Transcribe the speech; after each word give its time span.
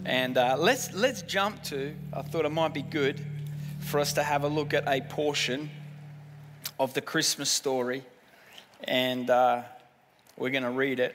And 0.05 0.38
uh, 0.38 0.55
let's 0.57 0.93
let's 0.93 1.21
jump 1.23 1.61
to. 1.64 1.93
I 2.14 2.21
thought 2.21 2.45
it 2.45 2.52
might 2.54 2.73
be 2.73 2.82
good 2.82 3.20
for 3.80 4.00
us 4.00 4.14
to 4.14 4.23
have 4.23 4.45
a 4.45 4.50
look 4.50 4.73
at 4.73 4.88
a 4.88 5.02
portion 5.02 5.70
of 6.80 6.93
the 6.93 7.02
Christmas 7.02 7.50
story, 7.50 8.05
and 8.86 9.30
uh, 9.30 9.64
we're 10.38 10.52
going 10.52 10.64
to 10.64 10.70
read 10.70 11.02
it. 11.02 11.14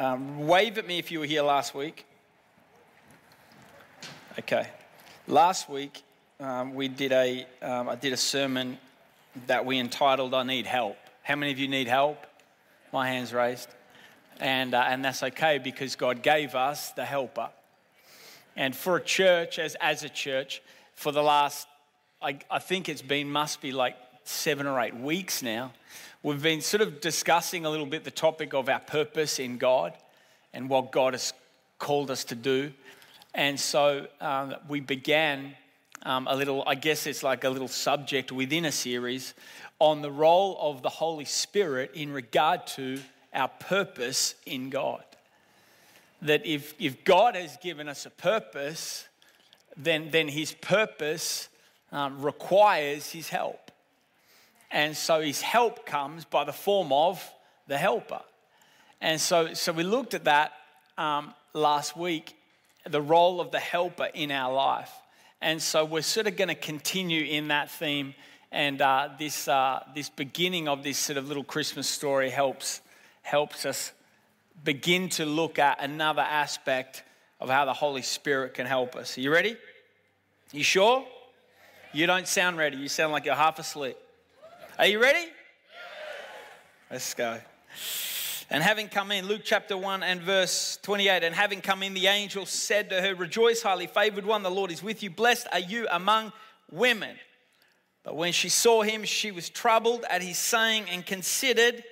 Um, 0.00 0.46
wave 0.46 0.78
at 0.78 0.86
me 0.86 0.98
if 0.98 1.10
you 1.10 1.20
were 1.20 1.26
here 1.26 1.42
last 1.42 1.74
week. 1.74 2.06
Okay, 4.38 4.66
last 5.28 5.68
week 5.68 6.02
um, 6.40 6.72
we 6.74 6.88
did 6.88 7.12
a 7.12 7.46
um, 7.60 7.86
I 7.86 7.96
did 7.96 8.14
a 8.14 8.16
sermon 8.16 8.78
that 9.46 9.66
we 9.66 9.78
entitled 9.78 10.32
"I 10.32 10.42
Need 10.42 10.64
Help." 10.64 10.96
How 11.22 11.36
many 11.36 11.52
of 11.52 11.58
you 11.58 11.68
need 11.68 11.86
help? 11.86 12.26
My 12.94 13.08
hand's 13.08 13.34
raised, 13.34 13.68
and 14.38 14.72
uh, 14.72 14.86
and 14.88 15.04
that's 15.04 15.22
okay 15.22 15.58
because 15.58 15.96
God 15.96 16.22
gave 16.22 16.54
us 16.54 16.92
the 16.92 17.04
helper. 17.04 17.50
And 18.56 18.74
for 18.74 18.96
a 18.96 19.02
church, 19.02 19.58
as 19.58 19.74
as 19.82 20.02
a 20.02 20.08
church, 20.08 20.62
for 20.94 21.12
the 21.12 21.22
last 21.22 21.68
I, 22.22 22.38
I 22.50 22.58
think 22.58 22.88
it's 22.88 23.02
been 23.02 23.28
must 23.28 23.60
be 23.60 23.70
like 23.70 23.96
seven 24.30 24.66
or 24.66 24.80
eight 24.80 24.96
weeks 24.96 25.42
now. 25.42 25.72
We've 26.22 26.42
been 26.42 26.60
sort 26.60 26.82
of 26.82 27.00
discussing 27.00 27.64
a 27.64 27.70
little 27.70 27.86
bit 27.86 28.04
the 28.04 28.10
topic 28.10 28.54
of 28.54 28.68
our 28.68 28.80
purpose 28.80 29.38
in 29.38 29.58
God 29.58 29.94
and 30.52 30.68
what 30.68 30.92
God 30.92 31.14
has 31.14 31.32
called 31.78 32.10
us 32.10 32.24
to 32.24 32.34
do. 32.34 32.72
And 33.34 33.58
so 33.58 34.06
um, 34.20 34.54
we 34.68 34.80
began 34.80 35.54
um, 36.02 36.26
a 36.26 36.36
little, 36.36 36.62
I 36.66 36.74
guess 36.74 37.06
it's 37.06 37.22
like 37.22 37.44
a 37.44 37.50
little 37.50 37.68
subject 37.68 38.32
within 38.32 38.64
a 38.64 38.72
series 38.72 39.34
on 39.78 40.02
the 40.02 40.10
role 40.10 40.56
of 40.60 40.82
the 40.82 40.88
Holy 40.88 41.24
Spirit 41.24 41.92
in 41.94 42.12
regard 42.12 42.66
to 42.68 43.00
our 43.32 43.48
purpose 43.48 44.34
in 44.46 44.70
God. 44.70 45.04
That 46.22 46.44
if, 46.44 46.74
if 46.78 47.02
God 47.04 47.34
has 47.34 47.56
given 47.58 47.88
us 47.88 48.04
a 48.04 48.10
purpose, 48.10 49.06
then, 49.76 50.10
then 50.10 50.28
his 50.28 50.52
purpose 50.52 51.48
um, 51.92 52.20
requires 52.20 53.10
his 53.10 53.30
help. 53.30 53.69
And 54.70 54.96
so 54.96 55.20
his 55.20 55.40
help 55.40 55.84
comes 55.84 56.24
by 56.24 56.44
the 56.44 56.52
form 56.52 56.92
of 56.92 57.22
the 57.66 57.76
helper. 57.76 58.20
And 59.00 59.20
so, 59.20 59.54
so 59.54 59.72
we 59.72 59.82
looked 59.82 60.14
at 60.14 60.24
that 60.24 60.52
um, 60.98 61.34
last 61.54 61.96
week, 61.96 62.36
the 62.88 63.00
role 63.00 63.40
of 63.40 63.50
the 63.50 63.58
helper 63.58 64.08
in 64.14 64.30
our 64.30 64.52
life. 64.52 64.92
And 65.40 65.60
so 65.62 65.84
we're 65.84 66.02
sort 66.02 66.26
of 66.26 66.36
going 66.36 66.48
to 66.48 66.54
continue 66.54 67.24
in 67.24 67.48
that 67.48 67.70
theme. 67.70 68.14
And 68.52 68.82
uh, 68.82 69.10
this, 69.18 69.48
uh, 69.48 69.84
this 69.94 70.08
beginning 70.08 70.68
of 70.68 70.82
this 70.82 70.98
sort 70.98 71.16
of 71.16 71.28
little 71.28 71.44
Christmas 71.44 71.88
story 71.88 72.30
helps, 72.30 72.80
helps 73.22 73.64
us 73.64 73.92
begin 74.64 75.08
to 75.10 75.24
look 75.24 75.58
at 75.58 75.82
another 75.82 76.22
aspect 76.22 77.02
of 77.40 77.48
how 77.48 77.64
the 77.64 77.72
Holy 77.72 78.02
Spirit 78.02 78.54
can 78.54 78.66
help 78.66 78.96
us. 78.96 79.16
Are 79.16 79.20
you 79.20 79.32
ready? 79.32 79.56
You 80.52 80.62
sure? 80.62 81.04
You 81.92 82.06
don't 82.06 82.28
sound 82.28 82.58
ready. 82.58 82.76
You 82.76 82.88
sound 82.88 83.12
like 83.12 83.24
you're 83.24 83.34
half 83.34 83.58
asleep. 83.58 83.96
Are 84.80 84.86
you 84.86 84.98
ready? 84.98 85.26
Let's 86.90 87.12
go. 87.12 87.38
And 88.48 88.62
having 88.62 88.88
come 88.88 89.12
in, 89.12 89.26
Luke 89.26 89.42
chapter 89.44 89.76
1 89.76 90.02
and 90.02 90.22
verse 90.22 90.78
28, 90.80 91.22
and 91.22 91.34
having 91.34 91.60
come 91.60 91.82
in, 91.82 91.92
the 91.92 92.06
angel 92.06 92.46
said 92.46 92.88
to 92.88 93.02
her, 93.02 93.14
Rejoice, 93.14 93.60
highly 93.60 93.86
favored 93.86 94.24
one, 94.24 94.42
the 94.42 94.50
Lord 94.50 94.70
is 94.70 94.82
with 94.82 95.02
you. 95.02 95.10
Blessed 95.10 95.48
are 95.52 95.58
you 95.58 95.86
among 95.90 96.32
women. 96.72 97.14
But 98.04 98.16
when 98.16 98.32
she 98.32 98.48
saw 98.48 98.80
him, 98.80 99.04
she 99.04 99.30
was 99.32 99.50
troubled 99.50 100.06
at 100.08 100.22
his 100.22 100.38
saying 100.38 100.86
and 100.90 101.04
considered, 101.04 101.84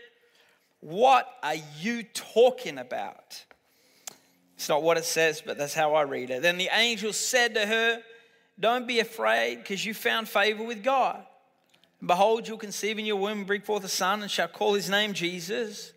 What 0.80 1.28
are 1.42 1.56
you 1.78 2.04
talking 2.14 2.78
about? 2.78 3.44
It's 4.56 4.70
not 4.70 4.82
what 4.82 4.96
it 4.96 5.04
says, 5.04 5.42
but 5.44 5.58
that's 5.58 5.74
how 5.74 5.92
I 5.92 6.04
read 6.04 6.30
it. 6.30 6.40
Then 6.40 6.56
the 6.56 6.70
angel 6.72 7.12
said 7.12 7.52
to 7.52 7.66
her, 7.66 8.00
Don't 8.58 8.86
be 8.86 9.00
afraid, 9.00 9.56
because 9.56 9.84
you 9.84 9.92
found 9.92 10.26
favor 10.26 10.64
with 10.64 10.82
God. 10.82 11.22
Behold, 12.04 12.46
you'll 12.46 12.58
conceive 12.58 12.98
in 12.98 13.06
your 13.06 13.16
womb, 13.16 13.44
bring 13.44 13.62
forth 13.62 13.84
a 13.84 13.88
son, 13.88 14.22
and 14.22 14.30
shall 14.30 14.48
call 14.48 14.74
his 14.74 14.88
name 14.88 15.12
Jesus. 15.12 15.92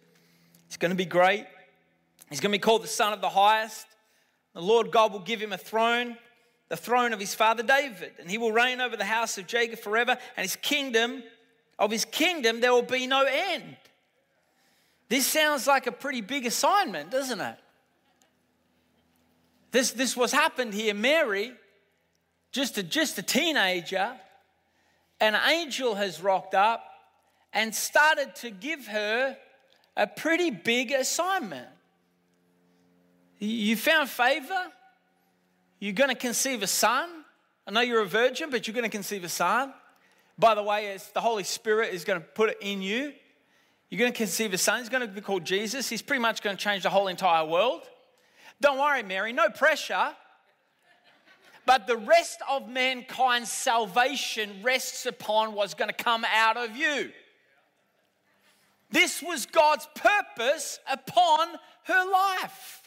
He's 0.68 0.78
going 0.78 0.90
to 0.90 0.96
be 0.96 1.06
great. 1.06 1.46
He's 2.30 2.40
going 2.40 2.52
to 2.52 2.58
be 2.58 2.62
called 2.62 2.84
the 2.84 2.88
Son 2.88 3.14
of 3.14 3.22
the 3.22 3.30
Highest. 3.30 3.86
The 4.54 4.62
Lord 4.62 4.92
God 4.92 5.14
will 5.14 5.20
give 5.20 5.42
him 5.42 5.54
a 5.54 5.58
throne, 5.58 6.18
the 6.70 6.78
throne 6.78 7.14
of 7.14 7.20
his 7.20 7.36
father 7.36 7.62
David, 7.62 8.14
and 8.20 8.32
he 8.32 8.38
will 8.38 8.52
reign 8.52 8.82
over 8.82 8.98
the 8.98 9.06
house 9.06 9.38
of 9.38 9.48
Jacob 9.48 9.80
forever, 9.80 10.18
and 10.36 10.44
his 10.44 10.56
kingdom, 10.56 11.24
of 11.78 11.92
his 11.92 12.06
kingdom, 12.06 12.62
there 12.62 12.74
will 12.74 12.82
be 12.82 13.06
no 13.06 13.26
end. 13.26 13.78
This 15.10 15.28
sounds 15.28 15.68
like 15.68 15.88
a 15.88 15.92
pretty 15.92 16.22
big 16.22 16.46
assignment, 16.46 17.12
doesn't 17.12 17.42
it? 17.42 17.58
This, 19.72 19.92
this 19.92 20.16
was 20.16 20.32
happened 20.32 20.74
here. 20.74 20.94
Mary, 20.94 21.54
just 22.52 22.78
a, 22.78 22.84
just 22.84 23.18
a 23.18 23.22
teenager, 23.22 24.14
an 25.22 25.36
angel 25.36 25.96
has 25.96 26.22
rocked 26.22 26.56
up 26.56 26.84
and 27.54 27.74
started 27.74 28.36
to 28.36 28.50
give 28.50 28.88
her 28.88 29.38
a 29.96 30.08
pretty 30.08 30.50
big 30.50 30.92
assignment. 30.92 31.68
You 33.40 33.78
found 33.78 34.10
favor. 34.10 34.64
You're 35.80 35.94
going 35.94 36.10
to 36.10 36.16
conceive 36.16 36.64
a 36.64 36.68
son. 36.68 37.10
I 37.68 37.72
know 37.72 37.82
you're 37.82 38.02
a 38.02 38.06
virgin, 38.06 38.50
but 38.50 38.68
you're 38.68 38.74
going 38.74 38.84
to 38.84 38.90
conceive 38.90 39.24
a 39.24 39.30
son. 39.30 39.74
By 40.38 40.56
the 40.56 40.64
way, 40.64 40.88
it's 40.88 41.10
the 41.10 41.22
Holy 41.22 41.44
Spirit 41.44 41.94
is 41.94 42.04
going 42.04 42.20
to 42.20 42.26
put 42.26 42.50
it 42.50 42.58
in 42.62 42.82
you. 42.82 43.14
You're 43.90 44.00
going 44.00 44.12
to 44.12 44.18
conceive 44.18 44.54
a 44.54 44.58
son. 44.58 44.80
He's 44.80 44.90
going 44.90 45.08
to 45.08 45.08
be 45.08 45.22
called 45.22 45.46
Jesus. 45.46 45.88
He's 45.88 46.02
pretty 46.02 46.22
much 46.22 46.42
going 46.42 46.58
to 46.58 46.64
change 46.64 46.84
the 46.84 46.90
whole 46.90 47.08
entire 47.08 47.46
world. 47.46 47.84
Don't 48.60 48.80
worry, 48.80 49.04
Mary, 49.04 49.34
no 49.34 49.50
pressure. 49.50 50.16
But 51.66 51.88
the 51.88 51.98
rest 51.98 52.40
of 52.50 52.68
mankind's 52.68 53.52
salvation 53.52 54.62
rests 54.64 55.06
upon 55.06 55.54
what's 55.54 55.74
going 55.74 55.90
to 55.90 56.04
come 56.04 56.26
out 56.34 56.58
of 56.58 56.76
you. 56.76 57.12
This 58.90 59.22
was 59.22 59.46
God's 59.46 59.88
purpose 59.96 60.80
upon 60.92 61.48
her 61.84 62.12
life. 62.12 62.82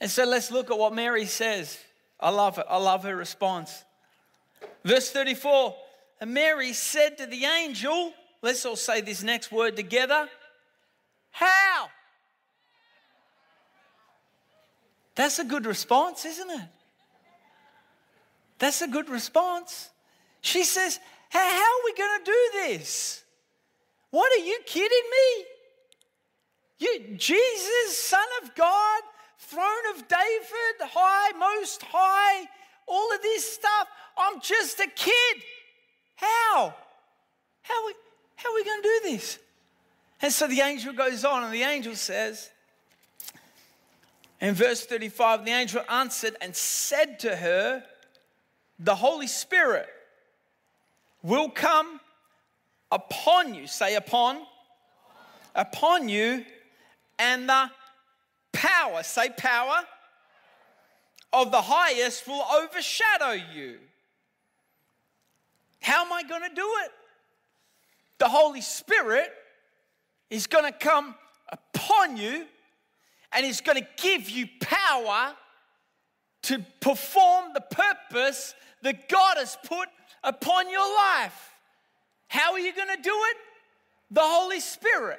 And 0.00 0.10
so 0.10 0.24
let's 0.24 0.50
look 0.50 0.70
at 0.70 0.78
what 0.78 0.94
Mary 0.94 1.26
says. 1.26 1.78
I 2.18 2.30
love 2.30 2.58
it. 2.58 2.66
I 2.68 2.78
love 2.78 3.04
her 3.04 3.14
response. 3.14 3.84
Verse 4.84 5.10
34 5.10 5.74
And 6.20 6.32
Mary 6.32 6.72
said 6.72 7.18
to 7.18 7.26
the 7.26 7.44
angel, 7.44 8.12
let's 8.40 8.64
all 8.64 8.76
say 8.76 9.00
this 9.00 9.22
next 9.22 9.52
word 9.52 9.76
together. 9.76 10.28
How? 11.30 11.88
That's 15.14 15.38
a 15.38 15.44
good 15.44 15.66
response, 15.66 16.24
isn't 16.24 16.50
it? 16.50 16.68
That's 18.58 18.82
a 18.82 18.88
good 18.88 19.08
response. 19.08 19.90
She 20.40 20.64
says, 20.64 20.98
How 21.30 21.40
are 21.40 21.84
we 21.84 21.94
going 21.94 22.18
to 22.18 22.24
do 22.24 22.50
this? 22.54 23.24
What 24.10 24.32
are 24.32 24.44
you 24.44 24.58
kidding 24.64 25.10
me? 25.10 25.44
You, 26.78 27.16
Jesus, 27.16 27.98
Son 27.98 28.26
of 28.42 28.54
God, 28.54 29.00
throne 29.38 29.94
of 29.94 30.08
David, 30.08 30.90
high, 30.92 31.36
most 31.38 31.82
high, 31.82 32.46
all 32.86 33.14
of 33.14 33.22
this 33.22 33.54
stuff. 33.54 33.88
I'm 34.16 34.40
just 34.40 34.78
a 34.80 34.86
kid. 34.86 35.42
How? 36.16 36.74
How 37.62 37.82
are 37.82 37.86
we, 37.86 37.94
how 38.36 38.52
are 38.52 38.54
we 38.54 38.64
going 38.64 38.82
to 38.82 38.88
do 38.88 39.00
this? 39.10 39.38
And 40.22 40.32
so 40.32 40.46
the 40.46 40.60
angel 40.60 40.92
goes 40.92 41.24
on, 41.24 41.44
and 41.44 41.52
the 41.52 41.62
angel 41.62 41.94
says, 41.94 42.50
in 44.40 44.54
verse 44.54 44.84
35, 44.84 45.44
the 45.44 45.50
angel 45.50 45.82
answered 45.88 46.36
and 46.40 46.54
said 46.54 47.18
to 47.20 47.36
her, 47.36 47.84
the 48.78 48.94
Holy 48.94 49.26
Spirit 49.26 49.88
will 51.22 51.48
come 51.48 52.00
upon 52.90 53.54
you. 53.54 53.66
Say, 53.66 53.96
upon. 53.96 54.38
Upon 55.54 56.08
you, 56.10 56.44
and 57.18 57.48
the 57.48 57.70
power, 58.52 59.02
say, 59.02 59.30
power 59.30 59.78
of 61.32 61.50
the 61.50 61.62
highest 61.62 62.26
will 62.26 62.44
overshadow 62.62 63.32
you. 63.54 63.78
How 65.80 66.04
am 66.04 66.12
I 66.12 66.22
going 66.24 66.42
to 66.42 66.54
do 66.54 66.68
it? 66.84 66.90
The 68.18 68.28
Holy 68.28 68.60
Spirit 68.60 69.30
is 70.30 70.46
going 70.46 70.64
to 70.64 70.78
come 70.78 71.14
upon 71.48 72.16
you 72.16 72.44
and 73.32 73.46
He's 73.46 73.60
going 73.60 73.78
to 73.78 73.86
give 73.96 74.28
you 74.28 74.48
power 74.60 75.34
to 76.46 76.64
perform 76.80 77.52
the 77.54 77.60
purpose 77.60 78.54
that 78.82 79.08
God 79.08 79.36
has 79.36 79.56
put 79.64 79.88
upon 80.22 80.70
your 80.70 80.94
life. 80.94 81.52
How 82.28 82.52
are 82.52 82.58
you 82.58 82.72
going 82.74 82.94
to 82.96 83.02
do 83.02 83.14
it? 83.14 83.36
The 84.10 84.22
Holy 84.22 84.60
Spirit 84.60 85.18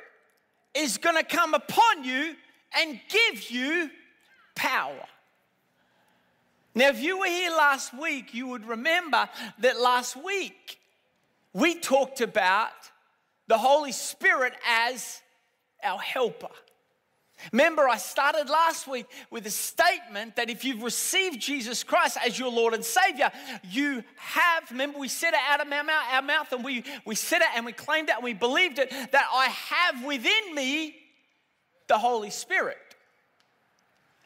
is 0.73 0.97
going 0.97 1.15
to 1.15 1.23
come 1.23 1.53
upon 1.53 2.03
you 2.03 2.35
and 2.77 2.99
give 3.09 3.49
you 3.49 3.89
power. 4.55 5.05
Now, 6.75 6.89
if 6.89 7.01
you 7.01 7.19
were 7.19 7.25
here 7.25 7.51
last 7.51 7.93
week, 7.97 8.33
you 8.33 8.47
would 8.47 8.65
remember 8.65 9.27
that 9.59 9.79
last 9.79 10.15
week 10.15 10.79
we 11.53 11.75
talked 11.75 12.21
about 12.21 12.71
the 13.47 13.57
Holy 13.57 13.91
Spirit 13.91 14.53
as 14.67 15.21
our 15.83 15.99
helper. 15.99 16.49
Remember, 17.51 17.87
I 17.87 17.97
started 17.97 18.49
last 18.49 18.87
week 18.87 19.05
with 19.29 19.45
a 19.45 19.51
statement 19.51 20.35
that 20.35 20.49
if 20.49 20.65
you've 20.65 20.81
received 20.81 21.39
Jesus 21.39 21.83
Christ 21.83 22.17
as 22.25 22.37
your 22.37 22.51
Lord 22.51 22.73
and 22.73 22.83
Savior, 22.83 23.31
you 23.69 24.03
have, 24.17 24.69
remember, 24.71 24.99
we 24.99 25.07
said 25.07 25.33
it 25.33 25.39
out 25.49 25.65
of 25.65 25.71
our 25.71 25.83
mouth, 25.83 26.03
our 26.11 26.21
mouth 26.21 26.51
and 26.51 26.63
we, 26.63 26.83
we 27.05 27.15
said 27.15 27.41
it 27.41 27.47
and 27.55 27.65
we 27.65 27.73
claimed 27.73 28.09
it 28.09 28.15
and 28.15 28.23
we 28.23 28.33
believed 28.33 28.79
it, 28.79 28.89
that 28.89 29.27
I 29.31 29.45
have 29.47 30.03
within 30.03 30.55
me 30.55 30.95
the 31.87 31.97
Holy 31.97 32.31
Spirit. 32.31 32.77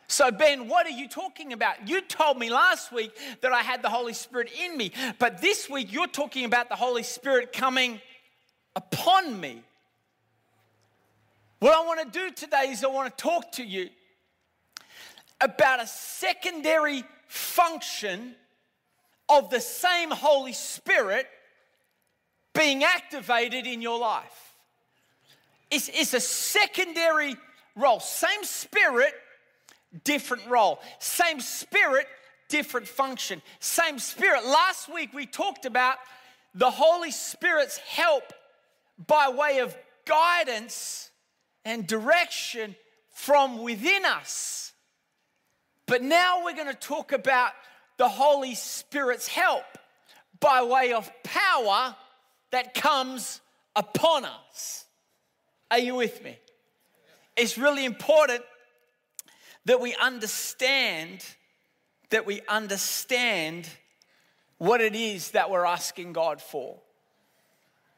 So, 0.07 0.29
Ben, 0.29 0.67
what 0.67 0.85
are 0.85 0.91
you 0.91 1.07
talking 1.07 1.53
about? 1.53 1.87
You 1.87 2.01
told 2.01 2.37
me 2.37 2.49
last 2.49 2.91
week 2.91 3.11
that 3.41 3.53
I 3.53 3.61
had 3.61 3.81
the 3.81 3.89
Holy 3.89 4.13
Spirit 4.13 4.49
in 4.61 4.75
me, 4.75 4.91
but 5.19 5.41
this 5.41 5.69
week 5.69 5.91
you're 5.91 6.07
talking 6.07 6.43
about 6.43 6.67
the 6.67 6.75
Holy 6.75 7.03
Spirit 7.03 7.53
coming 7.53 8.01
upon 8.75 9.39
me. 9.39 9.63
What 11.61 11.75
I 11.75 11.85
want 11.85 12.11
to 12.11 12.19
do 12.19 12.31
today 12.31 12.71
is 12.71 12.83
I 12.83 12.87
want 12.87 13.15
to 13.15 13.23
talk 13.23 13.51
to 13.51 13.63
you 13.63 13.89
about 15.39 15.79
a 15.79 15.85
secondary 15.85 17.03
function 17.27 18.33
of 19.29 19.51
the 19.51 19.59
same 19.59 20.09
Holy 20.09 20.53
Spirit 20.53 21.27
being 22.55 22.83
activated 22.83 23.67
in 23.67 23.79
your 23.79 23.99
life. 23.99 24.55
It's, 25.69 25.87
it's 25.89 26.15
a 26.15 26.19
secondary 26.19 27.35
role. 27.75 27.99
Same 27.99 28.43
spirit, 28.43 29.13
different 30.03 30.47
role. 30.47 30.79
Same 30.97 31.39
spirit, 31.39 32.07
different 32.49 32.87
function. 32.87 33.39
Same 33.59 33.99
spirit. 33.99 34.47
Last 34.47 34.91
week 34.91 35.13
we 35.13 35.27
talked 35.27 35.67
about 35.67 35.97
the 36.55 36.71
Holy 36.71 37.11
Spirit's 37.11 37.77
help 37.77 38.33
by 39.05 39.29
way 39.29 39.59
of 39.59 39.77
guidance 40.05 41.10
and 41.65 41.85
direction 41.87 42.75
from 43.13 43.61
within 43.61 44.05
us. 44.05 44.73
But 45.85 46.01
now 46.01 46.43
we're 46.43 46.55
going 46.55 46.67
to 46.67 46.73
talk 46.73 47.11
about 47.11 47.51
the 47.97 48.09
Holy 48.09 48.55
Spirit's 48.55 49.27
help 49.27 49.65
by 50.39 50.63
way 50.63 50.93
of 50.93 51.11
power 51.23 51.95
that 52.51 52.73
comes 52.73 53.41
upon 53.75 54.25
us. 54.25 54.85
Are 55.69 55.79
you 55.79 55.95
with 55.95 56.23
me? 56.23 56.37
It's 57.37 57.57
really 57.57 57.85
important 57.85 58.41
that 59.65 59.79
we 59.79 59.95
understand 59.95 61.23
that 62.11 62.25
we 62.25 62.41
understand 62.47 63.67
what 64.57 64.79
it 64.79 64.95
is 64.95 65.31
that 65.31 65.49
we're 65.49 65.65
asking 65.65 66.13
God 66.13 66.41
for. 66.41 66.79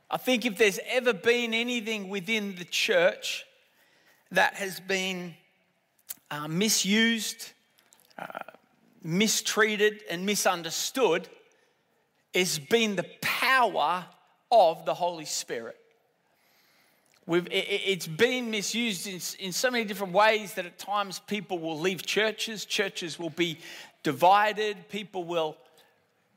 I 0.10 0.18
think 0.18 0.45
if 0.45 0.57
there's 0.57 0.80
ever 0.88 1.13
been 1.13 1.54
anything 1.54 2.10
within 2.10 2.56
the 2.56 2.65
church 2.65 3.44
that 4.34 4.56
has 4.56 4.80
been 4.80 5.36
uh, 6.32 6.48
misused, 6.48 7.52
uh, 8.18 8.26
mistreated, 9.04 10.02
and 10.10 10.26
misunderstood, 10.26 11.30
has 12.34 12.58
been 12.58 12.96
the 12.96 13.06
power 13.22 14.06
of 14.52 14.86
the 14.86 14.94
Holy 14.94 15.26
Spirit. 15.26 15.78
We've, 17.26 17.48
it, 17.52 18.00
has 18.00 18.08
been 18.08 18.50
misused 18.50 19.08
in, 19.08 19.46
in 19.46 19.54
so 19.54 19.72
many 19.72 19.86
different 19.86 20.14
ways 20.14 20.56
that 20.56 20.66
at 20.66 20.78
times 20.78 21.20
people 21.20 21.60
will 21.60 21.80
leave 21.80 22.04
churches, 22.04 22.66
churches 22.66 23.18
will 23.18 23.30
be 23.30 23.60
divided, 24.02 24.90
people 24.90 25.24
will 25.24 25.56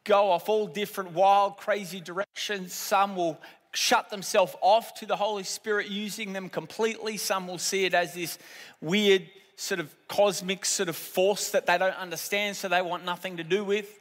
go 0.05 0.31
off 0.31 0.49
all 0.49 0.67
different 0.67 1.13
wild, 1.13 1.57
crazy 1.57 2.01
directions. 2.01 2.73
Some 2.73 3.17
will 3.17 3.41
shut 3.76 4.08
themselves 4.08 4.56
off 4.61 4.94
to 4.94 5.06
the 5.06 5.17
Holy 5.17 5.44
Spirit, 5.44 5.88
using 5.88 6.32
them 6.32 6.49
completely. 6.49 7.17
Some 7.17 7.46
will 7.46 7.58
see 7.58 7.84
it 7.84 7.94
as 7.94 8.14
this 8.14 8.38
weird, 8.81 9.28
sort 9.56 9.81
of 9.81 9.94
cosmic 10.08 10.64
sort 10.64 10.88
of 10.88 10.96
force 10.96 11.50
that 11.50 11.67
they 11.67 11.76
don't 11.76 11.96
understand, 11.96 12.56
so 12.56 12.69
they 12.69 12.82
want 12.82 13.05
nothing 13.05 13.37
to 13.37 13.44
do 13.44 13.64
with. 13.64 13.99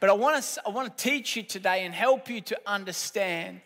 But 0.00 0.10
I 0.10 0.14
want 0.14 0.42
to, 0.42 0.62
I 0.66 0.70
want 0.70 0.96
to 0.96 1.02
teach 1.02 1.36
you 1.36 1.42
today 1.42 1.84
and 1.84 1.94
help 1.94 2.28
you 2.28 2.40
to 2.42 2.60
understand 2.66 3.60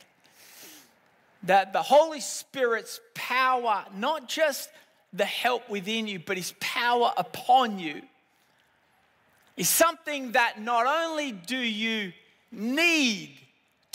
that 1.44 1.72
the 1.72 1.82
Holy 1.82 2.20
Spirit's 2.20 3.00
power, 3.14 3.84
not 3.96 4.28
just 4.28 4.68
the 5.12 5.24
help 5.24 5.68
within 5.70 6.06
you, 6.06 6.18
but 6.18 6.36
his 6.36 6.52
power 6.60 7.12
upon 7.16 7.78
you, 7.78 8.02
is 9.56 9.68
something 9.68 10.32
that 10.32 10.60
not 10.60 10.86
only 10.86 11.32
do 11.32 11.56
you 11.56 12.12
need 12.52 13.34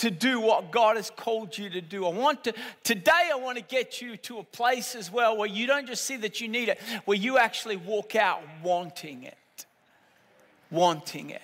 to 0.04 0.12
do 0.12 0.42
what 0.42 0.70
God 0.70 0.98
has 0.98 1.10
called 1.10 1.58
you 1.58 1.70
to 1.70 1.80
do. 1.80 2.06
I 2.06 2.10
want 2.10 2.44
to 2.44 2.54
today 2.84 3.30
I 3.32 3.36
want 3.36 3.58
to 3.58 3.64
get 3.64 4.02
you 4.02 4.18
to 4.18 4.40
a 4.40 4.44
place 4.44 4.96
as 4.96 5.10
well 5.10 5.38
where 5.38 5.48
you 5.48 5.66
don't 5.66 5.88
just 5.88 6.04
see 6.04 6.18
that 6.18 6.42
you 6.42 6.50
need 6.50 6.68
it, 6.68 6.78
where 7.06 7.18
you 7.18 7.38
actually 7.38 7.78
walk 7.78 8.14
out 8.14 8.42
wanting 8.62 9.24
it. 9.24 9.66
Wanting 10.70 11.30
it. 11.30 11.42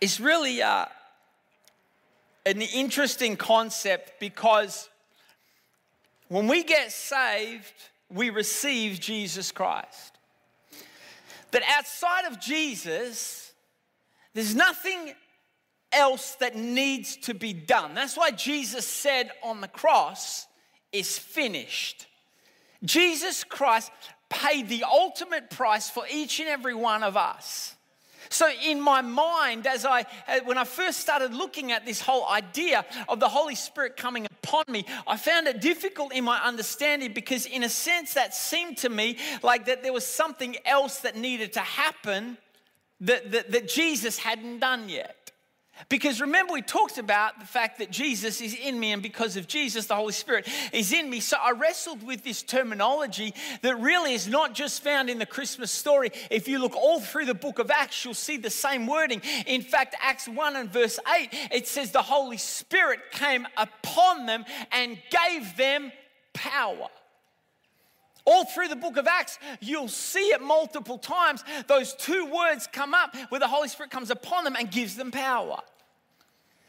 It's 0.00 0.18
really 0.18 0.62
uh, 0.62 0.86
an 2.46 2.62
interesting 2.62 3.36
concept 3.36 4.18
because 4.18 4.88
when 6.28 6.48
we 6.48 6.64
get 6.64 6.90
saved, 6.90 7.74
we 8.10 8.30
receive 8.30 8.98
Jesus 8.98 9.52
Christ. 9.52 10.16
That 11.50 11.62
outside 11.68 12.24
of 12.24 12.40
Jesus, 12.40 13.52
there's 14.32 14.54
nothing 14.54 15.12
else 15.92 16.34
that 16.36 16.56
needs 16.56 17.16
to 17.16 17.34
be 17.34 17.52
done. 17.52 17.94
That's 17.94 18.16
why 18.16 18.30
Jesus 18.30 18.86
said 18.86 19.30
on 19.42 19.60
the 19.60 19.68
cross, 19.68 20.46
is 20.92 21.18
finished. 21.18 22.06
Jesus 22.84 23.44
Christ 23.44 23.90
paid 24.28 24.68
the 24.68 24.84
ultimate 24.84 25.50
price 25.50 25.90
for 25.90 26.04
each 26.10 26.40
and 26.40 26.48
every 26.48 26.74
one 26.74 27.02
of 27.02 27.16
us. 27.16 27.74
So, 28.30 28.48
in 28.62 28.80
my 28.80 29.00
mind, 29.00 29.66
as 29.66 29.86
I, 29.86 30.00
uh, 30.26 30.40
when 30.44 30.58
I 30.58 30.64
first 30.64 31.00
started 31.00 31.32
looking 31.32 31.72
at 31.72 31.86
this 31.86 32.00
whole 32.00 32.28
idea 32.28 32.84
of 33.08 33.20
the 33.20 33.28
Holy 33.28 33.54
Spirit 33.54 33.96
coming 33.96 34.26
upon 34.26 34.64
me, 34.68 34.84
I 35.06 35.16
found 35.16 35.46
it 35.46 35.60
difficult 35.60 36.12
in 36.12 36.24
my 36.24 36.38
understanding 36.38 37.12
because, 37.14 37.46
in 37.46 37.62
a 37.62 37.68
sense, 37.68 38.14
that 38.14 38.34
seemed 38.34 38.78
to 38.78 38.90
me 38.90 39.16
like 39.42 39.64
that 39.66 39.82
there 39.82 39.92
was 39.92 40.06
something 40.06 40.56
else 40.66 40.98
that 41.00 41.16
needed 41.16 41.54
to 41.54 41.60
happen 41.60 42.36
that, 43.00 43.30
that, 43.30 43.52
that 43.52 43.68
Jesus 43.68 44.18
hadn't 44.18 44.58
done 44.58 44.88
yet. 44.88 45.16
Because 45.88 46.20
remember, 46.20 46.52
we 46.52 46.62
talked 46.62 46.98
about 46.98 47.38
the 47.38 47.46
fact 47.46 47.78
that 47.78 47.90
Jesus 47.90 48.40
is 48.40 48.54
in 48.54 48.78
me, 48.78 48.92
and 48.92 49.02
because 49.02 49.36
of 49.36 49.46
Jesus, 49.46 49.86
the 49.86 49.94
Holy 49.94 50.12
Spirit 50.12 50.48
is 50.72 50.92
in 50.92 51.08
me. 51.08 51.20
So 51.20 51.36
I 51.40 51.52
wrestled 51.52 52.02
with 52.02 52.24
this 52.24 52.42
terminology 52.42 53.34
that 53.62 53.80
really 53.80 54.14
is 54.14 54.26
not 54.26 54.54
just 54.54 54.82
found 54.82 55.08
in 55.08 55.18
the 55.18 55.26
Christmas 55.26 55.70
story. 55.70 56.10
If 56.30 56.48
you 56.48 56.58
look 56.58 56.76
all 56.76 57.00
through 57.00 57.26
the 57.26 57.34
book 57.34 57.58
of 57.58 57.70
Acts, 57.70 58.04
you'll 58.04 58.14
see 58.14 58.36
the 58.36 58.50
same 58.50 58.86
wording. 58.86 59.22
In 59.46 59.62
fact, 59.62 59.94
Acts 60.00 60.28
1 60.28 60.56
and 60.56 60.70
verse 60.70 60.98
8, 61.16 61.28
it 61.52 61.68
says, 61.68 61.92
The 61.92 62.02
Holy 62.02 62.38
Spirit 62.38 63.00
came 63.12 63.46
upon 63.56 64.26
them 64.26 64.44
and 64.72 64.98
gave 65.10 65.56
them 65.56 65.92
power. 66.34 66.88
All 68.30 68.44
through 68.44 68.68
the 68.68 68.76
book 68.76 68.98
of 68.98 69.06
Acts, 69.06 69.38
you'll 69.58 69.88
see 69.88 70.32
it 70.32 70.42
multiple 70.42 70.98
times. 70.98 71.42
Those 71.66 71.94
two 71.94 72.26
words 72.26 72.68
come 72.70 72.92
up 72.92 73.16
where 73.30 73.38
the 73.38 73.48
Holy 73.48 73.68
Spirit 73.68 73.90
comes 73.90 74.10
upon 74.10 74.44
them 74.44 74.54
and 74.54 74.70
gives 74.70 74.96
them 74.96 75.10
power. 75.10 75.60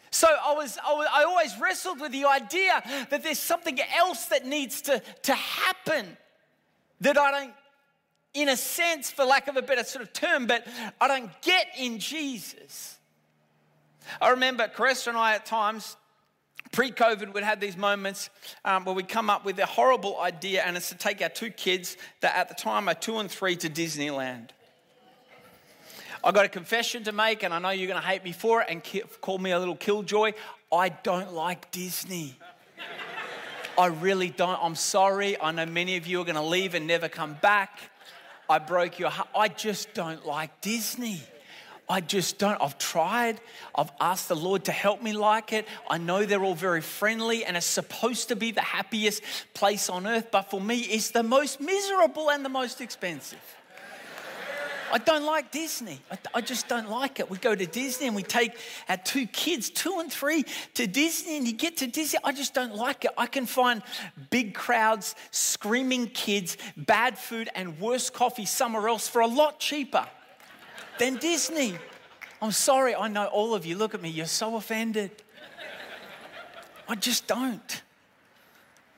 So 0.09 0.29
I 0.29 0.53
was, 0.53 0.77
I 0.77 0.93
was, 0.93 1.07
I 1.13 1.23
always 1.25 1.59
wrestled 1.59 1.99
with 1.99 2.13
the 2.13 2.23
idea 2.23 2.81
that 3.09 3.23
there's 3.23 3.39
something 3.39 3.77
else 3.93 4.27
that 4.27 4.45
needs 4.45 4.83
to, 4.83 5.03
to 5.23 5.33
happen 5.33 6.15
that 7.01 7.17
I 7.17 7.31
don't, 7.31 7.53
in 8.33 8.47
a 8.47 8.55
sense, 8.55 9.11
for 9.11 9.25
lack 9.25 9.49
of 9.49 9.57
a 9.57 9.61
better 9.61 9.83
sort 9.83 10.03
of 10.03 10.13
term, 10.13 10.47
but 10.47 10.65
I 11.01 11.09
don't 11.09 11.29
get 11.41 11.67
in 11.77 11.99
Jesus. 11.99 12.97
I 14.21 14.29
remember 14.29 14.69
Caressa 14.69 15.09
and 15.09 15.17
I 15.17 15.35
at 15.35 15.45
times 15.45 15.97
pre 16.71 16.91
COVID, 16.91 17.33
we'd 17.33 17.43
have 17.43 17.59
these 17.59 17.77
moments 17.77 18.29
um, 18.65 18.85
where 18.85 18.95
we'd 18.95 19.09
come 19.09 19.29
up 19.29 19.45
with 19.45 19.59
a 19.59 19.65
horrible 19.65 20.19
idea, 20.19 20.63
and 20.63 20.77
it's 20.77 20.89
to 20.89 20.95
take 20.95 21.21
our 21.21 21.29
two 21.29 21.49
kids 21.49 21.97
that 22.21 22.35
at 22.35 22.49
the 22.49 22.55
time 22.55 22.87
are 22.87 22.93
two 22.93 23.17
and 23.17 23.29
three 23.29 23.55
to 23.57 23.69
Disneyland. 23.69 24.49
I've 26.23 26.33
got 26.33 26.45
a 26.45 26.49
confession 26.49 27.03
to 27.05 27.11
make, 27.11 27.43
and 27.43 27.53
I 27.53 27.59
know 27.59 27.69
you're 27.69 27.87
going 27.87 28.01
to 28.01 28.05
hate 28.05 28.23
me 28.23 28.33
for 28.33 28.61
it 28.61 28.67
and 28.69 28.81
call 29.21 29.37
me 29.37 29.51
a 29.51 29.59
little 29.59 29.75
killjoy. 29.75 30.33
I 30.71 30.89
don't 30.89 31.33
like 31.33 31.71
Disney. 31.71 32.35
I 33.77 33.87
really 33.87 34.29
don't. 34.29 34.59
I'm 34.61 34.75
sorry. 34.75 35.39
I 35.39 35.51
know 35.51 35.65
many 35.65 35.95
of 35.95 36.05
you 36.05 36.19
are 36.19 36.25
going 36.25 36.35
to 36.35 36.41
leave 36.41 36.75
and 36.75 36.85
never 36.85 37.07
come 37.07 37.35
back. 37.41 37.79
I 38.49 38.59
broke 38.59 38.99
your 38.99 39.09
heart. 39.09 39.29
I 39.33 39.47
just 39.47 39.93
don't 39.93 40.25
like 40.25 40.59
Disney. 40.59 41.21
I 41.89 42.01
just 42.01 42.37
don't. 42.37 42.61
I've 42.61 42.77
tried. 42.77 43.41
I've 43.73 43.91
asked 43.99 44.29
the 44.29 44.35
Lord 44.35 44.65
to 44.65 44.71
help 44.71 45.01
me 45.01 45.13
like 45.13 45.51
it. 45.53 45.67
I 45.89 45.97
know 45.97 46.23
they're 46.23 46.43
all 46.43 46.53
very 46.53 46.81
friendly 46.81 47.43
and 47.43 47.57
it's 47.57 47.65
supposed 47.65 48.27
to 48.27 48.35
be 48.35 48.51
the 48.51 48.61
happiest 48.61 49.23
place 49.55 49.89
on 49.89 50.05
earth, 50.05 50.27
but 50.31 50.51
for 50.51 50.61
me, 50.61 50.81
it's 50.81 51.09
the 51.09 51.23
most 51.23 51.59
miserable 51.59 52.29
and 52.29 52.45
the 52.45 52.49
most 52.49 52.79
expensive. 52.79 53.39
I 54.91 54.97
don't 54.97 55.23
like 55.23 55.51
Disney. 55.51 55.99
I, 56.11 56.17
I, 56.35 56.41
just 56.41 56.67
don't 56.67 56.89
like 56.89 57.19
it. 57.19 57.29
We 57.29 57.37
go 57.37 57.53
to 57.53 57.65
Disney 57.67 58.07
and 58.07 58.15
we 58.15 58.23
take 58.23 58.57
our 58.87 58.97
two 58.97 59.27
kids, 59.27 59.69
two 59.69 59.99
and 59.99 60.11
three, 60.11 60.45
to 60.75 60.87
Disney, 60.87 61.37
and 61.37 61.45
you 61.45 61.53
get 61.53 61.77
to 61.77 61.87
Disney. 61.87 62.19
I 62.23 62.31
just 62.31 62.55
don't 62.55 62.75
like 62.75 63.05
it. 63.05 63.11
I 63.15 63.27
can 63.27 63.45
find 63.45 63.83
big 64.31 64.55
crowds, 64.55 65.13
screaming 65.29 66.07
kids, 66.07 66.57
bad 66.75 67.19
food, 67.19 67.49
and 67.53 67.79
worse 67.79 68.09
coffee 68.09 68.45
somewhere 68.45 68.87
else 68.87 69.07
for 69.07 69.21
a 69.21 69.27
lot 69.27 69.59
cheaper 69.59 70.07
than 70.99 71.15
Disney. 71.17 71.77
I'm 72.41 72.51
sorry, 72.51 72.95
I 72.95 73.07
know 73.07 73.25
all 73.25 73.55
of 73.55 73.65
you. 73.65 73.77
Look 73.77 73.93
at 73.93 74.01
me, 74.01 74.09
you're 74.09 74.25
so 74.25 74.55
offended. 74.55 75.11
I 76.87 76.95
just 76.95 77.27
don't. 77.27 77.81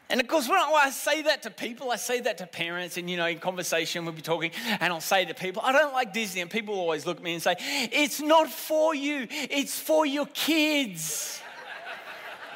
And 0.09 0.19
of 0.19 0.27
course, 0.27 0.49
when 0.49 0.59
I 0.59 0.89
say 0.89 1.21
that 1.21 1.43
to 1.43 1.49
people, 1.49 1.89
I 1.89 1.95
say 1.95 2.19
that 2.19 2.37
to 2.39 2.45
parents, 2.45 2.97
and 2.97 3.09
you 3.09 3.15
know, 3.15 3.27
in 3.27 3.39
conversation, 3.39 4.03
we'll 4.03 4.13
be 4.13 4.21
talking, 4.21 4.51
and 4.65 4.91
I'll 4.91 4.99
say 4.99 5.23
to 5.23 5.33
people, 5.33 5.61
I 5.63 5.71
don't 5.71 5.93
like 5.93 6.11
Disney. 6.11 6.41
And 6.41 6.51
people 6.51 6.75
always 6.75 7.05
look 7.05 7.17
at 7.17 7.23
me 7.23 7.33
and 7.33 7.41
say, 7.41 7.55
It's 7.59 8.19
not 8.19 8.49
for 8.49 8.93
you, 8.93 9.25
it's 9.29 9.79
for 9.79 10.05
your 10.05 10.25
kids. 10.27 11.41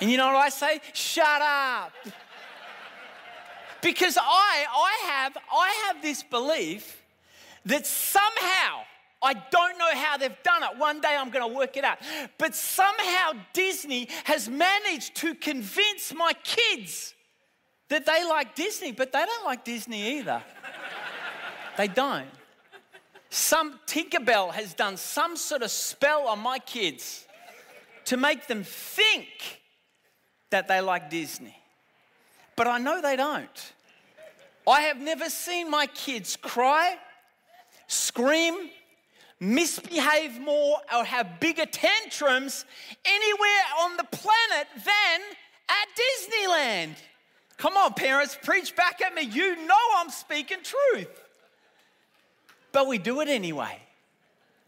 And 0.02 0.12
you 0.12 0.18
know 0.18 0.28
what 0.28 0.36
I 0.36 0.50
say? 0.50 0.82
Shut 0.94 1.42
up. 1.42 1.94
Because 3.82 4.18
I, 4.18 4.66
I, 4.76 5.10
have, 5.12 5.38
I 5.54 5.86
have 5.88 6.02
this 6.02 6.24
belief 6.24 7.02
that 7.66 7.86
somehow, 7.86 8.82
I 9.26 9.34
don't 9.34 9.80
know 9.80 9.90
how 9.96 10.18
they've 10.18 10.44
done 10.44 10.62
it. 10.62 10.78
One 10.78 11.02
day 11.02 11.18
I'm 11.20 11.32
going 11.32 11.50
to 11.50 11.58
work 11.58 11.78
it 11.78 11.84
out. 11.84 11.98
But 12.38 12.54
somehow 12.54 13.32
Disney 13.54 14.08
has 14.26 14.48
managed 14.48 15.16
to 15.16 15.34
convince 15.34 16.14
my 16.14 16.34
kids 16.44 17.16
that 17.90 18.06
they 18.06 18.24
like 18.24 18.54
Disney, 18.54 18.92
but 18.92 19.12
they 19.12 19.26
don't 19.26 19.44
like 19.44 19.66
Disney 19.66 20.20
either. 20.20 20.44
they 21.76 21.88
don't. 21.88 22.28
Some 23.32 23.80
Tinkerbell 23.88 24.54
has 24.54 24.76
done 24.76 24.96
some 24.96 25.36
sort 25.36 25.64
of 25.64 25.72
spell 25.72 26.28
on 26.28 26.40
my 26.40 26.60
kids 26.60 27.26
to 28.06 28.18
make 28.18 28.46
them 28.46 28.64
think 28.64 29.62
that 30.52 30.68
they 30.68 30.82
like 30.82 31.10
Disney. 31.10 31.58
But 32.56 32.68
I 32.68 32.78
know 32.78 33.02
they 33.02 33.16
don't. 33.16 33.74
I 34.68 34.82
have 34.82 35.00
never 35.02 35.30
seen 35.30 35.70
my 35.70 35.88
kids 35.88 36.38
cry, 36.38 36.98
scream, 37.88 38.70
misbehave 39.40 40.40
more, 40.40 40.78
or 40.96 41.04
have 41.04 41.40
bigger 41.40 41.66
tantrums 41.66 42.66
anywhere 43.04 43.64
on 43.82 43.98
the 43.98 44.04
planet 44.06 44.68
than 44.84 45.22
at 45.70 45.88
Disneyland. 45.96 46.96
Come 47.58 47.78
on, 47.78 47.94
parents, 47.94 48.38
preach 48.42 48.76
back 48.76 49.02
at 49.02 49.14
me. 49.14 49.24
You 49.24 49.56
know 49.66 49.76
I'm 49.98 50.10
speaking 50.10 50.58
truth. 50.64 51.10
But 52.72 52.88
we 52.88 52.98
do 52.98 53.22
it 53.22 53.30
anyway. 53.30 53.80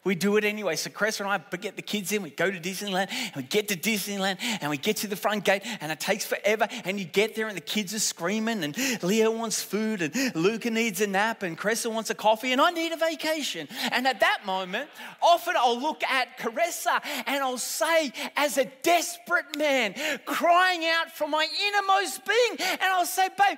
We 0.08 0.16
do 0.16 0.38
it 0.38 0.46
anyway. 0.46 0.78
So 0.78 0.90
Cressa 0.90 1.20
and 1.20 1.30
I 1.30 1.58
get 1.58 1.76
the 1.76 1.82
kids 1.82 2.14
in, 2.14 2.24
we 2.24 2.30
go 2.30 2.50
to 2.50 2.58
Disneyland, 2.58 3.10
and 3.12 3.36
we 3.36 3.44
get 3.44 3.68
to 3.68 3.76
Disneyland, 3.76 4.38
and 4.62 4.70
we 4.70 4.78
get 4.78 4.96
to 4.98 5.08
the 5.08 5.18
front 5.18 5.44
gate, 5.44 5.64
and 5.82 5.92
it 5.92 6.00
takes 6.00 6.26
forever. 6.26 6.66
And 6.86 6.98
you 6.98 7.04
get 7.04 7.36
there, 7.36 7.50
and 7.50 7.58
the 7.58 7.62
kids 7.62 7.94
are 7.94 8.00
screaming, 8.00 8.64
and 8.64 9.04
Leo 9.04 9.32
wants 9.32 9.62
food, 9.62 10.02
and 10.02 10.34
Luca 10.34 10.72
needs 10.72 11.02
a 11.02 11.08
nap, 11.08 11.44
and 11.44 11.58
Cressa 11.58 11.92
wants 11.92 12.10
a 12.10 12.16
coffee, 12.16 12.54
and 12.54 12.62
I 12.62 12.72
need 12.72 12.94
a 12.94 12.96
vacation. 12.96 13.68
And 13.92 14.08
at 14.08 14.22
that 14.22 14.46
moment, 14.46 14.90
often 15.22 15.56
I'll 15.58 15.78
look 15.78 16.02
at 16.06 16.38
Caressa 16.38 17.02
and 17.26 17.44
I'll 17.44 17.58
say, 17.58 18.14
as 18.38 18.58
a 18.58 18.72
desperate 18.84 19.58
man, 19.58 19.94
crying 20.26 20.86
out 20.86 21.12
from 21.12 21.32
my 21.32 21.46
innermost 21.68 22.26
being, 22.26 22.70
and 22.72 22.84
I'll 22.84 23.06
say, 23.06 23.28
babe, 23.28 23.58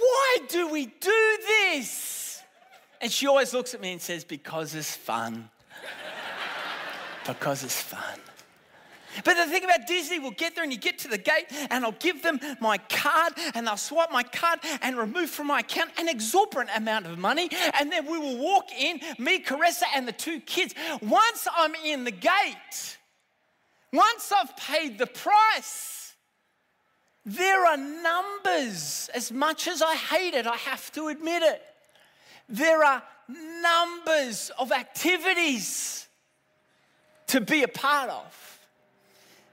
why 0.00 0.38
do 0.48 0.68
we 0.68 0.86
do 0.86 1.38
this? 1.46 2.42
And 3.00 3.12
she 3.12 3.28
always 3.28 3.54
looks 3.54 3.72
at 3.72 3.80
me 3.80 3.92
and 3.92 4.02
says, 4.02 4.24
because 4.24 4.74
it's 4.74 4.96
fun 4.96 5.48
because 7.26 7.64
it's 7.64 7.80
fun. 7.80 8.20
But 9.24 9.36
the 9.36 9.46
thing 9.46 9.64
about 9.64 9.86
Disney, 9.86 10.18
we'll 10.18 10.32
get 10.32 10.54
there 10.54 10.64
and 10.64 10.72
you 10.72 10.78
get 10.78 10.98
to 11.00 11.08
the 11.08 11.18
gate 11.18 11.46
and 11.70 11.84
I'll 11.84 11.92
give 11.92 12.22
them 12.22 12.40
my 12.60 12.78
card 12.78 13.32
and 13.54 13.66
they'll 13.66 13.76
swipe 13.76 14.12
my 14.12 14.22
card 14.22 14.60
and 14.82 14.96
remove 14.96 15.30
from 15.30 15.46
my 15.46 15.60
account 15.60 15.90
an 15.98 16.08
exorbitant 16.08 16.70
amount 16.76 17.06
of 17.06 17.18
money. 17.18 17.48
And 17.78 17.90
then 17.90 18.06
we 18.10 18.18
will 18.18 18.38
walk 18.38 18.66
in, 18.78 19.00
me, 19.18 19.42
Caressa, 19.42 19.84
and 19.94 20.06
the 20.06 20.12
two 20.12 20.40
kids. 20.40 20.74
Once 21.00 21.48
I'm 21.56 21.74
in 21.76 22.04
the 22.04 22.10
gate, 22.10 22.98
once 23.92 24.32
I've 24.32 24.56
paid 24.56 24.98
the 24.98 25.06
price, 25.06 26.14
there 27.24 27.64
are 27.66 27.76
numbers. 27.76 29.08
As 29.14 29.32
much 29.32 29.66
as 29.66 29.82
I 29.82 29.94
hate 29.94 30.34
it, 30.34 30.46
I 30.46 30.56
have 30.56 30.92
to 30.92 31.08
admit 31.08 31.42
it. 31.42 31.62
There 32.48 32.84
are 32.84 33.02
numbers 33.28 34.50
of 34.58 34.70
activities 34.70 36.05
to 37.28 37.40
be 37.40 37.62
a 37.62 37.68
part 37.68 38.10
of. 38.10 38.58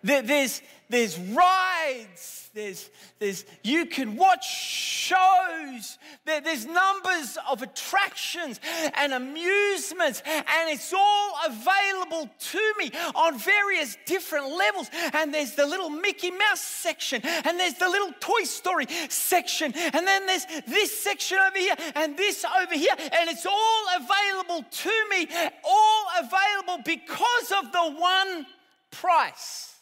There's, 0.03 0.61
there's 0.93 1.17
rides, 1.17 2.51
there's, 2.53 2.89
there's, 3.17 3.45
you 3.63 3.87
can 3.87 4.15
watch 4.15 4.45
shows, 4.45 5.97
there, 6.25 6.39
there's 6.39 6.67
numbers 6.67 7.35
of 7.49 7.63
attractions 7.63 8.59
and 8.95 9.11
amusements, 9.11 10.21
and 10.25 10.69
it's 10.69 10.93
all 10.93 11.33
available 11.47 12.29
to 12.39 12.73
me 12.77 12.91
on 13.15 13.39
various 13.39 13.97
different 14.05 14.49
levels. 14.55 14.87
And 15.13 15.33
there's 15.33 15.55
the 15.55 15.65
little 15.65 15.89
Mickey 15.89 16.29
Mouse 16.29 16.61
section, 16.61 17.21
and 17.23 17.59
there's 17.59 17.73
the 17.73 17.89
little 17.89 18.13
Toy 18.19 18.43
Story 18.43 18.85
section, 19.09 19.73
and 19.75 20.05
then 20.05 20.27
there's 20.27 20.45
this 20.67 20.95
section 21.01 21.39
over 21.39 21.57
here, 21.57 21.75
and 21.95 22.15
this 22.15 22.45
over 22.61 22.75
here, 22.75 22.93
and 22.99 23.29
it's 23.31 23.47
all 23.47 23.85
available 23.95 24.63
to 24.69 25.05
me, 25.09 25.27
all 25.63 26.05
available 26.19 26.83
because 26.85 27.51
of 27.51 27.71
the 27.71 27.99
one 27.99 28.45
price 28.91 29.72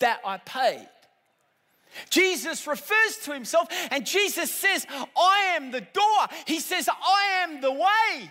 that 0.00 0.20
I 0.24 0.38
paid. 0.38 0.88
Jesus 2.10 2.66
refers 2.66 3.16
to 3.24 3.32
himself 3.32 3.68
and 3.90 4.04
Jesus 4.04 4.50
says, 4.54 4.86
I 4.90 5.54
am 5.56 5.70
the 5.70 5.80
door. 5.80 6.26
He 6.46 6.60
says, 6.60 6.88
I 6.88 7.42
am 7.42 7.60
the 7.60 7.72
way. 7.72 8.30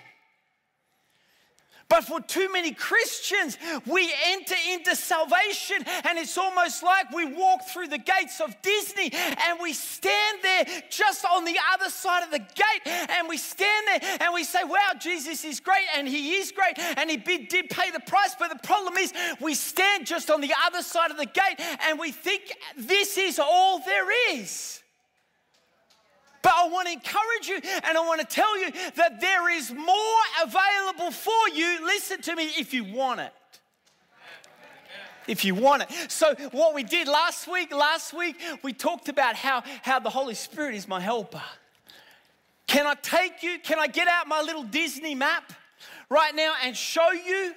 But 1.87 2.03
for 2.03 2.19
too 2.19 2.51
many 2.51 2.71
Christians, 2.71 3.57
we 3.85 4.11
enter 4.25 4.55
into 4.71 4.95
salvation 4.95 5.77
and 6.05 6.17
it's 6.17 6.37
almost 6.37 6.81
like 6.81 7.11
we 7.11 7.25
walk 7.25 7.67
through 7.67 7.89
the 7.89 7.99
gates 7.99 8.41
of 8.41 8.59
Disney 8.63 9.11
and 9.13 9.59
we 9.61 9.71
stand 9.73 10.39
there 10.41 10.65
just 10.89 11.25
on 11.25 11.45
the 11.45 11.55
other 11.73 11.89
side 11.89 12.23
of 12.23 12.31
the 12.31 12.39
gate 12.39 12.81
and 12.85 13.29
we 13.29 13.37
stand 13.37 13.87
there 13.87 14.17
and 14.21 14.33
we 14.33 14.43
say, 14.43 14.63
Wow, 14.63 14.93
Jesus 14.99 15.45
is 15.45 15.59
great 15.59 15.85
and 15.95 16.07
He 16.07 16.35
is 16.35 16.51
great 16.51 16.79
and 16.79 17.09
He 17.09 17.17
did 17.17 17.69
pay 17.69 17.91
the 17.91 18.01
price. 18.01 18.35
But 18.37 18.49
the 18.49 18.67
problem 18.67 18.95
is, 18.97 19.13
we 19.39 19.53
stand 19.53 20.07
just 20.07 20.31
on 20.31 20.41
the 20.41 20.53
other 20.65 20.81
side 20.81 21.11
of 21.11 21.17
the 21.17 21.25
gate 21.25 21.59
and 21.87 21.99
we 21.99 22.11
think 22.11 22.57
this 22.77 23.17
is 23.17 23.39
all 23.39 23.79
there 23.79 24.33
is. 24.33 24.81
But 26.45 26.53
I 26.55 26.67
want 26.67 26.87
to 26.87 26.93
encourage 26.93 27.47
you 27.47 27.59
and 27.85 27.97
I 27.97 28.01
want 28.01 28.21
to 28.21 28.27
tell 28.27 28.55
you 28.59 28.69
that 28.97 29.19
there 29.19 29.49
is 29.49 29.73
more 29.73 30.21
available 30.43 31.09
for 31.09 31.49
you. 31.51 31.83
Listen 31.83 32.21
to 32.21 32.35
me 32.35 32.43
if 32.55 32.71
you 32.71 32.83
want 32.83 33.21
it. 33.21 33.33
If 35.27 35.43
you 35.43 35.55
want 35.55 35.81
it. 35.81 36.11
So, 36.11 36.35
what 36.51 36.75
we 36.75 36.83
did 36.83 37.07
last 37.07 37.47
week, 37.51 37.73
last 37.73 38.13
week, 38.13 38.35
we 38.61 38.73
talked 38.73 39.09
about 39.09 39.35
how, 39.35 39.63
how 39.81 39.97
the 39.97 40.11
Holy 40.11 40.35
Spirit 40.35 40.75
is 40.75 40.87
my 40.87 40.99
helper. 40.99 41.41
Can 42.67 42.85
I 42.85 42.93
take 42.93 43.41
you? 43.41 43.57
Can 43.57 43.79
I 43.79 43.87
get 43.87 44.07
out 44.07 44.27
my 44.27 44.43
little 44.43 44.61
Disney 44.61 45.15
map 45.15 45.51
right 46.11 46.35
now 46.35 46.53
and 46.63 46.77
show 46.77 47.11
you? 47.11 47.55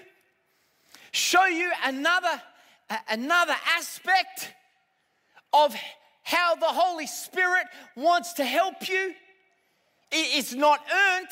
Show 1.12 1.44
you 1.44 1.70
another, 1.84 2.40
another 3.10 3.56
aspect 3.76 4.54
of 5.52 5.76
how 6.28 6.54
the 6.56 6.66
Holy 6.66 7.06
Spirit 7.06 7.64
wants 7.96 8.34
to 8.34 8.44
help 8.44 8.86
you. 8.86 9.14
It's 10.12 10.52
not 10.52 10.78
earned, 10.92 11.28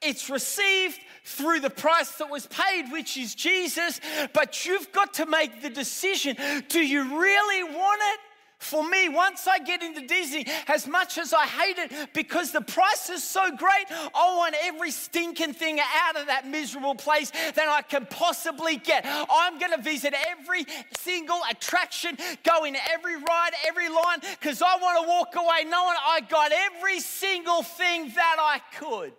it's 0.00 0.30
received 0.30 0.98
through 1.22 1.60
the 1.60 1.68
price 1.68 2.12
that 2.12 2.30
was 2.30 2.46
paid, 2.46 2.90
which 2.90 3.18
is 3.18 3.34
Jesus. 3.34 4.00
But 4.32 4.64
you've 4.64 4.90
got 4.92 5.12
to 5.14 5.26
make 5.26 5.60
the 5.60 5.68
decision 5.68 6.36
do 6.68 6.80
you 6.80 7.20
really 7.20 7.62
want 7.64 8.00
it? 8.14 8.20
For 8.58 8.86
me, 8.86 9.08
once 9.08 9.46
I 9.46 9.60
get 9.60 9.82
into 9.82 10.00
Disney, 10.00 10.44
as 10.66 10.88
much 10.88 11.16
as 11.16 11.32
I 11.32 11.46
hate 11.46 11.78
it 11.78 12.12
because 12.12 12.50
the 12.50 12.60
price 12.60 13.08
is 13.08 13.22
so 13.22 13.50
great, 13.56 13.86
I 13.88 14.36
want 14.36 14.56
every 14.62 14.90
stinking 14.90 15.54
thing 15.54 15.78
out 15.78 16.16
of 16.16 16.26
that 16.26 16.46
miserable 16.46 16.96
place 16.96 17.30
that 17.30 17.68
I 17.68 17.82
can 17.82 18.06
possibly 18.06 18.76
get. 18.76 19.06
I'm 19.06 19.58
going 19.60 19.70
to 19.70 19.80
visit 19.80 20.12
every 20.28 20.66
single 20.98 21.40
attraction, 21.48 22.18
go 22.42 22.64
in 22.64 22.76
every 22.92 23.16
ride, 23.16 23.52
every 23.64 23.88
line, 23.88 24.18
because 24.40 24.60
I 24.60 24.76
want 24.76 25.04
to 25.04 25.08
walk 25.08 25.36
away 25.36 25.64
knowing 25.64 25.96
I 26.06 26.20
got 26.28 26.50
every 26.52 26.98
single 26.98 27.62
thing 27.62 28.10
that 28.16 28.36
I 28.40 28.60
could. 28.76 29.12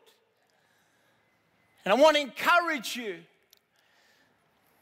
And 1.85 1.93
I 1.93 1.95
want 1.95 2.17
to 2.17 2.21
encourage 2.21 2.97
you 2.97 3.15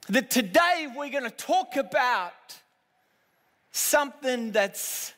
that 0.10 0.32
today 0.32 0.88
we're 0.96 1.12
going 1.12 1.26
to 1.26 1.30
talk 1.30 1.76
about 1.76 2.34
something 3.78 4.52
that's 4.52 5.14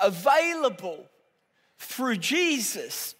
available 0.00 1.06
through 1.78 2.16
Jesus 2.16 3.14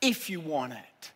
if 0.00 0.28
you 0.28 0.40
want 0.40 0.72
it. 0.72 1.10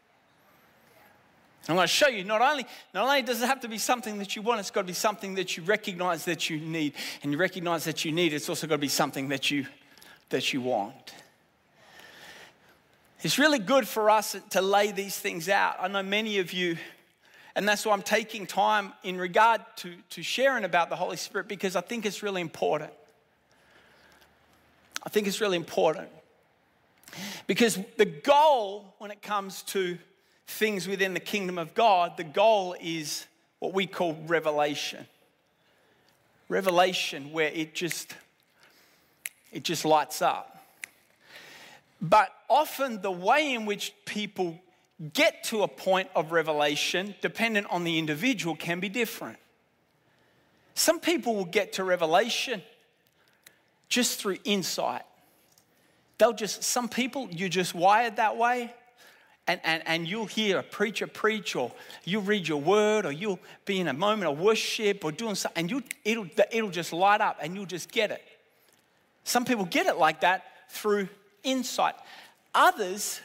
I'm 1.69 1.75
going 1.75 1.85
to 1.85 1.93
show 1.93 2.09
you 2.09 2.25
not 2.25 2.40
only, 2.40 2.64
not 2.95 3.05
only 3.05 3.21
does 3.21 3.43
it 3.43 3.47
have 3.47 3.61
to 3.61 3.69
be 3.69 3.76
something 3.76 4.19
that 4.19 4.35
you 4.35 4.40
want, 4.40 4.59
it's 4.59 4.71
got 4.71 4.81
to 4.81 4.87
be 4.87 4.95
something 4.95 5.35
that 5.35 5.57
you 5.57 5.62
recognize 5.64 6.25
that 6.25 6.49
you 6.49 6.59
need. 6.59 6.95
And 7.23 7.31
you 7.31 7.37
recognize 7.37 7.85
that 7.85 8.07
you 8.07 8.12
need, 8.12 8.33
it's 8.33 8.49
also 8.49 8.67
got 8.67 8.76
to 8.76 8.78
be 8.78 8.88
something 8.88 9.28
that 9.28 9.50
you, 9.50 9.67
that 10.31 10.55
you 10.55 10.62
want. 10.62 11.12
It's 13.21 13.38
really 13.38 13.59
good 13.59 13.87
for 13.87 14.09
us 14.09 14.35
to 14.50 14.62
lay 14.62 14.93
these 14.93 15.19
things 15.19 15.50
out. 15.50 15.76
I 15.78 15.88
know 15.88 16.02
many 16.02 16.38
of 16.38 16.55
you, 16.55 16.78
and 17.59 17.67
that's 17.67 17.85
why 17.85 17.93
I'm 17.93 18.03
taking 18.03 18.47
time 18.47 18.93
in 19.03 19.19
regard 19.19 19.62
to, 19.79 19.93
to 20.11 20.23
sharing 20.23 20.62
about 20.62 20.91
the 20.91 20.95
Holy 20.95 21.17
Spirit 21.17 21.49
because 21.49 21.75
I 21.75 21.81
think 21.81 22.07
it's 22.07 22.23
really 22.23 22.41
important. 22.41 22.93
I 25.03 25.09
think 25.09 25.27
it's 25.27 25.41
really 25.41 25.57
important. 25.57 26.09
Because 27.49 27.77
the 27.97 28.05
goal 28.05 28.95
when 28.99 29.11
it 29.11 29.23
comes 29.23 29.62
to 29.62 29.99
things 30.47 30.87
within 30.87 31.15
the 31.15 31.21
kingdom 31.21 31.59
of 31.59 31.75
God, 31.75 32.17
the 32.17 32.23
goal 32.23 32.77
is 32.81 33.27
what 33.59 33.75
we 33.75 33.88
call 33.88 34.17
revelation. 34.29 35.05
Revelation 36.49 37.33
where 37.33 37.50
it 37.53 37.75
just 37.75 38.15
it 39.50 39.65
just 39.65 39.85
lights 39.85 40.23
up. 40.23 40.65
But 42.00 42.33
often 42.49 43.03
the 43.03 43.11
way 43.11 43.53
in 43.53 43.67
which 43.67 43.95
people 44.05 44.61
get 45.12 45.45
to 45.45 45.62
a 45.62 45.69
point 45.69 46.09
of 46.14 46.33
revelation, 46.33 47.14
dependent 47.21 47.67
on 47.71 47.85
the 47.85 47.99
individual, 47.99 48.57
can 48.57 48.81
be 48.81 48.88
different. 48.88 49.38
Some 50.75 51.00
people 51.00 51.35
will 51.35 51.45
get 51.45 51.75
to 51.75 51.85
revelation 51.85 52.62
just 53.88 54.21
through 54.21 54.38
insight. 54.45 55.02
They'll 56.19 56.33
just, 56.33 56.64
some 56.64 56.88
people, 56.88 57.28
you're 57.31 57.49
just 57.49 57.75
wired 57.75 58.17
that 58.17 58.37
way 58.37 58.73
and, 59.49 59.61
and, 59.64 59.83
and 59.87 60.07
you'll 60.07 60.26
hear 60.26 60.59
a 60.59 60.62
preacher 60.62 61.07
preach, 61.07 61.57
or 61.57 61.73
you'll 62.05 62.23
read 62.23 62.47
your 62.47 62.61
word, 62.61 63.07
or 63.07 63.12
you'll 63.12 63.40
be 63.64 63.81
in 63.81 63.88
a 63.88 63.95
moment 63.95 64.31
of 64.31 64.38
worship 64.38 65.05
or 65.05 65.11
doing 65.11 65.35
something, 65.35 65.59
and 65.59 65.71
you, 65.71 65.83
it'll, 66.05 66.26
it'll 66.52 66.71
just 66.71 66.93
light 66.93 67.23
up 67.23 67.38
and 67.40 67.55
you'll 67.55 67.64
just 67.64 67.90
get 67.90 68.11
it. 68.11 68.23
Some 69.25 69.47
people 69.47 69.64
get 69.64 69.87
it 69.87 69.97
like 69.97 70.21
that 70.21 70.45
through 70.69 71.09
insight. 71.43 71.95
Others, 72.55 73.21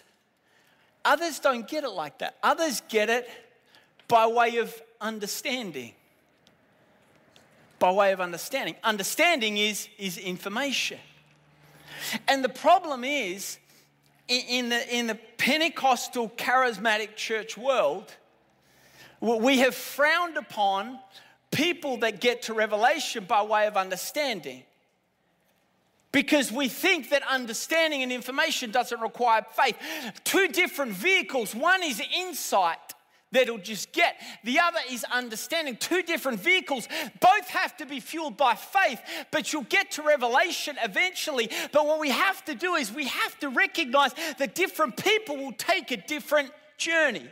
others 1.05 1.39
don't 1.39 1.67
get 1.67 1.83
it 1.83 1.89
like 1.89 2.19
that. 2.19 2.37
Others 2.43 2.81
get 2.89 3.09
it 3.09 3.29
by 4.07 4.27
way 4.27 4.57
of 4.57 4.73
understanding. 5.01 5.93
By 7.79 7.91
way 7.91 8.11
of 8.13 8.21
understanding. 8.21 8.75
Understanding 8.83 9.57
is, 9.57 9.87
is 9.97 10.17
information. 10.17 10.99
And 12.27 12.43
the 12.43 12.49
problem 12.49 13.03
is, 13.03 13.57
in 14.27 14.69
the, 14.69 14.95
in 14.95 15.07
the 15.07 15.15
Pentecostal 15.37 16.29
charismatic 16.29 17.15
church 17.15 17.57
world, 17.57 18.11
we 19.19 19.59
have 19.59 19.75
frowned 19.75 20.37
upon 20.37 20.99
people 21.51 21.97
that 21.97 22.19
get 22.19 22.43
to 22.43 22.53
revelation 22.53 23.25
by 23.25 23.41
way 23.43 23.67
of 23.67 23.77
understanding. 23.77 24.63
Because 26.13 26.51
we 26.51 26.69
think 26.69 27.09
that 27.09 27.23
understanding 27.29 28.03
and 28.03 28.11
information 28.11 28.71
doesn't 28.71 29.01
require 29.01 29.45
faith. 29.51 29.77
Two 30.23 30.47
different 30.47 30.93
vehicles. 30.93 31.53
One 31.53 31.83
is 31.83 32.01
insight, 32.15 32.93
that 33.33 33.49
will 33.49 33.57
just 33.57 33.91
get. 33.91 34.15
The 34.43 34.59
other 34.59 34.79
is 34.89 35.03
understanding. 35.11 35.75
Two 35.75 36.03
different 36.03 36.39
vehicles. 36.39 36.87
Both 37.19 37.49
have 37.49 37.75
to 37.77 37.85
be 37.85 37.99
fueled 37.99 38.37
by 38.37 38.55
faith, 38.55 39.01
but 39.31 39.51
you'll 39.51 39.63
get 39.63 39.91
to 39.91 40.03
revelation 40.03 40.77
eventually. 40.83 41.49
But 41.71 41.85
what 41.85 41.99
we 41.99 42.09
have 42.09 42.45
to 42.45 42.55
do 42.55 42.75
is 42.75 42.91
we 42.91 43.07
have 43.07 43.39
to 43.39 43.49
recognize 43.49 44.13
that 44.37 44.55
different 44.55 44.97
people 44.97 45.35
will 45.35 45.53
take 45.53 45.91
a 45.91 45.97
different 45.97 46.51
journey. 46.77 47.27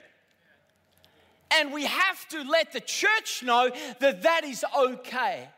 And 1.51 1.71
we 1.71 1.85
have 1.85 2.27
to 2.29 2.43
let 2.43 2.73
the 2.73 2.81
church 2.81 3.43
know 3.43 3.69
that 3.99 4.23
that 4.23 4.43
is 4.43 4.65
okay. 4.75 5.49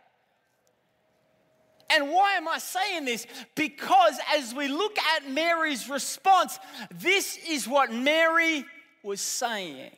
And 1.93 2.11
why 2.11 2.35
am 2.35 2.47
I 2.47 2.57
saying 2.57 3.05
this? 3.05 3.27
Because 3.55 4.17
as 4.35 4.53
we 4.53 4.67
look 4.67 4.97
at 4.97 5.29
Mary's 5.29 5.89
response, 5.89 6.59
this 6.91 7.37
is 7.47 7.67
what 7.67 7.93
Mary 7.93 8.65
was 9.03 9.21
saying. 9.21 9.91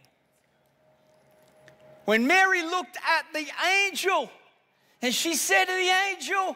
When 2.05 2.27
Mary 2.27 2.61
looked 2.63 2.97
at 2.97 3.25
the 3.33 3.47
angel 3.85 4.29
and 5.01 5.13
she 5.13 5.35
said 5.35 5.65
to 5.65 5.71
the 5.71 5.93
angel, 6.11 6.55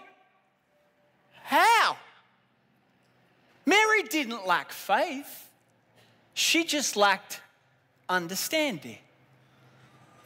How? 1.44 1.98
Mary 3.66 4.04
didn't 4.04 4.46
lack 4.46 4.72
faith, 4.72 5.50
she 6.34 6.64
just 6.64 6.96
lacked 6.96 7.42
understanding. 8.08 8.98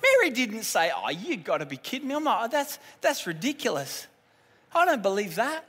Mary 0.02 0.32
didn't 0.32 0.64
say, 0.64 0.92
Oh, 0.96 1.10
you 1.10 1.38
got 1.38 1.60
to 1.60 1.66
be 1.66 1.78
kidding 1.78 2.08
me. 2.08 2.16
I'm 2.16 2.24
not, 2.24 2.52
that's, 2.52 2.80
that's 3.00 3.28
ridiculous. 3.28 4.08
I 4.76 4.86
don't 4.86 5.04
believe 5.04 5.36
that. 5.36 5.66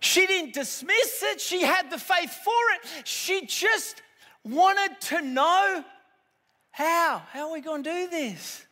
She 0.00 0.26
didn't 0.26 0.54
dismiss 0.54 1.22
it, 1.22 1.40
she 1.40 1.62
had 1.62 1.90
the 1.90 1.98
faith 1.98 2.32
for 2.32 2.52
it. 2.74 3.06
She 3.06 3.46
just 3.46 4.02
wanted 4.44 5.00
to 5.02 5.20
know 5.20 5.84
how? 6.70 7.22
How 7.30 7.48
are 7.48 7.52
we 7.52 7.60
going 7.60 7.82
to 7.82 7.92
do 7.92 8.08
this? 8.08 8.66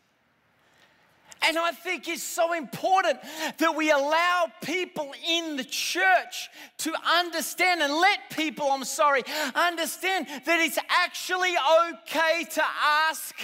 And 1.42 1.56
I 1.56 1.70
think 1.70 2.08
it's 2.08 2.22
so 2.22 2.52
important 2.52 3.20
that 3.58 3.76
we 3.76 3.90
allow 3.90 4.50
people 4.62 5.14
in 5.28 5.56
the 5.56 5.64
church 5.64 6.48
to 6.78 6.92
understand 7.06 7.80
and 7.80 7.92
let 7.92 8.30
people, 8.30 8.70
I'm 8.70 8.84
sorry, 8.84 9.22
understand 9.54 10.26
that 10.46 10.60
it's 10.60 10.78
actually 10.88 11.54
okay 11.90 12.44
to 12.52 12.62
ask 13.08 13.34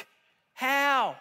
how. 0.54 1.16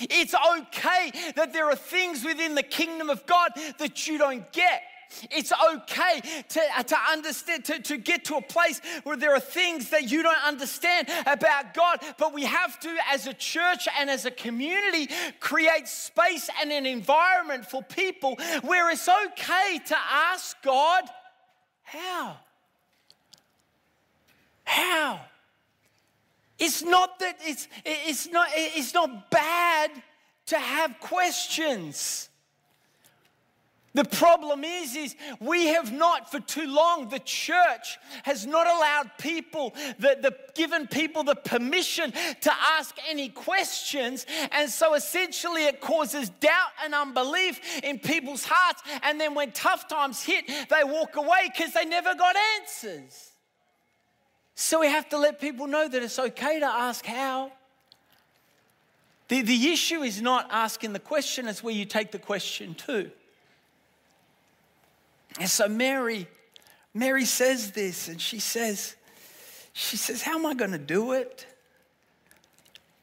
It's 0.00 0.34
okay 0.34 1.12
that 1.36 1.52
there 1.52 1.66
are 1.66 1.76
things 1.76 2.24
within 2.24 2.54
the 2.54 2.62
kingdom 2.62 3.10
of 3.10 3.26
God 3.26 3.52
that 3.78 4.06
you 4.06 4.18
don't 4.18 4.50
get. 4.52 4.82
It's 5.30 5.52
okay 5.52 6.20
to, 6.48 6.60
uh, 6.76 6.82
to 6.82 6.96
understand, 7.10 7.64
to, 7.66 7.80
to 7.80 7.96
get 7.98 8.24
to 8.26 8.36
a 8.36 8.42
place 8.42 8.80
where 9.04 9.16
there 9.16 9.34
are 9.34 9.40
things 9.40 9.90
that 9.90 10.10
you 10.10 10.22
don't 10.22 10.42
understand 10.44 11.08
about 11.26 11.74
God, 11.74 12.00
but 12.18 12.32
we 12.32 12.44
have 12.44 12.78
to, 12.80 12.96
as 13.10 13.26
a 13.26 13.34
church 13.34 13.88
and 13.98 14.08
as 14.08 14.24
a 14.24 14.30
community, 14.30 15.12
create 15.40 15.86
space 15.88 16.48
and 16.60 16.72
an 16.72 16.86
environment 16.86 17.66
for 17.66 17.82
people 17.82 18.36
where 18.62 18.90
it's 18.90 19.08
okay 19.08 19.80
to 19.86 19.96
ask 19.98 20.56
God, 20.62 21.04
how? 21.82 22.36
How? 24.64 25.20
It's 26.62 26.80
not 26.84 27.18
that 27.18 27.38
it's, 27.40 27.66
it's, 27.84 28.28
not, 28.30 28.46
it's 28.52 28.94
not 28.94 29.32
bad 29.32 29.90
to 30.46 30.56
have 30.56 31.00
questions. 31.00 32.28
The 33.94 34.04
problem 34.04 34.62
is, 34.62 34.94
is 34.94 35.16
we 35.40 35.66
have 35.66 35.92
not 35.92 36.30
for 36.30 36.38
too 36.38 36.72
long, 36.72 37.08
the 37.08 37.18
church 37.18 37.98
has 38.22 38.46
not 38.46 38.68
allowed 38.68 39.10
people, 39.18 39.74
the, 39.98 40.16
the, 40.22 40.36
given 40.54 40.86
people 40.86 41.24
the 41.24 41.34
permission 41.34 42.12
to 42.12 42.52
ask 42.78 42.94
any 43.10 43.28
questions. 43.28 44.24
And 44.52 44.70
so 44.70 44.94
essentially 44.94 45.64
it 45.64 45.80
causes 45.80 46.28
doubt 46.28 46.70
and 46.84 46.94
unbelief 46.94 47.82
in 47.82 47.98
people's 47.98 48.44
hearts. 48.48 48.84
And 49.02 49.20
then 49.20 49.34
when 49.34 49.50
tough 49.50 49.88
times 49.88 50.22
hit, 50.22 50.46
they 50.46 50.84
walk 50.84 51.16
away 51.16 51.50
because 51.52 51.74
they 51.74 51.86
never 51.86 52.14
got 52.14 52.36
answers. 52.60 53.31
So 54.62 54.78
we 54.78 54.86
have 54.86 55.08
to 55.08 55.18
let 55.18 55.40
people 55.40 55.66
know 55.66 55.88
that 55.88 56.02
it's 56.04 56.20
okay 56.20 56.60
to 56.60 56.66
ask 56.66 57.04
how. 57.04 57.50
The, 59.26 59.42
the 59.42 59.72
issue 59.72 60.02
is 60.02 60.22
not 60.22 60.46
asking 60.52 60.92
the 60.92 61.00
question, 61.00 61.48
it's 61.48 61.64
where 61.64 61.74
you 61.74 61.84
take 61.84 62.12
the 62.12 62.20
question 62.20 62.74
to. 62.86 63.10
And 65.40 65.50
so 65.50 65.66
Mary, 65.66 66.28
Mary 66.94 67.24
says 67.24 67.72
this, 67.72 68.06
and 68.06 68.20
she 68.20 68.38
says, 68.38 68.94
she 69.72 69.96
says, 69.96 70.22
How 70.22 70.38
am 70.38 70.46
I 70.46 70.54
going 70.54 70.70
to 70.70 70.78
do 70.78 71.10
it? 71.10 71.44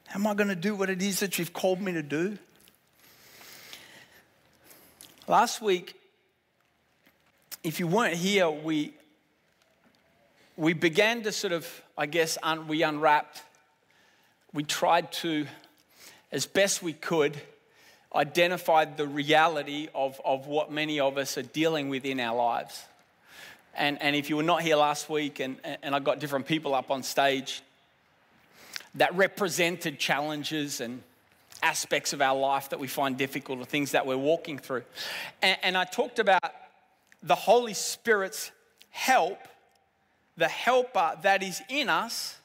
How 0.07 0.17
am 0.17 0.27
I 0.27 0.35
going 0.35 0.47
to 0.47 0.55
do 0.55 0.75
what 0.75 0.89
it 0.89 1.01
is 1.01 1.19
that 1.19 1.37
you've 1.37 1.51
called 1.51 1.81
me 1.81 1.91
to 1.91 2.01
do? 2.01 2.37
Last 5.27 5.61
week, 5.61 5.93
if 7.65 7.81
you 7.81 7.87
weren't 7.87 8.15
here, 8.15 8.49
we, 8.49 8.93
we 10.59 10.73
began 10.73 11.23
to 11.23 11.31
sort 11.31 11.53
of, 11.53 11.81
I 11.97 12.05
guess, 12.05 12.37
un, 12.43 12.67
we 12.67 12.83
unwrapped, 12.83 13.41
we 14.51 14.63
tried 14.63 15.09
to, 15.13 15.47
as 16.33 16.45
best 16.45 16.83
we 16.83 16.91
could, 16.91 17.39
identify 18.13 18.83
the 18.83 19.07
reality 19.07 19.87
of, 19.95 20.19
of 20.25 20.47
what 20.47 20.69
many 20.69 20.99
of 20.99 21.17
us 21.17 21.37
are 21.37 21.43
dealing 21.43 21.87
with 21.87 22.03
in 22.03 22.19
our 22.19 22.35
lives. 22.35 22.83
And, 23.73 24.01
and 24.01 24.17
if 24.17 24.29
you 24.29 24.35
were 24.35 24.43
not 24.43 24.61
here 24.61 24.75
last 24.75 25.09
week 25.09 25.39
and, 25.39 25.55
and 25.81 25.95
I 25.95 25.99
got 25.99 26.19
different 26.19 26.45
people 26.45 26.75
up 26.75 26.91
on 26.91 27.03
stage, 27.03 27.61
that 28.95 29.15
represented 29.15 29.97
challenges 29.97 30.81
and 30.81 31.01
aspects 31.63 32.11
of 32.11 32.21
our 32.21 32.37
life 32.37 32.71
that 32.71 32.79
we 32.79 32.87
find 32.87 33.17
difficult 33.17 33.59
or 33.59 33.65
things 33.65 33.91
that 33.91 34.05
we're 34.05 34.17
walking 34.17 34.57
through. 34.57 34.83
And, 35.41 35.57
and 35.63 35.77
I 35.77 35.85
talked 35.85 36.19
about 36.19 36.53
the 37.23 37.35
Holy 37.35 37.73
Spirit's 37.73 38.51
help, 38.89 39.39
the 40.39 40.47
helper 40.47 41.17
that 41.21 41.43
is 41.43 41.61
in 41.69 41.89
us 41.89 42.35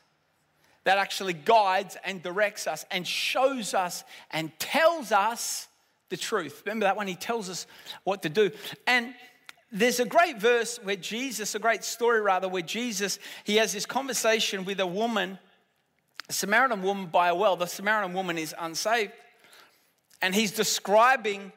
that 0.85 0.99
actually 0.99 1.33
guides 1.33 1.97
and 2.05 2.23
directs 2.23 2.67
us 2.67 2.85
and 2.91 3.07
shows 3.07 3.73
us 3.75 4.05
and 4.31 4.57
tells 4.59 5.13
us 5.13 5.69
the 6.11 6.17
truth. 6.17 6.63
Remember 6.67 6.85
that 6.85 6.97
one? 6.97 7.07
he 7.07 7.15
tells 7.15 7.49
us 7.49 7.67
what 8.05 8.23
to 8.23 8.29
do. 8.29 8.51
And 8.87 9.15
there's 9.73 9.99
a 9.99 10.05
great 10.05 10.39
verse 10.39 10.79
where 10.83 10.97
Jesus, 10.97 11.55
a 11.55 11.59
great 11.59 11.83
story 11.83 12.21
rather, 12.21 12.49
where 12.49 12.63
Jesus, 12.63 13.19
he 13.45 13.57
has 13.57 13.73
this 13.73 13.87
conversation 13.87 14.65
with 14.65 14.79
a 14.79 14.87
woman, 14.87 15.39
a 16.29 16.33
Samaritan 16.33 16.83
woman 16.83 17.07
by 17.07 17.29
a 17.29 17.35
well. 17.35 17.57
The 17.57 17.67
Samaritan 17.67 18.13
woman 18.13 18.39
is 18.39 18.55
unsaved. 18.59 19.13
And 20.23 20.35
he's 20.35 20.53
describing 20.53 21.51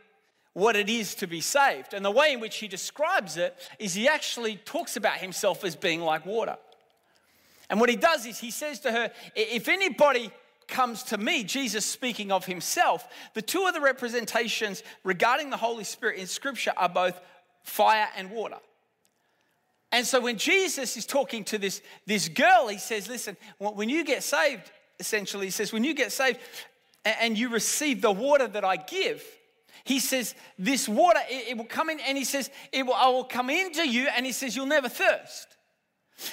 what 0.58 0.76
it 0.76 0.90
is 0.90 1.14
to 1.14 1.28
be 1.28 1.40
saved. 1.40 1.94
And 1.94 2.04
the 2.04 2.10
way 2.10 2.34
in 2.34 2.40
which 2.40 2.58
he 2.58 2.68
describes 2.68 3.38
it 3.38 3.56
is 3.78 3.94
he 3.94 4.08
actually 4.08 4.56
talks 4.66 4.98
about 4.98 5.18
himself 5.18 5.64
as 5.64 5.76
being 5.76 6.02
like 6.02 6.26
water. 6.26 6.58
And 7.70 7.80
what 7.80 7.90
he 7.90 7.96
does 7.96 8.26
is 8.26 8.40
he 8.40 8.50
says 8.50 8.80
to 8.80 8.92
her, 8.92 9.12
If 9.36 9.68
anybody 9.68 10.32
comes 10.68 11.04
to 11.04 11.20
me, 11.20 11.44
Jesus 11.44 11.86
speaking 11.86 12.32
of 12.32 12.44
himself, 12.48 13.08
the 13.36 13.42
two 13.44 13.66
other 13.68 13.80
representations 13.80 14.82
regarding 15.04 15.52
the 15.52 15.58
Holy 15.58 15.84
Spirit 15.84 16.18
in 16.18 16.26
Scripture 16.26 16.74
are 16.76 16.90
both 16.90 17.22
fire 17.62 18.08
and 18.18 18.32
water. 18.32 18.58
And 19.92 20.08
so 20.08 20.20
when 20.20 20.40
Jesus 20.40 20.98
is 20.98 21.06
talking 21.06 21.44
to 21.44 21.60
this, 21.60 21.84
this 22.08 22.30
girl, 22.30 22.68
he 22.68 22.80
says, 22.80 23.08
Listen, 23.08 23.38
when 23.60 23.90
you 23.90 24.04
get 24.04 24.24
saved, 24.24 24.72
essentially, 25.00 25.46
he 25.46 25.52
says, 25.52 25.72
When 25.72 25.84
you 25.84 25.94
get 25.94 26.12
saved 26.12 26.40
and 27.06 27.38
you 27.38 27.50
receive 27.50 28.02
the 28.02 28.12
water 28.12 28.48
that 28.48 28.66
I 28.66 28.78
give, 28.78 29.24
he 29.88 30.00
says, 30.00 30.36
This 30.60 30.88
water, 30.88 31.20
it, 31.30 31.50
it 31.50 31.58
will 31.58 31.66
come 31.66 31.90
in, 31.90 32.00
and 32.02 32.18
he 32.18 32.26
says, 32.26 32.50
it 32.72 32.86
will, 32.86 32.94
I 32.94 33.08
will 33.08 33.24
come 33.24 33.50
into 33.50 33.88
you, 33.88 34.08
and 34.16 34.26
he 34.26 34.32
says, 34.32 34.56
You'll 34.56 34.66
never 34.66 34.90
thirst. 34.90 35.48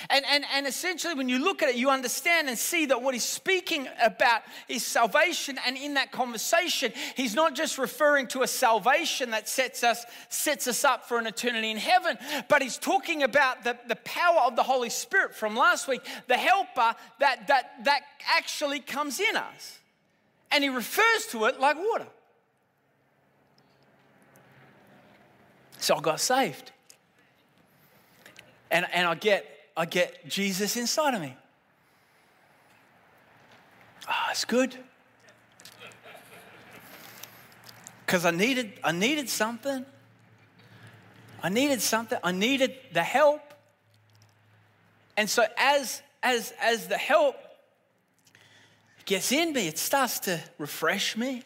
And, 0.09 0.25
and, 0.31 0.45
and 0.55 0.67
essentially, 0.67 1.13
when 1.15 1.29
you 1.29 1.39
look 1.39 1.63
at 1.63 1.69
it, 1.69 1.77
you 1.77 1.91
understand 1.91 2.49
and 2.49 2.57
see 2.57 2.87
that 2.87 3.03
what 3.03 3.13
he's 3.13 3.25
speaking 3.25 3.87
about 4.03 4.41
is 4.67 4.85
salvation. 4.85 5.59
And 5.67 5.77
in 5.77 5.95
that 5.95 6.11
conversation, 6.11 6.91
he's 7.17 7.35
not 7.35 7.55
just 7.55 7.77
referring 7.77 8.27
to 8.29 8.43
a 8.43 8.47
salvation 8.47 9.31
that 9.33 9.47
sets 9.47 9.85
us, 9.85 10.07
sets 10.31 10.67
us 10.67 10.85
up 10.85 11.07
for 11.07 11.19
an 11.19 11.27
eternity 11.27 11.71
in 11.71 11.77
heaven, 11.77 12.17
but 12.49 12.63
he's 12.63 12.79
talking 12.79 13.23
about 13.23 13.63
the, 13.63 13.77
the 13.87 13.97
power 13.97 14.41
of 14.47 14.57
the 14.57 14.63
Holy 14.63 14.89
Spirit 14.89 15.35
from 15.35 15.55
last 15.55 15.87
week, 15.87 16.01
the 16.29 16.37
helper 16.39 16.97
that, 17.21 17.47
that, 17.49 17.85
that 17.85 18.01
actually 18.35 18.81
comes 18.81 19.21
in 19.21 19.37
us. 19.37 19.81
And 20.51 20.65
he 20.65 20.71
refers 20.71 21.27
to 21.33 21.45
it 21.45 21.61
like 21.61 21.77
water. 21.77 22.07
So 25.85 25.97
I 25.97 26.01
got 26.01 26.19
saved. 26.19 26.73
And, 28.71 28.87
and 28.95 29.07
I, 29.07 29.15
get, 29.17 29.47
I 29.77 29.85
get 29.85 30.27
Jesus 30.27 30.79
inside 30.79 31.13
of 31.13 31.21
me. 31.21 31.37
Ah, 34.09 34.25
oh, 34.27 34.31
it's 34.31 34.47
good. 34.47 34.79
Because 38.07 38.25
I 38.25 38.31
needed, 38.31 38.73
I 38.83 38.93
needed 38.93 39.29
something. 39.29 39.85
I 41.43 41.51
needed 41.51 41.83
something. 41.83 42.19
I 42.25 42.33
needed 42.33 42.75
the 42.95 43.03
help. 43.03 43.43
And 45.19 45.29
so 45.29 45.45
as, 45.59 46.01
as, 46.23 46.55
as 46.63 46.89
the 46.89 46.97
help 46.97 47.37
gets 49.05 49.33
in 49.33 49.53
me, 49.53 49.69
it 49.69 49.77
starts 49.77 50.21
to 50.21 50.41
refresh 50.57 51.15
me 51.15 51.43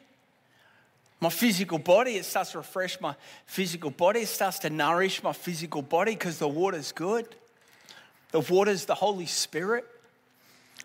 my 1.21 1.31
physical 1.31 1.79
body. 1.79 2.17
It 2.17 2.25
starts 2.25 2.53
to 2.53 2.59
refresh 2.59 3.01
my 3.01 3.15
physical 3.47 3.91
body. 3.91 4.21
It 4.21 4.29
starts 4.29 4.61
to 4.61 4.71
nourish 4.71 5.23
my 5.23 5.33
physical 5.33 5.83
body 5.83 6.13
because 6.13 6.39
the 6.39 6.49
water's 6.49 6.93
good. 6.93 7.35
The 8.31 8.41
water's 8.41 8.85
the 8.85 8.95
Holy 8.95 9.27
Spirit. 9.27 9.87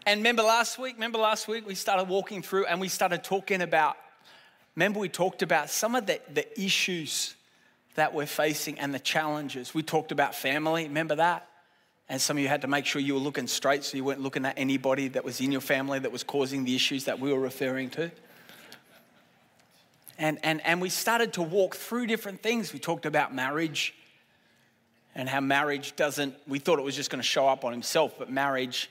And 0.06 0.20
remember 0.20 0.44
last 0.44 0.80
week, 0.80 0.96
remember 0.96 1.20
last 1.20 1.48
week 1.48 1.66
we 1.66 1.76
started 1.76 2.10
walking 2.10 2.42
through 2.42 2.66
and 2.66 2.82
we 2.82 2.88
started 2.90 3.24
talking 3.24 3.62
about, 3.62 3.96
remember 4.76 5.00
we 5.00 5.10
talked 5.10 5.42
about 5.42 5.70
some 5.70 5.96
of 5.96 6.06
the, 6.06 6.20
the 6.34 6.62
issues 6.62 7.36
that 7.96 8.14
we're 8.14 8.26
facing 8.26 8.80
and 8.80 8.94
the 8.94 9.00
challenges. 9.00 9.74
We 9.74 9.84
talked 9.84 10.12
about 10.12 10.36
family, 10.36 10.86
remember 10.86 11.16
that? 11.16 11.48
And 12.10 12.20
some 12.22 12.38
of 12.38 12.44
you 12.44 12.50
had 12.50 12.62
to 12.62 12.68
make 12.68 12.86
sure 12.86 13.02
you 13.02 13.14
were 13.14 13.20
looking 13.20 13.48
straight 13.48 13.84
so 13.84 13.96
you 13.96 14.04
weren't 14.04 14.20
looking 14.20 14.46
at 14.46 14.58
anybody 14.58 15.08
that 15.10 15.24
was 15.24 15.40
in 15.40 15.52
your 15.52 15.62
family 15.62 16.00
that 16.00 16.12
was 16.12 16.24
causing 16.24 16.66
the 16.66 16.76
issues 16.76 17.06
that 17.06 17.20
we 17.20 17.32
were 17.32 17.40
referring 17.40 17.90
to. 17.92 18.12
And, 20.18 20.40
and, 20.44 20.62
and 20.66 20.82
we 20.82 20.90
started 20.90 21.34
to 21.34 21.42
walk 21.42 21.76
through 21.76 22.08
different 22.08 22.42
things. 22.42 22.72
We 22.74 22.80
talked 22.80 23.06
about 23.06 23.34
marriage 23.34 23.94
and 25.16 25.30
how 25.30 25.42
marriage 25.42 25.96
doesn't, 25.96 26.36
we 26.48 26.60
thought 26.60 26.80
it 26.80 26.84
was 26.84 26.96
just 26.96 27.10
going 27.10 27.22
to 27.22 27.28
show 27.28 27.48
up 27.48 27.64
on 27.66 27.72
himself, 27.72 28.18
but 28.18 28.32
marriage, 28.32 28.90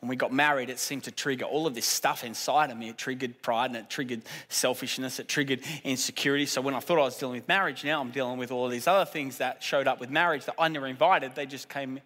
when 0.00 0.08
we 0.08 0.16
got 0.16 0.32
married, 0.32 0.70
it 0.70 0.78
seemed 0.78 1.04
to 1.04 1.10
trigger 1.10 1.46
all 1.46 1.66
of 1.66 1.74
this 1.74 1.86
stuff 1.86 2.24
inside 2.24 2.70
of 2.70 2.76
me. 2.76 2.90
It 2.90 2.98
triggered 2.98 3.40
pride 3.40 3.70
and 3.70 3.76
it 3.76 3.88
triggered 3.88 4.22
selfishness, 4.48 5.18
it 5.18 5.28
triggered 5.28 5.60
insecurity. 5.82 6.46
So 6.46 6.60
when 6.60 6.74
I 6.74 6.80
thought 6.80 6.98
I 6.98 7.04
was 7.04 7.16
dealing 7.16 7.36
with 7.36 7.48
marriage, 7.48 7.84
now 7.84 8.00
I'm 8.00 8.10
dealing 8.10 8.38
with 8.38 8.52
all 8.52 8.66
of 8.66 8.70
these 8.70 8.86
other 8.86 9.06
things 9.06 9.38
that 9.38 9.62
showed 9.62 9.88
up 9.88 10.00
with 10.00 10.10
marriage 10.10 10.44
that 10.44 10.56
I 10.58 10.68
never 10.68 10.86
invited. 10.86 11.34
They 11.34 11.46
just 11.46 11.68
came, 11.68 12.00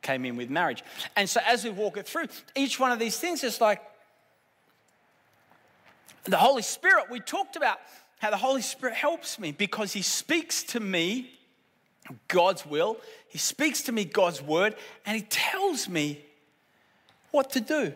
came 0.00 0.24
in 0.24 0.36
with 0.36 0.48
marriage. 0.48 0.82
And 1.14 1.28
so 1.28 1.40
as 1.46 1.62
we 1.62 1.70
walk 1.70 1.98
it 1.98 2.06
through, 2.06 2.28
each 2.56 2.80
one 2.80 2.90
of 2.90 2.98
these 2.98 3.18
things 3.18 3.44
is 3.44 3.60
like 3.60 3.82
the 6.24 6.38
Holy 6.38 6.62
Spirit, 6.62 7.10
we 7.10 7.20
talked 7.20 7.56
about 7.56 7.78
how 8.22 8.30
the 8.30 8.36
Holy 8.36 8.62
Spirit 8.62 8.94
helps 8.94 9.40
me 9.40 9.50
because 9.50 9.92
He 9.92 10.00
speaks 10.00 10.62
to 10.62 10.78
me 10.78 11.28
God's 12.28 12.64
will, 12.64 12.96
He 13.28 13.38
speaks 13.38 13.82
to 13.82 13.92
me 13.92 14.04
God's 14.04 14.40
word, 14.40 14.76
and 15.04 15.16
He 15.16 15.24
tells 15.28 15.88
me 15.88 16.20
what 17.32 17.50
to 17.50 17.60
do. 17.60 17.92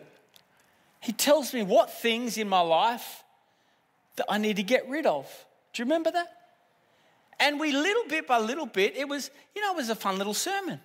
He 0.98 1.12
tells 1.12 1.54
me 1.54 1.62
what 1.62 1.92
things 1.92 2.38
in 2.38 2.48
my 2.48 2.58
life 2.58 3.22
that 4.16 4.26
I 4.28 4.38
need 4.38 4.56
to 4.56 4.64
get 4.64 4.88
rid 4.88 5.06
of. 5.06 5.26
Do 5.72 5.82
you 5.82 5.84
remember 5.84 6.10
that? 6.10 6.32
And 7.38 7.60
we 7.60 7.70
little 7.70 8.08
bit 8.08 8.26
by 8.26 8.40
little 8.40 8.66
bit, 8.66 8.96
it 8.96 9.08
was, 9.08 9.30
you 9.54 9.62
know, 9.62 9.74
it 9.74 9.76
was 9.76 9.90
a 9.90 9.94
fun 9.94 10.18
little 10.18 10.34
sermon. 10.34 10.80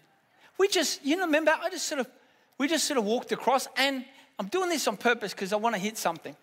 We 0.60 0.68
just, 0.68 1.04
you 1.04 1.16
know, 1.16 1.26
remember, 1.26 1.58
I 1.60 1.72
just 1.72 1.88
sort 1.88 2.02
of, 2.02 2.08
we 2.60 2.68
just 2.68 2.86
sort 2.86 3.00
of 3.00 3.06
walked 3.06 3.32
across, 3.32 3.68
and 3.76 4.06
I'm 4.38 4.50
doing 4.50 4.70
this 4.70 4.88
on 4.88 4.98
purpose 4.98 5.34
because 5.34 5.52
I 5.52 5.56
want 5.56 5.74
to 5.74 5.82
hit 5.82 5.98
something. 5.98 6.36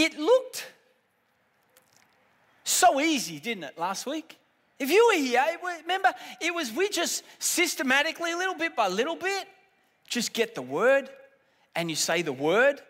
It 0.00 0.16
looked 0.16 0.64
so 2.62 3.00
easy, 3.00 3.40
didn't 3.40 3.64
it, 3.64 3.76
last 3.76 4.06
week? 4.06 4.38
If 4.78 4.90
you 4.92 5.10
were 5.12 5.18
here, 5.18 5.44
remember, 5.82 6.14
it 6.40 6.54
was 6.54 6.72
we 6.72 6.88
just 6.88 7.24
systematically, 7.40 8.32
little 8.34 8.54
bit 8.54 8.76
by 8.76 8.86
little 8.86 9.16
bit, 9.16 9.48
just 10.08 10.32
get 10.32 10.54
the 10.54 10.62
word 10.62 11.10
and 11.74 11.90
you 11.90 11.96
say 11.96 12.22
the 12.22 12.32
word. 12.32 12.80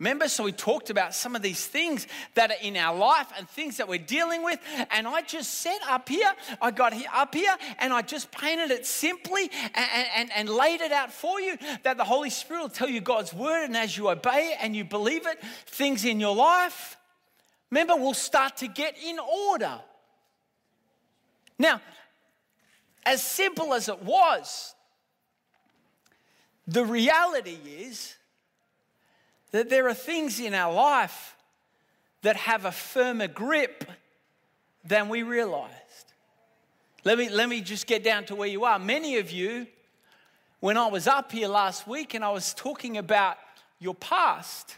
Remember, 0.00 0.28
so 0.28 0.44
we 0.44 0.52
talked 0.52 0.88
about 0.88 1.14
some 1.14 1.36
of 1.36 1.42
these 1.42 1.66
things 1.66 2.06
that 2.34 2.50
are 2.50 2.56
in 2.62 2.74
our 2.78 2.96
life 2.96 3.26
and 3.36 3.46
things 3.46 3.76
that 3.76 3.86
we're 3.86 3.98
dealing 3.98 4.42
with. 4.42 4.58
And 4.90 5.06
I 5.06 5.20
just 5.20 5.56
said 5.56 5.76
up 5.86 6.08
here, 6.08 6.32
I 6.60 6.70
got 6.70 6.94
here, 6.94 7.06
up 7.12 7.34
here, 7.34 7.54
and 7.78 7.92
I 7.92 8.00
just 8.00 8.32
painted 8.32 8.70
it 8.70 8.86
simply 8.86 9.50
and, 9.74 10.06
and, 10.16 10.30
and 10.34 10.48
laid 10.48 10.80
it 10.80 10.90
out 10.90 11.12
for 11.12 11.38
you 11.38 11.58
that 11.82 11.98
the 11.98 12.04
Holy 12.04 12.30
Spirit 12.30 12.62
will 12.62 12.68
tell 12.70 12.88
you 12.88 13.02
God's 13.02 13.34
word. 13.34 13.66
And 13.66 13.76
as 13.76 13.94
you 13.94 14.08
obey 14.08 14.52
it 14.52 14.58
and 14.62 14.74
you 14.74 14.84
believe 14.84 15.26
it, 15.26 15.38
things 15.66 16.06
in 16.06 16.18
your 16.18 16.34
life, 16.34 16.96
remember, 17.70 17.94
will 17.94 18.14
start 18.14 18.56
to 18.56 18.68
get 18.68 18.96
in 19.04 19.18
order. 19.18 19.80
Now, 21.58 21.82
as 23.04 23.22
simple 23.22 23.74
as 23.74 23.90
it 23.90 24.02
was, 24.02 24.74
the 26.66 26.86
reality 26.86 27.58
is 27.78 28.16
that 29.50 29.68
there 29.68 29.88
are 29.88 29.94
things 29.94 30.40
in 30.40 30.54
our 30.54 30.72
life 30.72 31.36
that 32.22 32.36
have 32.36 32.64
a 32.64 32.72
firmer 32.72 33.28
grip 33.28 33.84
than 34.84 35.08
we 35.08 35.22
realized. 35.22 35.74
Let 37.04 37.18
me, 37.18 37.28
let 37.28 37.48
me 37.48 37.60
just 37.60 37.86
get 37.86 38.04
down 38.04 38.24
to 38.26 38.34
where 38.34 38.48
you 38.48 38.64
are. 38.64 38.78
Many 38.78 39.18
of 39.18 39.30
you, 39.30 39.66
when 40.60 40.76
I 40.76 40.88
was 40.88 41.06
up 41.06 41.32
here 41.32 41.48
last 41.48 41.86
week 41.86 42.14
and 42.14 42.22
I 42.22 42.30
was 42.30 42.52
talking 42.52 42.98
about 42.98 43.38
your 43.78 43.94
past, 43.94 44.76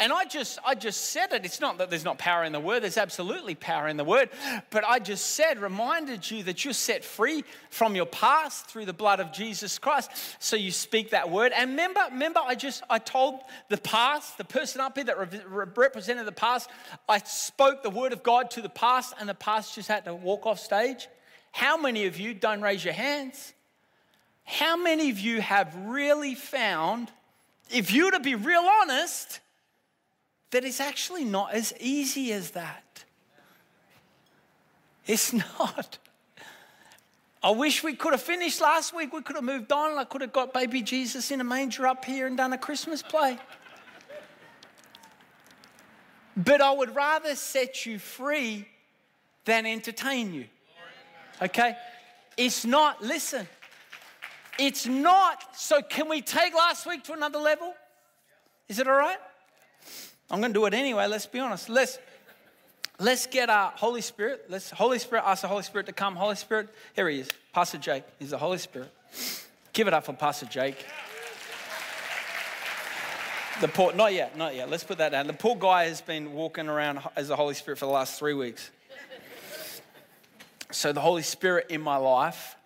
and 0.00 0.12
I 0.12 0.24
just, 0.24 0.58
I 0.64 0.74
just 0.74 1.10
said 1.10 1.32
it. 1.32 1.44
It's 1.44 1.60
not 1.60 1.78
that 1.78 1.90
there's 1.90 2.04
not 2.04 2.18
power 2.18 2.42
in 2.42 2.52
the 2.52 2.58
word, 2.58 2.82
there's 2.82 2.96
absolutely 2.96 3.54
power 3.54 3.86
in 3.86 3.98
the 3.98 4.04
word. 4.04 4.30
But 4.70 4.82
I 4.84 4.98
just 4.98 5.34
said, 5.34 5.60
reminded 5.60 6.28
you 6.30 6.42
that 6.44 6.64
you're 6.64 6.74
set 6.74 7.04
free 7.04 7.44
from 7.68 7.94
your 7.94 8.06
past 8.06 8.66
through 8.66 8.86
the 8.86 8.94
blood 8.94 9.20
of 9.20 9.30
Jesus 9.30 9.78
Christ. 9.78 10.10
So 10.38 10.56
you 10.56 10.72
speak 10.72 11.10
that 11.10 11.30
word. 11.30 11.52
And 11.54 11.70
remember, 11.70 12.00
remember, 12.10 12.40
I 12.42 12.54
just, 12.54 12.82
I 12.88 12.98
told 12.98 13.40
the 13.68 13.76
past, 13.76 14.38
the 14.38 14.44
person 14.44 14.80
up 14.80 14.96
here 14.96 15.04
that 15.04 15.18
re- 15.18 15.64
represented 15.74 16.26
the 16.26 16.32
past, 16.32 16.70
I 17.08 17.18
spoke 17.18 17.82
the 17.82 17.90
word 17.90 18.12
of 18.14 18.22
God 18.22 18.50
to 18.52 18.62
the 18.62 18.70
past, 18.70 19.14
and 19.20 19.28
the 19.28 19.34
past 19.34 19.74
just 19.74 19.88
had 19.88 20.06
to 20.06 20.14
walk 20.14 20.46
off 20.46 20.58
stage. 20.58 21.08
How 21.52 21.76
many 21.76 22.06
of 22.06 22.18
you, 22.18 22.32
don't 22.32 22.62
raise 22.62 22.84
your 22.84 22.94
hands, 22.94 23.52
how 24.44 24.76
many 24.76 25.10
of 25.10 25.18
you 25.20 25.40
have 25.40 25.76
really 25.76 26.34
found 26.34 27.10
if 27.70 27.92
you 27.92 28.06
were 28.06 28.10
to 28.12 28.20
be 28.20 28.34
real 28.34 28.68
honest, 28.80 29.40
that 30.50 30.64
it's 30.64 30.80
actually 30.80 31.24
not 31.24 31.52
as 31.52 31.72
easy 31.78 32.32
as 32.32 32.50
that. 32.50 33.04
It's 35.06 35.32
not. 35.58 35.98
I 37.42 37.50
wish 37.50 37.82
we 37.82 37.94
could 37.94 38.12
have 38.12 38.22
finished 38.22 38.60
last 38.60 38.94
week. 38.94 39.12
We 39.12 39.22
could 39.22 39.36
have 39.36 39.44
moved 39.44 39.72
on. 39.72 39.96
I 39.96 40.04
could 40.04 40.20
have 40.20 40.32
got 40.32 40.52
baby 40.52 40.82
Jesus 40.82 41.30
in 41.30 41.40
a 41.40 41.44
manger 41.44 41.86
up 41.86 42.04
here 42.04 42.26
and 42.26 42.36
done 42.36 42.52
a 42.52 42.58
Christmas 42.58 43.02
play. 43.02 43.38
But 46.36 46.60
I 46.60 46.70
would 46.70 46.94
rather 46.94 47.34
set 47.34 47.86
you 47.86 47.98
free 47.98 48.66
than 49.46 49.66
entertain 49.66 50.34
you. 50.34 50.46
Okay? 51.40 51.76
It's 52.36 52.64
not, 52.64 53.02
listen, 53.02 53.48
it's 54.58 54.86
not. 54.86 55.56
So, 55.56 55.82
can 55.82 56.08
we 56.08 56.20
take 56.20 56.54
last 56.54 56.86
week 56.86 57.04
to 57.04 57.12
another 57.14 57.38
level? 57.38 57.74
Is 58.68 58.78
it 58.78 58.86
all 58.86 58.96
right? 58.96 59.18
I'm 60.30 60.40
going 60.40 60.52
to 60.52 60.58
do 60.58 60.64
it 60.66 60.74
anyway. 60.74 61.06
Let's 61.06 61.26
be 61.26 61.40
honest. 61.40 61.68
Let's 61.68 61.98
let's 62.98 63.26
get 63.26 63.50
our 63.50 63.72
Holy 63.74 64.00
Spirit. 64.00 64.46
Let's 64.48 64.70
Holy 64.70 64.98
Spirit 64.98 65.24
ask 65.26 65.42
the 65.42 65.48
Holy 65.48 65.64
Spirit 65.64 65.86
to 65.86 65.92
come. 65.92 66.14
Holy 66.14 66.36
Spirit, 66.36 66.68
here 66.94 67.08
he 67.08 67.20
is, 67.20 67.28
Pastor 67.52 67.78
Jake. 67.78 68.04
He's 68.18 68.30
the 68.30 68.38
Holy 68.38 68.58
Spirit. 68.58 68.92
Give 69.72 69.88
it 69.88 69.94
up 69.94 70.04
for 70.04 70.12
Pastor 70.12 70.46
Jake. 70.46 70.84
The 73.60 73.68
poor, 73.68 73.92
not 73.92 74.14
yet, 74.14 74.38
not 74.38 74.54
yet. 74.54 74.70
Let's 74.70 74.84
put 74.84 74.98
that 74.98 75.10
down. 75.10 75.26
The 75.26 75.32
poor 75.34 75.54
guy 75.54 75.84
has 75.84 76.00
been 76.00 76.32
walking 76.32 76.68
around 76.68 77.00
as 77.14 77.28
the 77.28 77.36
Holy 77.36 77.54
Spirit 77.54 77.78
for 77.78 77.86
the 77.86 77.92
last 77.92 78.18
three 78.18 78.32
weeks. 78.32 78.70
So 80.70 80.92
the 80.92 81.00
Holy 81.00 81.22
Spirit 81.22 81.66
in 81.68 81.80
my 81.80 81.96
life, 81.96 82.56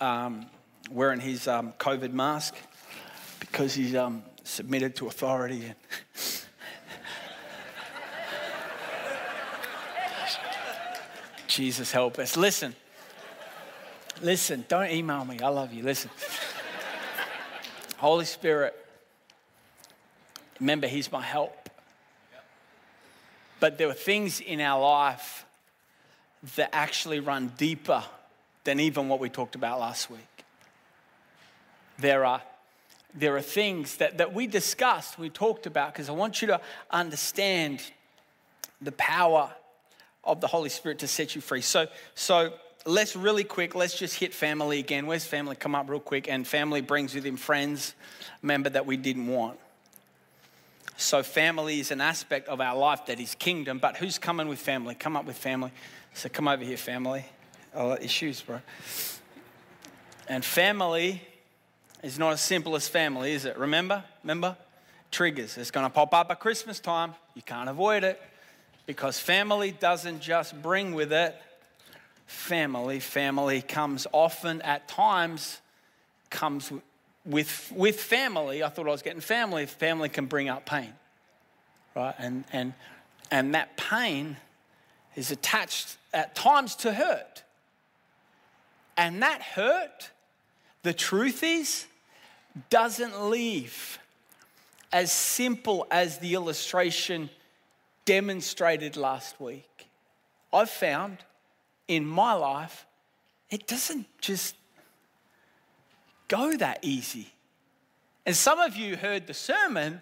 um, 0.00 0.46
wearing 0.90 1.18
his 1.18 1.48
um, 1.48 1.72
COVID 1.78 2.12
mask 2.12 2.54
because 3.40 3.74
he's 3.74 3.94
um, 3.94 4.22
submitted 4.46 4.96
to 4.96 5.08
authority. 5.08 5.64
And 5.64 5.74
Jesus 11.46 11.90
help 11.90 12.18
us. 12.18 12.36
Listen, 12.36 12.74
listen, 14.22 14.64
don't 14.68 14.90
email 14.90 15.24
me. 15.24 15.38
I 15.40 15.48
love 15.48 15.72
you. 15.72 15.82
Listen. 15.82 16.10
Holy 17.96 18.26
Spirit, 18.26 18.74
remember, 20.60 20.86
He's 20.86 21.10
my 21.10 21.22
help. 21.22 21.70
But 23.58 23.78
there 23.78 23.88
are 23.88 23.94
things 23.94 24.40
in 24.40 24.60
our 24.60 24.80
life 24.80 25.46
that 26.56 26.70
actually 26.72 27.20
run 27.20 27.52
deeper 27.56 28.04
than 28.64 28.80
even 28.80 29.08
what 29.08 29.18
we 29.18 29.30
talked 29.30 29.54
about 29.54 29.80
last 29.80 30.10
week. 30.10 30.20
There 31.98 32.26
are, 32.26 32.42
there 33.16 33.36
are 33.36 33.42
things 33.42 33.96
that, 33.96 34.18
that 34.18 34.34
we 34.34 34.46
discussed, 34.46 35.18
we 35.18 35.30
talked 35.30 35.66
about, 35.66 35.92
because 35.92 36.08
I 36.08 36.12
want 36.12 36.42
you 36.42 36.48
to 36.48 36.60
understand 36.90 37.82
the 38.80 38.92
power 38.92 39.50
of 40.22 40.40
the 40.40 40.46
Holy 40.46 40.68
Spirit 40.68 40.98
to 40.98 41.08
set 41.08 41.34
you 41.34 41.40
free. 41.40 41.62
So, 41.62 41.86
so 42.14 42.52
let's 42.84 43.16
really 43.16 43.44
quick, 43.44 43.74
let's 43.74 43.98
just 43.98 44.18
hit 44.18 44.34
family 44.34 44.78
again. 44.78 45.06
Where's 45.06 45.24
family? 45.24 45.56
Come 45.56 45.74
up 45.74 45.88
real 45.88 45.98
quick. 45.98 46.28
And 46.28 46.46
family 46.46 46.82
brings 46.82 47.14
with 47.14 47.24
him 47.24 47.36
friends, 47.36 47.94
member 48.42 48.68
that 48.70 48.84
we 48.84 48.96
didn't 48.96 49.28
want. 49.28 49.58
So, 50.98 51.22
family 51.22 51.80
is 51.80 51.90
an 51.90 52.00
aspect 52.00 52.48
of 52.48 52.60
our 52.60 52.76
life 52.76 53.06
that 53.06 53.20
is 53.20 53.34
kingdom, 53.34 53.78
but 53.78 53.98
who's 53.98 54.18
coming 54.18 54.48
with 54.48 54.58
family? 54.58 54.94
Come 54.94 55.14
up 55.14 55.26
with 55.26 55.36
family. 55.36 55.70
So, 56.14 56.30
come 56.30 56.48
over 56.48 56.64
here, 56.64 56.78
family. 56.78 57.26
Oh, 57.74 57.96
issues, 58.00 58.40
bro. 58.40 58.60
And 60.26 60.42
family 60.42 61.20
is 62.06 62.20
not 62.20 62.32
as 62.32 62.40
simple 62.40 62.76
as 62.76 62.86
family, 62.86 63.32
is 63.32 63.44
it? 63.44 63.58
Remember? 63.58 64.04
Remember? 64.22 64.56
Triggers. 65.10 65.58
It's 65.58 65.72
going 65.72 65.84
to 65.84 65.90
pop 65.90 66.14
up 66.14 66.30
at 66.30 66.38
Christmas 66.38 66.78
time. 66.78 67.14
You 67.34 67.42
can't 67.42 67.68
avoid 67.68 68.04
it 68.04 68.22
because 68.86 69.18
family 69.18 69.72
doesn't 69.72 70.20
just 70.20 70.60
bring 70.62 70.94
with 70.94 71.12
it 71.12 71.34
family. 72.26 73.00
Family 73.00 73.60
comes 73.60 74.06
often, 74.12 74.62
at 74.62 74.86
times, 74.86 75.60
comes 76.30 76.72
with, 77.24 77.72
with 77.74 78.00
family. 78.00 78.62
I 78.62 78.68
thought 78.68 78.86
I 78.86 78.92
was 78.92 79.02
getting 79.02 79.20
family. 79.20 79.66
Family 79.66 80.08
can 80.08 80.26
bring 80.26 80.48
up 80.48 80.64
pain, 80.64 80.92
right? 81.96 82.14
And, 82.18 82.44
and, 82.52 82.74
and 83.32 83.54
that 83.54 83.76
pain 83.76 84.36
is 85.16 85.32
attached 85.32 85.96
at 86.14 86.36
times 86.36 86.76
to 86.76 86.92
hurt. 86.92 87.42
And 88.96 89.22
that 89.22 89.42
hurt, 89.42 90.10
the 90.84 90.92
truth 90.92 91.42
is, 91.42 91.86
doesn't 92.70 93.28
leave 93.28 93.98
as 94.92 95.12
simple 95.12 95.86
as 95.90 96.18
the 96.18 96.34
illustration 96.34 97.28
demonstrated 98.04 98.96
last 98.96 99.40
week. 99.40 99.88
I've 100.52 100.70
found 100.70 101.18
in 101.88 102.06
my 102.06 102.32
life, 102.32 102.86
it 103.50 103.66
doesn't 103.66 104.06
just 104.20 104.54
go 106.28 106.56
that 106.56 106.78
easy. 106.82 107.32
And 108.24 108.34
some 108.34 108.58
of 108.58 108.76
you 108.76 108.96
heard 108.96 109.26
the 109.26 109.34
sermon 109.34 110.00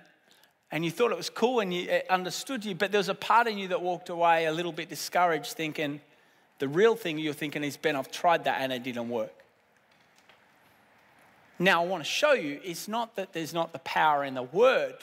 and 0.71 0.85
you 0.85 0.91
thought 0.91 1.13
it 1.13 1.17
was 1.17 1.31
cool 1.31 1.61
and 1.61 1.73
you 1.73 1.89
understood 2.09 2.65
you, 2.65 2.75
but 2.75 2.91
there 2.91 2.99
was 2.99 3.09
a 3.09 3.15
part 3.15 3.47
in 3.47 3.59
you 3.59 3.69
that 3.69 3.83
walked 3.83 4.09
away 4.09 4.47
a 4.47 4.53
little 4.53 4.73
bit 4.73 4.89
discouraged, 4.89 5.53
thinking 5.53 6.01
the 6.59 6.69
real 6.69 6.95
thing 6.95 7.19
you're 7.19 7.35
thinking 7.35 7.65
is, 7.65 7.77
Ben, 7.77 7.97
I've 7.97 8.11
tried 8.11 8.45
that 8.45 8.61
and 8.61 8.73
it 8.73 8.83
didn't 8.83 9.09
work. 9.09 9.44
Now, 11.59 11.83
I 11.83 11.87
want 11.87 12.03
to 12.03 12.09
show 12.09 12.33
you 12.33 12.61
it's 12.65 12.89
not 12.89 13.17
that 13.17 13.33
there's 13.33 13.55
not 13.55 13.73
the 13.73 13.79
power 13.81 14.25
in 14.25 14.35
the 14.35 14.43
word, 14.43 14.95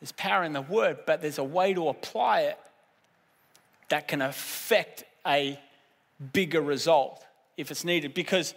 there's 0.00 0.12
power 0.12 0.44
in 0.44 0.52
the 0.52 0.62
word, 0.62 0.98
but 1.06 1.22
there's 1.22 1.38
a 1.38 1.44
way 1.44 1.72
to 1.72 1.88
apply 1.88 2.42
it 2.42 2.58
that 3.88 4.08
can 4.08 4.20
affect 4.20 5.04
a 5.26 5.58
bigger 6.32 6.60
result 6.60 7.24
if 7.56 7.70
it's 7.70 7.84
needed. 7.84 8.12
Because 8.12 8.54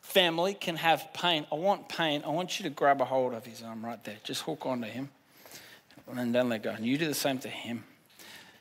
family 0.00 0.54
can 0.54 0.76
have 0.76 1.12
pain. 1.12 1.46
I 1.50 1.56
want 1.56 1.88
pain. 1.88 2.22
I 2.24 2.28
want 2.28 2.58
you 2.58 2.64
to 2.64 2.70
grab 2.70 3.00
a 3.00 3.04
hold 3.04 3.34
of 3.34 3.44
his 3.44 3.62
arm 3.62 3.84
right 3.84 4.02
there. 4.04 4.16
Just 4.24 4.42
hook 4.42 4.66
onto 4.66 4.86
him 4.86 5.08
and 6.16 6.34
then 6.34 6.48
let 6.48 6.62
go. 6.62 6.70
And 6.70 6.86
you 6.86 6.96
do 6.96 7.06
the 7.06 7.14
same 7.14 7.38
to 7.40 7.48
him. 7.48 7.84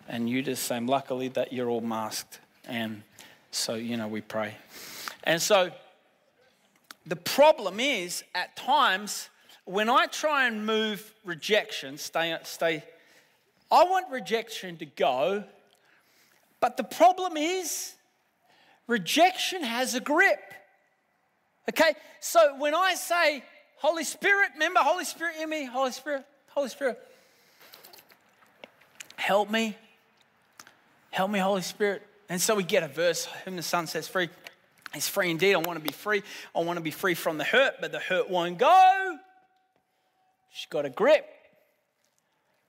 And 0.07 0.29
you 0.29 0.41
do 0.41 0.51
the 0.51 0.57
same. 0.57 0.87
Luckily, 0.87 1.27
that 1.29 1.51
you're 1.53 1.69
all 1.69 1.81
masked. 1.81 2.39
And 2.65 3.03
so, 3.51 3.75
you 3.75 3.97
know, 3.97 4.07
we 4.07 4.21
pray. 4.21 4.55
And 5.23 5.41
so, 5.41 5.71
the 7.07 7.15
problem 7.15 7.79
is 7.79 8.23
at 8.35 8.55
times 8.57 9.29
when 9.63 9.89
I 9.89 10.07
try 10.07 10.47
and 10.47 10.65
move 10.65 11.13
rejection, 11.23 11.97
stay, 11.97 12.37
stay, 12.43 12.83
I 13.71 13.83
want 13.85 14.11
rejection 14.11 14.77
to 14.77 14.85
go, 14.85 15.43
but 16.59 16.77
the 16.77 16.83
problem 16.83 17.37
is 17.37 17.93
rejection 18.87 19.63
has 19.63 19.95
a 19.95 19.99
grip. 19.99 20.39
Okay, 21.69 21.93
so 22.19 22.57
when 22.57 22.75
I 22.75 22.95
say, 22.95 23.43
Holy 23.77 24.03
Spirit, 24.03 24.51
remember, 24.53 24.79
Holy 24.81 25.05
Spirit 25.05 25.35
in 25.41 25.49
me, 25.49 25.65
Holy 25.65 25.91
Spirit, 25.91 26.25
Holy 26.49 26.69
Spirit, 26.69 26.97
help 29.15 29.49
me, 29.49 29.77
help 31.11 31.29
me, 31.31 31.39
Holy 31.39 31.61
Spirit. 31.61 32.03
And 32.29 32.41
so 32.41 32.55
we 32.55 32.63
get 32.63 32.83
a 32.83 32.87
verse, 32.87 33.25
whom 33.45 33.55
the 33.55 33.63
Son 33.63 33.87
sets 33.87 34.07
free. 34.07 34.29
He's 34.93 35.07
free 35.07 35.29
indeed. 35.29 35.53
I 35.53 35.57
want 35.57 35.77
to 35.77 35.83
be 35.83 35.91
free. 35.91 36.23
I 36.55 36.59
want 36.59 36.77
to 36.77 36.83
be 36.83 36.91
free 36.91 37.13
from 37.13 37.37
the 37.37 37.43
hurt, 37.43 37.75
but 37.81 37.91
the 37.91 37.99
hurt 37.99 38.29
won't 38.29 38.57
go. 38.57 39.17
She's 40.51 40.67
got 40.69 40.85
a 40.85 40.89
grip. 40.89 41.27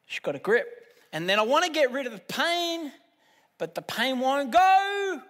She's 0.06 0.20
got 0.20 0.34
a 0.34 0.38
grip. 0.38 0.66
And 1.12 1.28
then 1.28 1.38
I 1.38 1.42
want 1.42 1.64
to 1.64 1.70
get 1.70 1.92
rid 1.92 2.06
of 2.06 2.12
the 2.12 2.18
pain, 2.18 2.92
but 3.56 3.74
the 3.74 3.82
pain 3.82 4.18
won't 4.18 4.50
go. 4.50 5.20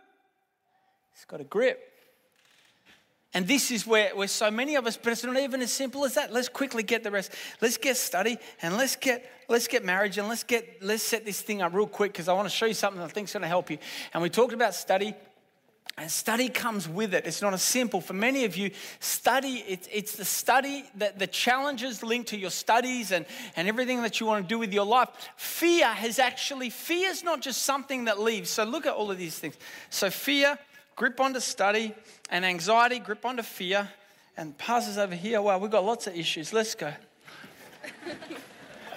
It's 1.14 1.24
got 1.24 1.40
a 1.40 1.44
grip. 1.44 1.85
And 3.35 3.46
this 3.46 3.70
is 3.70 3.87
where, 3.87 4.16
where 4.16 4.27
so 4.27 4.51
many 4.51 4.77
of 4.77 4.87
us, 4.87 4.96
but 4.96 5.12
it's 5.12 5.22
not 5.22 5.37
even 5.37 5.61
as 5.61 5.70
simple 5.70 6.05
as 6.05 6.14
that. 6.14 6.33
Let's 6.33 6.48
quickly 6.48 6.83
get 6.83 7.05
the 7.05 7.11
rest. 7.11 7.33
Let's 7.61 7.77
get 7.77 7.96
study 7.96 8.38
and 8.62 8.77
let's 8.77 8.96
get 8.96 9.31
let's 9.48 9.68
get 9.68 9.85
marriage 9.85 10.16
and 10.16 10.29
let's 10.29 10.44
get 10.44 10.83
let's 10.83 11.03
set 11.03 11.27
this 11.27 11.40
thing 11.42 11.61
up 11.61 11.74
real 11.74 11.87
quick 11.87 12.12
because 12.12 12.29
I 12.29 12.33
want 12.33 12.48
to 12.48 12.55
show 12.55 12.66
you 12.66 12.74
something 12.74 13.03
I 13.03 13.07
think 13.09 13.29
is 13.29 13.35
going 13.35 13.42
to 13.42 13.48
help 13.48 13.70
you. 13.70 13.79
And 14.14 14.22
we 14.22 14.31
talked 14.31 14.55
about 14.55 14.74
study 14.74 15.14
and 15.96 16.11
study 16.11 16.48
comes 16.48 16.88
with 16.88 17.12
it. 17.14 17.27
It's 17.27 17.42
not 17.42 17.53
as 17.55 17.62
simple. 17.62 18.01
For 18.01 18.12
many 18.12 18.44
of 18.44 18.57
you, 18.57 18.70
study, 19.01 19.64
it's, 19.66 19.88
it's 19.92 20.16
the 20.16 20.24
study, 20.24 20.85
that 20.96 21.18
the 21.18 21.27
challenges 21.27 22.03
linked 22.03 22.29
to 22.29 22.37
your 22.37 22.51
studies 22.51 23.11
and, 23.11 23.27
and 23.57 23.66
everything 23.66 24.03
that 24.03 24.20
you 24.20 24.27
want 24.27 24.44
to 24.44 24.48
do 24.48 24.59
with 24.59 24.72
your 24.72 24.87
life. 24.87 25.09
Fear 25.37 25.87
has 25.87 26.18
actually, 26.18 26.70
fear 26.70 27.11
is 27.11 27.24
not 27.24 27.40
just 27.40 27.62
something 27.62 28.05
that 28.05 28.20
leaves. 28.20 28.51
So 28.51 28.64
look 28.64 28.87
at 28.87 28.92
all 28.92 29.11
of 29.11 29.18
these 29.18 29.38
things. 29.38 29.57
So 29.90 30.11
fear, 30.11 30.59
grip 30.94 31.20
onto 31.20 31.40
study, 31.40 31.94
and 32.31 32.44
anxiety, 32.44 33.01
grip 33.01 33.24
onto 33.24 33.42
fear, 33.42 33.88
and 34.37 34.57
passes 34.57 34.98
over 34.98 35.16
here. 35.16 35.42
Wow, 35.42 35.59
we've 35.59 35.70
got 35.70 35.85
lots 35.85 36.07
of 36.07 36.14
issues. 36.14 36.53
Let's 36.53 36.74
go. 36.74 36.92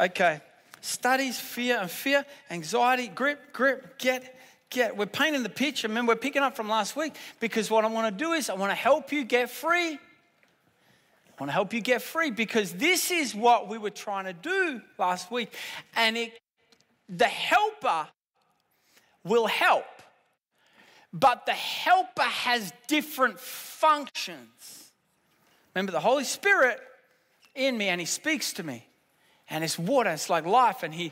Okay. 0.01 0.41
Studies, 0.82 1.39
fear, 1.39 1.77
and 1.80 1.89
fear, 1.89 2.25
anxiety, 2.49 3.08
grip, 3.08 3.54
grip, 3.54 3.99
get 3.99 4.36
get, 4.71 4.97
we're 4.97 5.05
painting 5.05 5.43
the 5.43 5.49
picture. 5.49 5.88
Remember, 5.88 6.13
we're 6.13 6.19
picking 6.19 6.41
up 6.41 6.55
from 6.55 6.67
last 6.67 6.95
week 6.95 7.15
because 7.39 7.69
what 7.69 7.86
I 7.86 7.88
want 7.89 8.17
to 8.17 8.23
do 8.23 8.34
is 8.34 8.49
I 8.49 8.55
want 8.55 8.71
to 8.71 8.75
help 8.75 9.12
you 9.12 9.23
get 9.23 9.51
free. 9.51 9.93
I 9.93 9.99
want 11.39 11.49
to 11.49 11.53
help 11.53 11.73
you 11.73 11.81
get 11.81 12.01
free 12.01 12.31
because 12.31 12.73
this 12.73 13.12
is 13.12 13.36
what 13.36 13.67
we 13.67 13.77
were 13.77 13.91
trying 13.91 14.25
to 14.25 14.34
do 14.34 14.81
last 14.97 15.31
week. 15.31 15.53
And 15.95 16.17
it, 16.17 16.39
the 17.07 17.25
helper 17.25 18.07
will 19.23 19.47
help, 19.47 19.86
but 21.13 21.45
the 21.45 21.51
helper 21.51 22.23
has 22.23 22.73
different 22.88 23.39
functions. 23.39 24.91
Remember, 25.75 25.91
the 25.91 25.99
Holy 25.99 26.23
Spirit 26.23 26.79
in 27.53 27.77
me 27.77 27.89
and 27.89 27.99
He 27.99 28.05
speaks 28.05 28.53
to 28.53 28.63
me, 28.63 28.88
and 29.49 29.63
it's 29.63 29.77
water, 29.77 30.10
it's 30.10 30.29
like 30.29 30.45
life, 30.45 30.84
and 30.84 30.93
He 30.93 31.12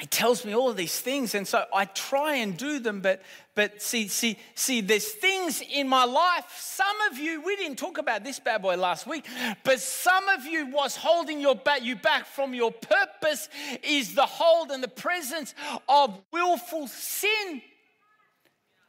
he 0.00 0.06
tells 0.06 0.46
me 0.46 0.54
all 0.54 0.70
of 0.70 0.76
these 0.76 0.98
things 0.98 1.34
and 1.34 1.46
so 1.46 1.64
i 1.74 1.84
try 1.84 2.36
and 2.36 2.56
do 2.56 2.78
them 2.78 3.00
but 3.00 3.22
but 3.54 3.82
see 3.82 4.08
see 4.08 4.38
see 4.54 4.80
there's 4.80 5.08
things 5.08 5.62
in 5.72 5.86
my 5.86 6.04
life 6.04 6.44
some 6.58 6.96
of 7.10 7.18
you 7.18 7.42
we 7.42 7.54
didn't 7.56 7.76
talk 7.76 7.98
about 7.98 8.24
this 8.24 8.40
bad 8.40 8.62
boy 8.62 8.76
last 8.76 9.06
week 9.06 9.26
but 9.62 9.78
some 9.78 10.28
of 10.28 10.46
you 10.46 10.66
what's 10.66 10.96
holding 10.96 11.40
your 11.40 11.54
back 11.54 11.82
you 11.82 11.94
back 11.94 12.24
from 12.24 12.54
your 12.54 12.72
purpose 12.72 13.48
is 13.82 14.14
the 14.14 14.26
hold 14.26 14.70
and 14.70 14.82
the 14.82 14.88
presence 14.88 15.54
of 15.88 16.18
willful 16.32 16.88
sin 16.88 17.62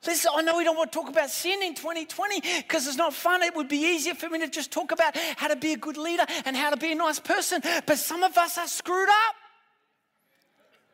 Listen, 0.04 0.32
I 0.36 0.42
know 0.42 0.58
we 0.58 0.64
don't 0.64 0.76
want 0.76 0.92
to 0.92 0.98
talk 0.98 1.10
about 1.10 1.30
sin 1.30 1.62
in 1.62 1.76
2020 1.76 2.42
because 2.58 2.88
it's 2.88 2.98
not 2.98 3.14
fun. 3.14 3.44
It 3.44 3.56
would 3.56 3.68
be 3.68 3.78
easier 3.78 4.16
for 4.16 4.30
me 4.30 4.40
to 4.40 4.50
just 4.50 4.72
talk 4.72 4.92
about 4.92 5.16
how 5.36 5.48
to 5.48 5.56
be 5.56 5.74
a 5.74 5.78
good 5.78 5.96
leader 5.96 6.26
and 6.46 6.58
how 6.58 6.72
to 6.72 6.78
be 6.78 6.92
a 6.92 6.96
nice 6.96 7.20
person. 7.20 7.62
But 7.86 8.00
some 8.00 8.24
of 8.24 8.36
us 8.36 8.58
are 8.58 8.68
screwed 8.68 9.10
up 9.10 9.36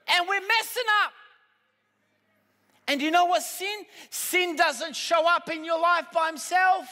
and 0.08 0.28
we're 0.28 0.42
messing 0.42 0.84
up. 1.04 1.12
And 2.88 3.02
you 3.02 3.12
know 3.12 3.26
what 3.26 3.44
sin? 3.44 3.86
Sin 4.10 4.56
doesn't 4.56 4.96
show 4.96 5.28
up 5.28 5.50
in 5.50 5.66
your 5.66 5.80
life 5.80 6.06
by 6.14 6.28
himself. 6.28 6.88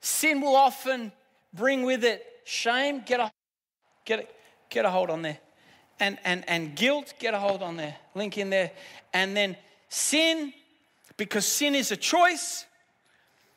Sin 0.00 0.40
will 0.40 0.54
often 0.54 1.12
bring 1.54 1.82
with 1.82 2.04
it 2.04 2.24
shame, 2.44 3.02
get 3.04 3.20
a 3.20 3.30
get 4.04 4.20
a, 4.20 4.26
get 4.68 4.84
a 4.84 4.90
hold 4.90 5.10
on 5.10 5.22
there. 5.22 5.38
And 5.98 6.18
and 6.24 6.44
and 6.48 6.76
guilt, 6.76 7.14
get 7.18 7.34
a 7.34 7.38
hold 7.38 7.62
on 7.62 7.76
there. 7.76 7.96
Link 8.14 8.38
in 8.38 8.50
there. 8.50 8.70
And 9.12 9.36
then 9.36 9.56
sin 9.88 10.52
because 11.16 11.46
sin 11.46 11.74
is 11.74 11.90
a 11.90 11.96
choice. 11.96 12.66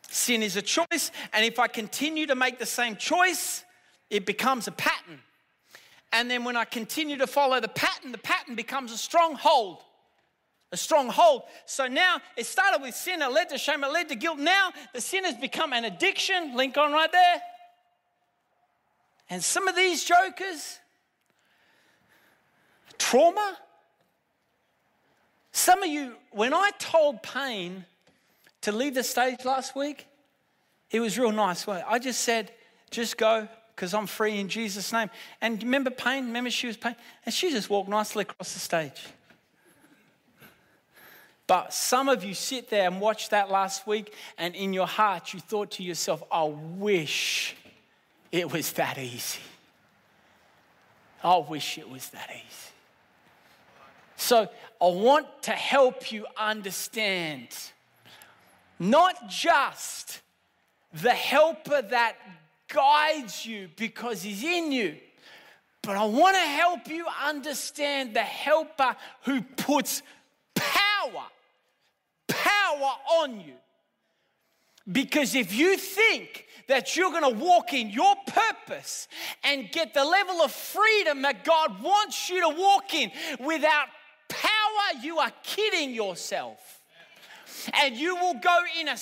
Sin 0.10 0.44
is 0.44 0.58
a 0.58 0.62
choice, 0.62 1.10
and 1.32 1.46
if 1.46 1.58
I 1.58 1.68
continue 1.70 2.28
to 2.28 2.36
make 2.36 2.60
the 2.60 2.66
same 2.66 2.98
choice, 2.98 3.64
it 4.10 4.26
becomes 4.26 4.68
a 4.68 4.74
pattern. 4.74 5.22
And 6.14 6.30
then 6.30 6.44
when 6.44 6.58
I 6.58 6.66
continue 6.66 7.18
to 7.18 7.28
follow 7.28 7.60
the 7.60 7.70
pattern, 7.70 8.12
the 8.12 8.18
pattern 8.18 8.56
becomes 8.56 8.92
a 8.92 8.98
stronghold. 8.98 9.78
A 10.74 10.78
stronghold. 10.78 11.44
So 11.66 11.88
now 11.88 12.22
it 12.38 12.46
started 12.46 12.82
with 12.82 12.96
sin, 12.96 13.22
it 13.22 13.32
led 13.32 13.50
to 13.50 13.58
shame, 13.58 13.84
it 13.84 13.92
led 13.92 14.10
to 14.10 14.16
guilt. 14.16 14.40
Now 14.40 14.72
the 14.94 15.02
sin 15.02 15.26
has 15.26 15.36
become 15.36 15.74
an 15.74 15.86
addiction. 15.86 16.56
Link 16.56 16.78
on 16.78 16.92
right 16.92 17.12
there. 17.12 17.42
And 19.30 19.44
some 19.44 19.68
of 19.68 19.76
these 19.76 20.04
jokers, 20.04 20.80
trauma. 22.98 23.58
Some 25.54 25.84
of 25.84 25.90
you, 25.90 26.16
when 26.32 26.54
I 26.54 26.72
told 26.80 27.22
pain 27.24 27.86
to 28.62 28.72
leave 28.72 28.94
the 28.96 29.04
stage 29.04 29.44
last 29.44 29.76
week, 29.76 30.08
it 30.90 31.00
was 31.00 31.18
real 31.18 31.32
nice. 31.32 31.68
I 31.68 32.00
just 32.00 32.22
said, 32.22 32.52
just 32.90 33.18
go, 33.18 33.48
because 33.82 33.96
I'm 33.96 34.06
free 34.06 34.40
in 34.40 34.48
Jesus' 34.48 34.94
name. 34.94 35.10
And 35.42 35.64
remember 35.64 35.90
pain? 35.90 36.28
Remember 36.28 36.52
she 36.52 36.68
was 36.68 36.78
pain? 36.78 36.96
And 37.26 37.34
she 37.34 37.50
just 37.50 37.68
walked 37.68 37.90
nicely 37.90 38.22
across 38.22 38.54
the 38.54 38.60
stage. 38.60 39.08
But 41.48 41.74
some 41.74 42.08
of 42.08 42.24
you 42.24 42.36
sit 42.36 42.70
there 42.70 42.88
and 42.88 43.02
watch 43.02 43.30
that 43.30 43.50
last 43.50 43.88
week, 43.88 44.14
and 44.38 44.54
in 44.54 44.72
your 44.72 44.86
heart, 44.86 45.34
you 45.34 45.40
thought 45.40 45.72
to 45.72 45.84
yourself, 45.84 46.22
I 46.32 46.44
wish 46.44 47.56
it 48.32 48.52
was 48.52 48.72
that 48.74 49.00
easy. 49.00 49.40
I 51.24 51.38
wish 51.38 51.80
it 51.80 51.90
was 51.90 52.08
that 52.10 52.30
easy. 52.30 52.72
So 54.16 54.48
I 54.80 54.86
want 54.90 55.26
to 55.42 55.54
help 55.54 56.12
you 56.12 56.28
understand 56.38 57.48
not 58.78 59.28
just 59.28 60.22
the 60.94 61.10
helper 61.10 61.82
that 61.82 62.16
guides 62.74 63.46
you 63.46 63.70
because 63.76 64.22
He's 64.22 64.44
in 64.44 64.72
you. 64.72 64.96
But 65.84 65.98
I 65.98 66.06
want 66.06 66.36
to 66.36 66.42
help 66.42 66.88
you 66.88 67.06
understand 67.24 68.16
the 68.16 68.22
helper 68.22 68.96
who 69.24 69.42
puts 69.42 70.04
power, 70.54 71.24
power 72.28 72.92
on 73.20 73.40
you. 73.40 73.54
Because 74.92 75.36
if 75.36 75.54
you 75.54 75.78
think 75.78 76.46
that 76.68 76.96
you're 76.96 77.12
going 77.12 77.34
to 77.34 77.44
walk 77.44 77.74
in 77.74 77.90
your 77.90 78.16
purpose 78.28 79.08
and 79.44 79.72
get 79.72 79.94
the 79.94 80.04
level 80.04 80.42
of 80.42 80.52
freedom 80.52 81.22
that 81.24 81.44
God 81.44 81.82
wants 81.82 82.30
you 82.30 82.42
to 82.42 82.50
walk 82.56 82.94
in 82.94 83.12
without 83.40 83.88
power, 84.28 85.02
you 85.04 85.20
are 85.20 85.32
kidding 85.44 85.94
yourself. 85.94 86.82
And 87.74 87.96
you 87.96 88.16
will 88.16 88.36
go 88.36 88.60
in 88.80 88.88
a 88.88 88.98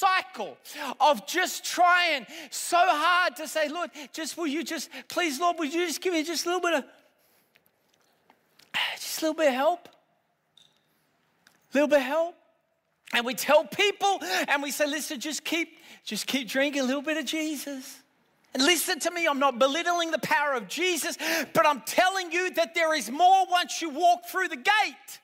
cycle 0.00 0.56
of 1.00 1.26
just 1.26 1.64
trying 1.64 2.26
so 2.50 2.78
hard 2.78 3.36
to 3.36 3.46
say, 3.46 3.68
Lord, 3.68 3.90
just 4.12 4.36
will 4.36 4.46
you 4.46 4.64
just, 4.64 4.88
please, 5.08 5.38
Lord, 5.38 5.58
would 5.58 5.72
you 5.72 5.86
just 5.86 6.00
give 6.00 6.12
me 6.12 6.22
just 6.22 6.46
a 6.46 6.48
little 6.48 6.62
bit 6.62 6.74
of, 6.74 6.84
just 8.96 9.18
a 9.18 9.26
little 9.26 9.34
bit 9.34 9.48
of 9.48 9.54
help? 9.54 9.88
A 11.72 11.74
little 11.74 11.88
bit 11.88 11.98
of 11.98 12.04
help? 12.04 12.34
And 13.12 13.26
we 13.26 13.34
tell 13.34 13.64
people 13.64 14.20
and 14.48 14.62
we 14.62 14.70
say, 14.70 14.86
listen, 14.86 15.20
just 15.20 15.44
keep, 15.44 15.78
just 16.04 16.26
keep 16.26 16.48
drinking 16.48 16.82
a 16.82 16.84
little 16.84 17.02
bit 17.02 17.16
of 17.16 17.24
Jesus. 17.24 17.98
And 18.54 18.64
listen 18.64 18.98
to 19.00 19.10
me, 19.10 19.26
I'm 19.26 19.38
not 19.38 19.58
belittling 19.58 20.10
the 20.10 20.18
power 20.18 20.54
of 20.54 20.66
Jesus, 20.66 21.16
but 21.52 21.66
I'm 21.66 21.82
telling 21.82 22.32
you 22.32 22.50
that 22.54 22.74
there 22.74 22.94
is 22.94 23.10
more 23.10 23.46
once 23.48 23.80
you 23.80 23.90
walk 23.90 24.26
through 24.26 24.48
the 24.48 24.56
gate. 24.56 25.19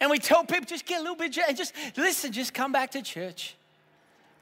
And 0.00 0.10
we 0.10 0.18
tell 0.18 0.44
people 0.44 0.64
just 0.64 0.86
get 0.86 0.98
a 0.98 1.02
little 1.02 1.16
bit, 1.16 1.36
and 1.38 1.56
just 1.56 1.74
listen, 1.96 2.32
just 2.32 2.54
come 2.54 2.72
back 2.72 2.92
to 2.92 3.02
church. 3.02 3.54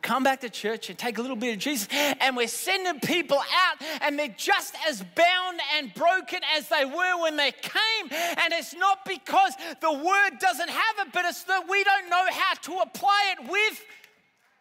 Come 0.03 0.23
back 0.23 0.41
to 0.43 0.51
church 0.51 0.89
and 0.89 0.99
take 0.99 1.19
a 1.19 1.23
little 1.23 1.37
bit 1.37 1.55
of 1.55 1.59
Jesus. 1.59 1.89
And 2.21 2.37
we're 2.37 2.47
sending 2.47 3.01
people 3.01 3.39
out, 3.39 3.83
and 4.03 4.19
they're 4.19 4.29
just 4.37 4.77
as 4.87 5.03
bound 5.03 5.61
and 5.77 5.93
broken 5.95 6.41
as 6.57 6.69
they 6.69 6.85
were 6.85 7.23
when 7.23 7.37
they 7.37 7.51
came. 7.51 8.11
And 8.11 8.53
it's 8.53 8.75
not 8.75 9.05
because 9.05 9.55
the 9.81 9.93
word 9.93 10.39
doesn't 10.39 10.69
have 10.69 11.07
it, 11.07 11.13
but 11.13 11.25
it's 11.25 11.43
that 11.45 11.69
we 11.69 11.83
don't 11.83 12.09
know 12.09 12.27
how 12.31 12.55
to 12.55 12.79
apply 12.83 13.35
it 13.39 13.51
with 13.51 13.85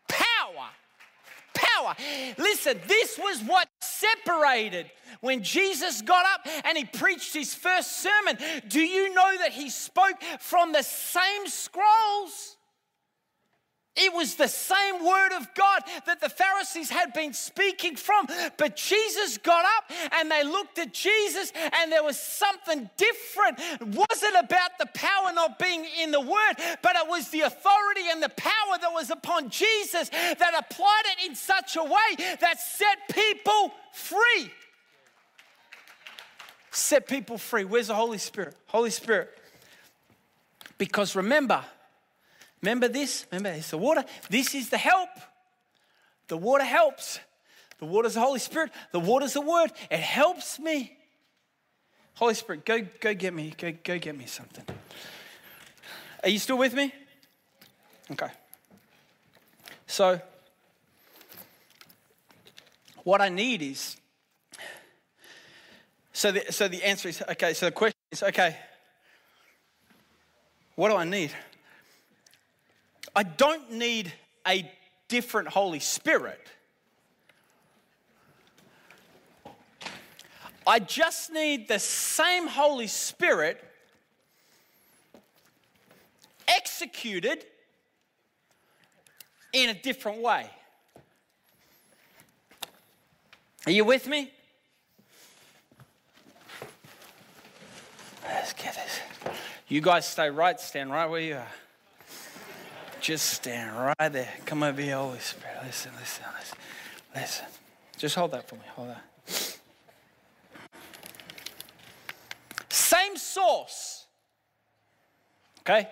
power 0.07 0.69
power. 1.55 1.95
Listen, 2.37 2.79
this 2.87 3.17
was 3.17 3.41
what 3.41 3.67
separated 3.81 4.91
when 5.21 5.43
Jesus 5.43 6.01
got 6.01 6.25
up 6.25 6.47
and 6.65 6.77
he 6.77 6.85
preached 6.85 7.33
his 7.33 7.55
first 7.55 8.03
sermon. 8.03 8.37
Do 8.67 8.81
you 8.81 9.13
know 9.13 9.37
that 9.39 9.51
he 9.51 9.69
spoke 9.69 10.21
from 10.39 10.71
the 10.71 10.83
same 10.83 11.47
scrolls? 11.47 12.54
It 13.95 14.13
was 14.13 14.35
the 14.35 14.47
same 14.47 15.05
word 15.05 15.31
of 15.37 15.53
God 15.53 15.81
that 16.05 16.19
the 16.19 16.29
Pharisees 16.29 16.89
had 16.89 17.13
been 17.13 17.33
speaking 17.33 17.95
from. 17.95 18.27
But 18.57 18.75
Jesus 18.75 19.37
got 19.37 19.65
up 19.65 19.91
and 20.19 20.29
they 20.29 20.43
looked 20.43 20.79
at 20.79 20.93
Jesus 20.93 21.53
and 21.55 21.91
there 21.91 22.03
was 22.03 22.19
something 22.19 22.89
different. 22.97 23.59
It 23.59 23.87
wasn't 23.87 24.35
about 24.37 24.71
the 24.79 24.87
power 24.93 25.31
not 25.33 25.57
being 25.59 25.85
in 26.01 26.11
the 26.11 26.19
word, 26.19 26.55
but 26.81 26.95
it 26.95 27.07
was 27.07 27.29
the 27.29 27.41
authority 27.41 28.01
and 28.11 28.21
the 28.21 28.29
power 28.29 28.77
that 28.81 28.91
was 28.93 29.09
upon 29.11 29.49
Jesus 29.49 30.09
that 30.09 30.53
applied 30.57 31.03
it 31.17 31.29
in 31.29 31.35
such 31.35 31.77
a 31.77 31.83
way 31.83 32.35
that 32.41 32.59
set 32.59 32.97
people 33.09 33.71
free. 33.93 34.51
Set 36.71 37.07
people 37.07 37.37
free. 37.37 37.63
Where's 37.63 37.87
the 37.87 37.95
Holy 37.95 38.17
Spirit? 38.17 38.55
Holy 38.67 38.89
Spirit. 38.89 39.29
Because 40.77 41.15
remember, 41.15 41.63
Remember 42.65 42.87
this? 42.87 43.27
Remember, 43.31 43.55
it's 43.55 43.69
the 43.69 43.77
water. 43.77 44.03
This 44.27 44.55
is 44.55 44.69
the 44.69 44.77
help. 44.79 45.09
The 46.29 46.35
water 46.35 46.63
helps. 46.63 47.19
The 47.77 47.85
water 47.85 48.07
is 48.07 48.15
the 48.15 48.21
Holy 48.21 48.39
Spirit. 48.39 48.71
The 48.91 48.99
water 48.99 49.25
is 49.25 49.33
the 49.33 49.41
Word. 49.41 49.71
It 49.91 49.99
helps 49.99 50.57
me. 50.57 50.97
Holy 52.15 52.33
Spirit, 52.33 52.65
go, 52.65 52.79
go 52.99 53.13
get 53.13 53.35
me, 53.35 53.53
go, 53.55 53.71
go 53.83 53.99
get 53.99 54.17
me 54.17 54.25
something. 54.25 54.65
Are 56.23 56.29
you 56.29 56.39
still 56.39 56.57
with 56.57 56.73
me? 56.73 56.91
Okay. 58.11 58.29
So, 59.85 60.19
what 63.03 63.21
I 63.21 63.29
need 63.29 63.61
is, 63.61 63.95
so 66.13 66.31
the, 66.31 66.51
so 66.51 66.67
the 66.67 66.83
answer 66.83 67.09
is, 67.09 67.21
okay, 67.29 67.53
so 67.53 67.67
the 67.67 67.73
question 67.73 67.99
is, 68.11 68.23
okay, 68.23 68.57
what 70.73 70.89
do 70.89 70.95
I 70.95 71.03
need? 71.03 71.31
I 73.15 73.23
don't 73.23 73.71
need 73.71 74.11
a 74.45 74.69
different 75.07 75.47
Holy 75.47 75.79
Spirit. 75.79 76.39
I 80.67 80.79
just 80.79 81.31
need 81.31 81.67
the 81.67 81.79
same 81.79 82.47
Holy 82.47 82.87
Spirit 82.87 83.63
executed 86.47 87.45
in 89.53 89.69
a 89.69 89.73
different 89.73 90.21
way. 90.21 90.49
Are 93.65 93.71
you 93.71 93.85
with 93.85 94.07
me? 94.07 94.31
Let's 98.23 98.53
get 98.53 98.75
this. 98.75 99.33
You 99.67 99.81
guys 99.81 100.05
stay 100.07 100.29
right, 100.29 100.59
stand 100.59 100.91
right 100.91 101.09
where 101.09 101.21
you 101.21 101.35
are. 101.35 101.47
Just 103.05 103.35
stand 103.35 103.71
right 103.99 104.11
there. 104.11 104.33
Come 104.47 104.63
over 104.63 104.81
here, 104.81 104.95
Holy 104.95 105.19
Spirit. 105.19 105.57
Listen, 105.63 105.91
listen, 105.99 106.25
listen. 106.39 106.57
Listen. 107.13 107.45
Just 107.99 108.15
hold 108.15 108.31
that 108.31 108.49
for 108.49 108.55
me. 108.55 108.63
Hold 108.69 108.89
that. 108.89 109.57
Same 112.67 113.15
source. 113.15 114.07
Okay? 115.59 115.87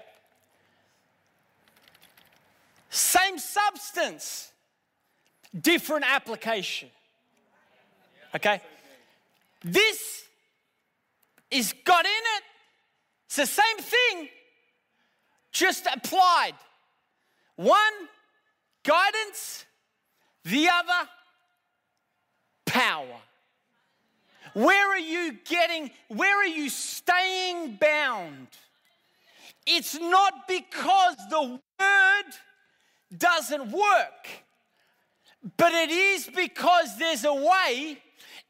Same 2.89 3.38
substance, 3.38 4.51
different 5.61 6.05
application. 6.11 6.89
Okay? 8.34 8.59
This 9.64 10.24
is 11.51 11.76
got 11.86 12.05
in 12.05 12.11
it. 12.11 12.43
It's 13.28 13.36
the 13.36 13.45
same 13.45 13.78
thing, 13.78 14.30
just 15.51 15.86
applied. 15.95 16.53
One, 17.56 17.93
guidance, 18.84 19.66
the 20.43 20.70
other, 20.70 21.10
power. 22.66 23.20
Where 24.54 24.89
are 24.89 24.99
you 24.99 25.38
getting, 25.45 25.91
where 26.10 26.36
are 26.38 26.45
you 26.45 26.70
staying 26.70 27.78
bound? 27.80 28.47
It's 29.66 29.99
not 29.99 30.47
because 30.47 31.16
the 31.30 31.60
word 31.80 32.34
doesn't 33.18 33.72
work, 33.72 34.28
but 35.58 35.72
it 35.74 35.89
is 35.89 36.30
because 36.36 36.97
there's 36.97 37.26
a 37.26 37.34
way 37.34 37.97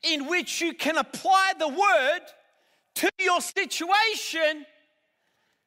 in 0.04 0.28
which 0.28 0.62
you 0.62 0.74
can 0.74 0.98
apply 0.98 1.54
the 1.58 1.68
word 1.68 2.22
to 2.96 3.10
your 3.20 3.42
situation 3.42 4.66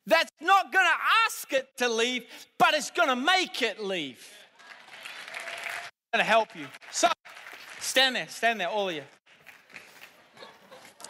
that's 0.06 0.30
not 0.40 0.72
going 0.72 0.84
to 0.84 0.98
ask 1.26 1.52
it 1.52 1.76
to 1.78 1.88
leave, 1.88 2.24
but 2.58 2.74
it's 2.74 2.90
going 2.90 3.08
to 3.08 3.16
make 3.16 3.62
it 3.62 3.82
leave. 3.82 4.24
I'm 6.12 6.18
going 6.18 6.24
to 6.24 6.28
help 6.28 6.54
you. 6.54 6.66
So, 6.92 7.08
stand 7.80 8.16
there, 8.16 8.28
stand 8.28 8.60
there, 8.60 8.68
all 8.68 8.88
of 8.88 8.94
you. 8.94 9.02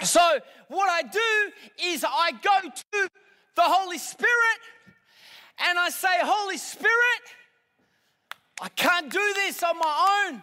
So, 0.02 0.20
what 0.68 0.88
I 0.90 1.02
do 1.02 1.52
is 1.84 2.04
I 2.04 2.32
go 2.42 2.68
to 2.68 3.08
the 3.54 3.62
Holy 3.62 3.98
Spirit 3.98 4.60
and 5.58 5.78
I 5.78 5.90
say, 5.90 6.08
Holy 6.20 6.58
Spirit, 6.58 6.92
I 8.60 8.68
can't 8.70 9.10
do 9.10 9.32
this 9.34 9.62
on 9.62 9.78
my 9.78 10.28
own. 10.28 10.42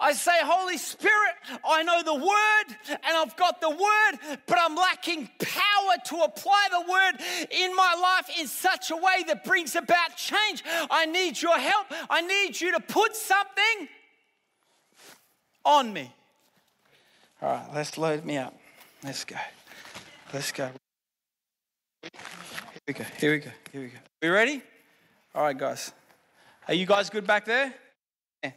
I 0.00 0.12
say, 0.12 0.32
Holy 0.42 0.78
Spirit, 0.78 1.34
I 1.64 1.82
know 1.82 2.02
the 2.02 2.14
word 2.14 2.76
and 2.88 3.16
I've 3.16 3.36
got 3.36 3.60
the 3.60 3.70
word, 3.70 4.38
but 4.46 4.58
I'm 4.58 4.74
lacking 4.74 5.28
power 5.38 5.94
to 6.06 6.16
apply 6.22 6.68
the 6.70 6.90
word 6.90 7.12
in 7.50 7.76
my 7.76 7.94
life 8.00 8.30
in 8.38 8.46
such 8.46 8.90
a 8.90 8.96
way 8.96 9.24
that 9.26 9.44
brings 9.44 9.76
about 9.76 10.16
change. 10.16 10.64
I 10.90 11.04
need 11.06 11.40
your 11.40 11.58
help. 11.58 11.86
I 12.08 12.22
need 12.22 12.58
you 12.60 12.72
to 12.72 12.80
put 12.80 13.14
something 13.14 13.88
on 15.64 15.92
me. 15.92 16.12
All 17.42 17.50
right, 17.50 17.68
let's 17.74 17.98
load 17.98 18.24
me 18.24 18.38
up. 18.38 18.58
Let's 19.04 19.24
go. 19.24 19.36
Let's 20.32 20.52
go. 20.52 20.70
Here 22.02 22.10
we 22.86 22.94
go. 22.94 23.04
Here 23.18 23.32
we 23.32 23.38
go. 23.38 23.50
Here 23.72 23.80
we 23.82 23.88
go. 23.88 23.98
We 24.22 24.28
ready? 24.28 24.62
All 25.34 25.42
right, 25.42 25.56
guys. 25.56 25.92
Are 26.68 26.74
you 26.74 26.86
guys 26.86 27.10
good 27.10 27.26
back 27.26 27.44
there? 27.44 27.74
Yeah. 28.42 28.52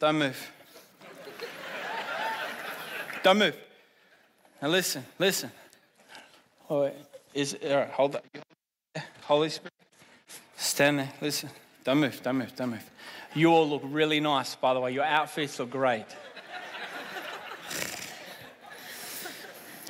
Don't 0.00 0.18
move. 0.18 0.50
Don't 3.24 3.38
move. 3.38 3.56
Now 4.60 4.68
listen, 4.68 5.02
listen. 5.18 5.50
Oh. 6.68 6.90
Is 7.32 7.56
all 7.64 7.76
right, 7.76 7.90
hold 7.90 8.12
that. 8.12 9.04
Holy 9.22 9.48
Spirit. 9.48 9.72
Stand 10.56 10.98
there. 10.98 11.12
Listen. 11.22 11.48
Don't 11.84 11.98
move, 11.98 12.22
don't 12.22 12.36
move, 12.36 12.54
don't 12.54 12.70
move. 12.70 12.90
You 13.34 13.48
all 13.48 13.68
look 13.68 13.82
really 13.84 14.20
nice, 14.20 14.54
by 14.54 14.74
the 14.74 14.80
way. 14.80 14.92
Your 14.92 15.04
outfits 15.04 15.58
look 15.58 15.70
great. 15.70 16.04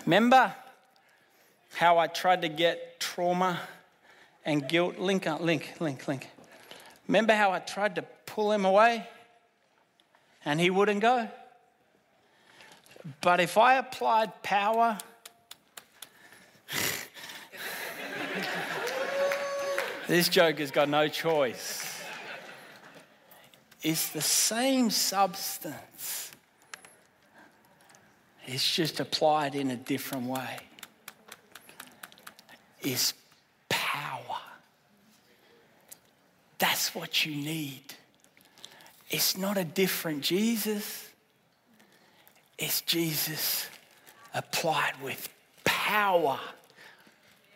Remember 0.06 0.54
how 1.74 1.98
I 1.98 2.06
tried 2.06 2.42
to 2.42 2.48
get 2.48 3.00
trauma 3.00 3.60
and 4.44 4.66
guilt? 4.68 4.98
Link, 4.98 5.26
link, 5.40 5.74
link, 5.80 6.06
link. 6.06 6.28
Remember 7.08 7.34
how 7.34 7.50
I 7.50 7.58
tried 7.58 7.96
to 7.96 8.02
pull 8.26 8.52
him 8.52 8.64
away 8.64 9.08
and 10.44 10.60
he 10.60 10.70
wouldn't 10.70 11.00
go? 11.00 11.28
But 13.20 13.40
if 13.40 13.58
I 13.58 13.74
applied 13.76 14.42
power, 14.42 14.96
this 20.06 20.28
joker's 20.28 20.70
got 20.70 20.88
no 20.88 21.08
choice. 21.08 22.02
It's 23.82 24.08
the 24.08 24.22
same 24.22 24.88
substance, 24.88 26.32
it's 28.46 28.74
just 28.74 29.00
applied 29.00 29.54
in 29.54 29.70
a 29.70 29.76
different 29.76 30.26
way. 30.26 30.58
It's 32.80 33.12
power. 33.68 34.38
That's 36.58 36.94
what 36.94 37.26
you 37.26 37.34
need. 37.34 37.82
It's 39.10 39.36
not 39.36 39.58
a 39.58 39.64
different 39.64 40.22
Jesus. 40.22 41.10
It's 42.58 42.80
Jesus 42.82 43.68
applied 44.32 44.94
with 45.02 45.28
power 45.64 46.38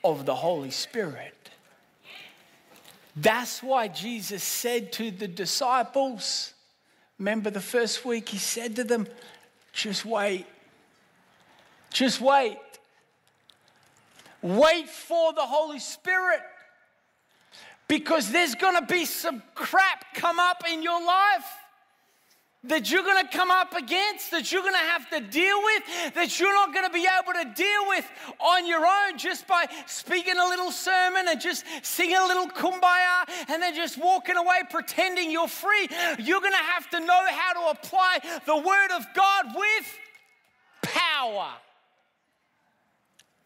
of 0.05 0.27
the 0.27 0.35
Holy 0.35 0.71
Spirit. 0.71 1.35
That's 3.17 3.63
why 3.63 3.89
Jesus 3.89 4.43
said 4.43 4.93
to 4.93 5.11
the 5.11 5.27
disciples, 5.27 6.55
remember 7.19 7.51
the 7.51 7.61
first 7.61 8.05
week, 8.05 8.29
he 8.29 8.39
said 8.39 8.77
to 8.77 8.85
them, 8.85 9.07
just 9.73 10.05
wait. 10.05 10.47
Just 11.91 12.21
wait. 12.21 12.59
Wait 14.41 14.89
for 14.89 15.33
the 15.33 15.43
Holy 15.43 15.81
Spirit 15.81 16.41
because 17.89 18.31
there's 18.31 18.55
going 18.55 18.77
to 18.77 18.87
be 18.93 19.05
some 19.05 19.43
crap 19.55 20.15
come 20.15 20.39
up 20.39 20.63
in 20.71 20.83
your 20.83 21.05
life 21.05 21.47
that 22.65 22.91
you're 22.91 23.05
going 23.05 23.25
to 23.25 23.37
come 23.37 23.53
up 23.53 23.75
against, 23.77 24.33
that 24.33 24.51
you're 24.51 24.63
going 24.63 24.75
to 24.75 24.79
have 24.79 25.09
to 25.11 25.21
deal 25.21 25.57
with, 25.63 26.15
that 26.15 26.41
you're 26.41 26.53
not 26.53 26.75
going 26.75 26.85
to 26.85 26.93
be 26.93 27.07
able 27.07 27.33
to 27.33 27.55
deal 27.55 27.89
with 27.89 28.05
on 28.41 28.67
your 28.67 28.85
own 28.85 29.17
just 29.17 29.47
by 29.47 29.67
speaking 29.87 30.37
a 30.37 30.45
little 30.45 30.73
sermon 30.73 31.27
and 31.29 31.41
just 31.41 31.65
singing 31.83 32.17
a 32.17 32.27
little 32.27 32.49
kumbaya 32.49 33.29
and 33.49 33.63
then 33.63 33.75
just 33.77 33.97
walking 33.97 34.37
away 34.37 34.63
pretending 34.71 35.31
you're 35.31 35.47
free. 35.47 35.89
You're 36.19 36.41
going 36.41 36.53
to 36.53 36.59
have 36.59 36.91
to 36.91 37.01
know 37.01 37.27
how 37.31 37.53
to 37.53 37.79
apply 37.79 38.19
the 38.45 38.57
Word 38.57 38.91
of 38.97 39.07
God 39.15 39.47
with 39.55 39.99
power. 40.83 41.51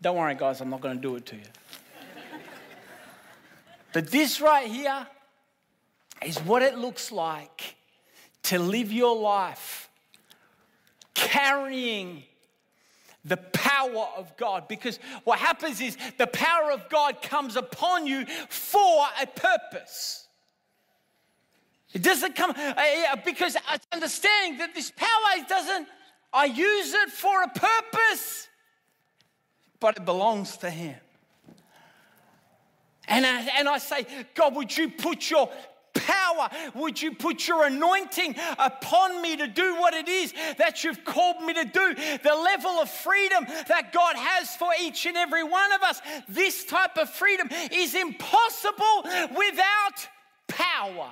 Don't 0.00 0.16
worry, 0.16 0.34
guys, 0.34 0.62
I'm 0.62 0.70
not 0.70 0.80
going 0.80 0.96
to 0.96 1.02
do 1.02 1.16
it 1.16 1.26
to 1.26 1.36
you. 1.36 1.42
but 3.92 4.10
this 4.10 4.40
right 4.40 4.68
here 4.68 5.06
is 6.24 6.38
what 6.38 6.62
it 6.62 6.78
looks 6.78 7.12
like 7.12 7.76
to 8.45 8.59
live 8.59 8.93
your 8.93 9.16
life 9.16 9.88
carrying 11.14 12.24
the 13.24 13.36
power 13.36 14.09
of 14.16 14.36
God. 14.36 14.66
Because 14.68 14.99
what 15.24 15.38
happens 15.38 15.80
is 15.80 15.97
the 16.18 16.26
power 16.26 16.72
of 16.72 16.88
God 16.88 17.22
comes 17.22 17.57
upon 17.57 18.07
you 18.07 18.26
for 18.49 19.07
a 19.20 19.26
purpose. 19.26 20.26
It 21.93 22.03
doesn't 22.03 22.34
come 22.34 22.53
uh, 22.57 23.16
because 23.24 23.57
I 23.68 23.78
understand 23.93 24.61
that 24.61 24.74
this 24.74 24.90
power 24.90 25.45
doesn't, 25.49 25.88
I 26.32 26.47
use 26.47 26.95
it 26.95 27.11
for 27.11 27.43
a 27.43 27.49
purpose, 27.49 28.49
but 29.78 29.99
it 29.99 30.05
belongs 30.05 30.57
to 30.59 30.70
Him. 30.70 30.97
And 33.09 33.26
I, 33.26 33.40
and 33.59 33.68
I 33.68 33.78
say, 33.78 34.07
God, 34.34 34.55
would 34.55 34.74
you 34.74 34.88
put 34.88 35.30
your 35.30 35.51
power 35.95 36.49
would 36.74 37.01
you 37.01 37.14
put 37.14 37.47
your 37.47 37.66
anointing 37.66 38.34
upon 38.59 39.20
me 39.22 39.36
to 39.36 39.47
do 39.47 39.76
what 39.76 39.95
it 39.95 40.09
is 40.09 40.32
that 40.59 40.84
you've 40.84 41.05
called 41.05 41.43
me 41.43 41.55
to 41.55 41.64
do? 41.64 41.95
The 42.22 42.34
level 42.34 42.70
of 42.72 42.90
freedom 42.90 43.45
that 43.68 43.93
God 43.93 44.16
has 44.16 44.55
for 44.57 44.70
each 44.80 45.07
and 45.07 45.16
every 45.16 45.45
one 45.45 45.72
of 45.72 45.82
us, 45.82 46.01
this 46.28 46.64
type 46.64 46.97
of 46.97 47.11
freedom 47.11 47.49
is 47.72 47.95
impossible 47.95 49.05
without 49.36 50.09
power 50.49 51.11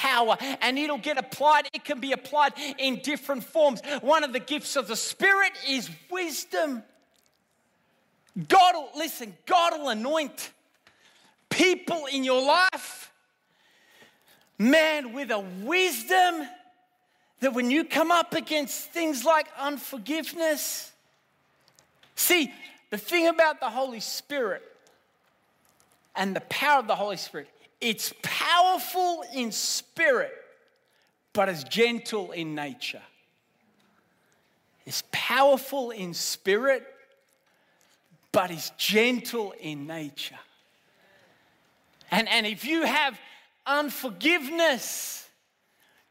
power 0.00 0.36
and 0.62 0.78
it'll 0.78 0.98
get 0.98 1.18
applied. 1.18 1.68
It 1.74 1.84
can 1.84 2.00
be 2.00 2.12
applied 2.12 2.54
in 2.78 3.00
different 3.00 3.44
forms. 3.44 3.82
One 4.00 4.24
of 4.24 4.32
the 4.32 4.40
gifts 4.40 4.76
of 4.76 4.88
the 4.88 4.96
Spirit 4.96 5.52
is 5.68 5.90
wisdom. 6.10 6.82
God 8.48 8.74
will, 8.74 8.90
listen, 8.96 9.36
God 9.44 9.78
will 9.78 9.88
anoint 9.90 10.52
people 11.50 12.06
in 12.06 12.24
your 12.24 12.42
life, 12.42 13.12
man, 14.58 15.12
with 15.12 15.30
a 15.30 15.40
wisdom 15.40 16.48
that 17.40 17.52
when 17.52 17.70
you 17.70 17.84
come 17.84 18.10
up 18.10 18.34
against 18.34 18.90
things 18.90 19.24
like 19.24 19.46
unforgiveness, 19.58 20.92
see, 22.14 22.52
the 22.90 22.98
thing 22.98 23.28
about 23.28 23.60
the 23.60 23.70
Holy 23.70 24.00
Spirit 24.00 24.62
and 26.16 26.34
the 26.34 26.40
power 26.42 26.80
of 26.80 26.86
the 26.86 26.96
Holy 26.96 27.16
Spirit, 27.16 27.48
it's 27.80 28.12
powerful 28.22 29.24
in 29.34 29.52
spirit, 29.52 30.32
but 31.32 31.48
it's 31.48 31.64
gentle 31.64 32.32
in 32.32 32.54
nature. 32.54 33.02
It's 34.84 35.02
powerful 35.12 35.90
in 35.90 36.14
spirit, 36.14 36.86
but 38.32 38.50
is 38.50 38.72
gentle 38.76 39.54
in 39.60 39.86
nature. 39.86 40.38
And, 42.10 42.28
and 42.28 42.46
if 42.46 42.64
you 42.64 42.84
have 42.84 43.18
unforgiveness, 43.66 45.28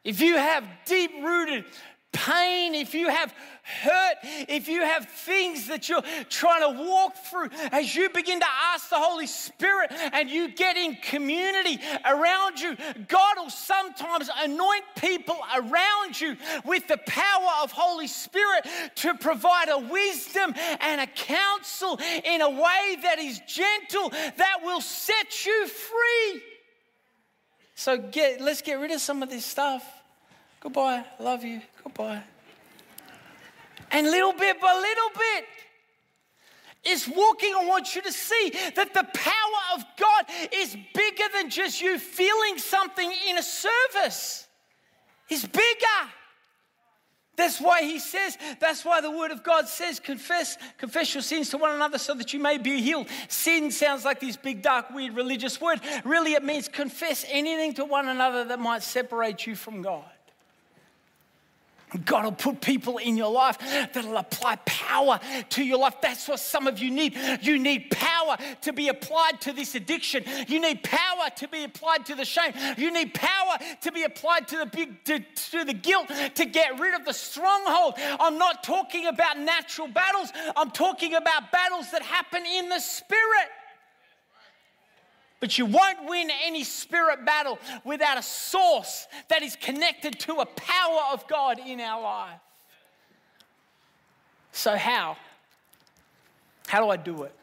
if 0.03 0.21
you 0.21 0.37
have 0.37 0.63
deep 0.85 1.11
rooted 1.21 1.65
pain, 2.11 2.75
if 2.75 2.93
you 2.93 3.09
have 3.09 3.33
hurt, 3.81 4.15
if 4.47 4.67
you 4.67 4.81
have 4.81 5.05
things 5.07 5.67
that 5.67 5.87
you're 5.87 6.03
trying 6.29 6.61
to 6.61 6.83
walk 6.83 7.15
through, 7.29 7.49
as 7.71 7.95
you 7.95 8.09
begin 8.09 8.39
to 8.39 8.45
ask 8.73 8.89
the 8.89 8.97
Holy 8.97 9.27
Spirit 9.27 9.91
and 9.91 10.29
you 10.29 10.49
get 10.49 10.75
in 10.75 10.95
community 10.95 11.79
around 12.05 12.59
you, 12.59 12.75
God 13.07 13.35
will 13.37 13.49
sometimes 13.49 14.29
anoint 14.39 14.83
people 14.95 15.37
around 15.55 16.19
you 16.19 16.35
with 16.65 16.87
the 16.87 16.97
power 17.05 17.49
of 17.63 17.71
Holy 17.71 18.07
Spirit 18.07 18.65
to 18.95 19.13
provide 19.15 19.69
a 19.69 19.77
wisdom 19.77 20.53
and 20.81 21.01
a 21.01 21.07
counsel 21.07 21.99
in 22.23 22.41
a 22.41 22.49
way 22.49 22.97
that 23.03 23.19
is 23.19 23.39
gentle 23.47 24.09
that 24.09 24.57
will 24.63 24.81
set 24.81 25.45
you 25.45 25.67
free. 25.67 26.41
So 27.75 27.97
get, 27.97 28.41
let's 28.41 28.61
get 28.61 28.79
rid 28.79 28.91
of 28.91 28.99
some 28.99 29.23
of 29.23 29.29
this 29.29 29.45
stuff. 29.45 29.85
Goodbye. 30.59 31.05
Love 31.19 31.45
you. 31.45 31.61
And 33.91 34.07
little 34.09 34.33
bit 34.33 34.61
by 34.61 34.73
little 34.73 35.09
bit, 35.17 35.45
is 36.85 37.07
walking. 37.07 37.53
I 37.55 37.65
want 37.65 37.95
you 37.95 38.01
to 38.01 38.11
see 38.11 38.53
that 38.75 38.93
the 38.93 39.03
power 39.13 39.75
of 39.75 39.83
God 39.97 40.25
is 40.53 40.77
bigger 40.93 41.23
than 41.33 41.49
just 41.49 41.81
you 41.81 41.99
feeling 41.99 42.57
something 42.57 43.11
in 43.27 43.37
a 43.37 43.43
service. 43.43 44.47
It's 45.29 45.45
bigger. 45.45 46.09
That's 47.35 47.61
why 47.61 47.83
he 47.83 47.99
says, 47.99 48.37
that's 48.59 48.83
why 48.83 48.99
the 48.99 49.11
word 49.11 49.31
of 49.31 49.43
God 49.43 49.69
says, 49.69 49.97
confess, 49.97 50.57
confess 50.77 51.13
your 51.13 51.21
sins 51.21 51.49
to 51.51 51.57
one 51.57 51.73
another 51.73 51.97
so 51.97 52.13
that 52.15 52.33
you 52.33 52.39
may 52.39 52.57
be 52.57 52.81
healed. 52.81 53.07
Sin 53.29 53.71
sounds 53.71 54.03
like 54.03 54.19
this 54.19 54.35
big, 54.35 54.61
dark, 54.61 54.89
weird 54.89 55.15
religious 55.15 55.61
word. 55.61 55.79
Really, 56.03 56.33
it 56.33 56.43
means 56.43 56.67
confess 56.67 57.25
anything 57.29 57.73
to 57.75 57.85
one 57.85 58.09
another 58.09 58.43
that 58.43 58.59
might 58.59 58.83
separate 58.83 59.47
you 59.47 59.55
from 59.55 59.81
God. 59.81 60.03
God 62.05 62.25
will 62.25 62.31
put 62.31 62.61
people 62.61 62.97
in 62.97 63.17
your 63.17 63.31
life 63.31 63.57
that'll 63.93 64.17
apply 64.17 64.57
power 64.65 65.19
to 65.49 65.63
your 65.63 65.79
life. 65.79 65.95
That's 66.01 66.27
what 66.27 66.39
some 66.39 66.67
of 66.67 66.79
you 66.79 66.91
need. 66.91 67.17
You 67.41 67.57
need 67.57 67.89
power 67.91 68.37
to 68.61 68.73
be 68.73 68.89
applied 68.89 69.41
to 69.41 69.53
this 69.53 69.75
addiction. 69.75 70.23
You 70.47 70.59
need 70.59 70.83
power 70.83 71.29
to 71.35 71.47
be 71.47 71.63
applied 71.63 72.05
to 72.07 72.15
the 72.15 72.25
shame. 72.25 72.53
You 72.77 72.91
need 72.91 73.13
power 73.13 73.57
to 73.81 73.91
be 73.91 74.03
applied 74.03 74.47
to 74.49 74.57
the 74.57 74.65
big, 74.65 75.03
to, 75.05 75.19
to 75.19 75.65
the 75.65 75.73
guilt, 75.73 76.11
to 76.35 76.45
get 76.45 76.79
rid 76.79 76.93
of 76.93 77.05
the 77.05 77.13
stronghold. 77.13 77.95
I'm 77.97 78.37
not 78.37 78.63
talking 78.63 79.07
about 79.07 79.39
natural 79.39 79.87
battles. 79.87 80.31
I'm 80.55 80.71
talking 80.71 81.15
about 81.15 81.51
battles 81.51 81.91
that 81.91 82.01
happen 82.01 82.45
in 82.45 82.69
the 82.69 82.79
spirit. 82.79 83.49
But 85.39 85.57
you 85.57 85.65
won't 85.65 86.09
win 86.09 86.29
any 86.43 86.63
spirit 86.63 87.25
battle 87.25 87.59
without 87.83 88.17
a 88.17 88.23
source 88.23 89.07
that 89.29 89.41
is 89.41 89.55
connected 89.55 90.19
to 90.21 90.35
a 90.35 90.45
power 90.45 91.01
of 91.13 91.27
God 91.27 91.59
in 91.65 91.79
our 91.79 92.01
life. 92.01 92.39
So, 94.51 94.75
how? 94.75 95.15
How 96.67 96.83
do 96.83 96.89
I 96.89 96.97
do 96.97 97.23
it? 97.23 97.33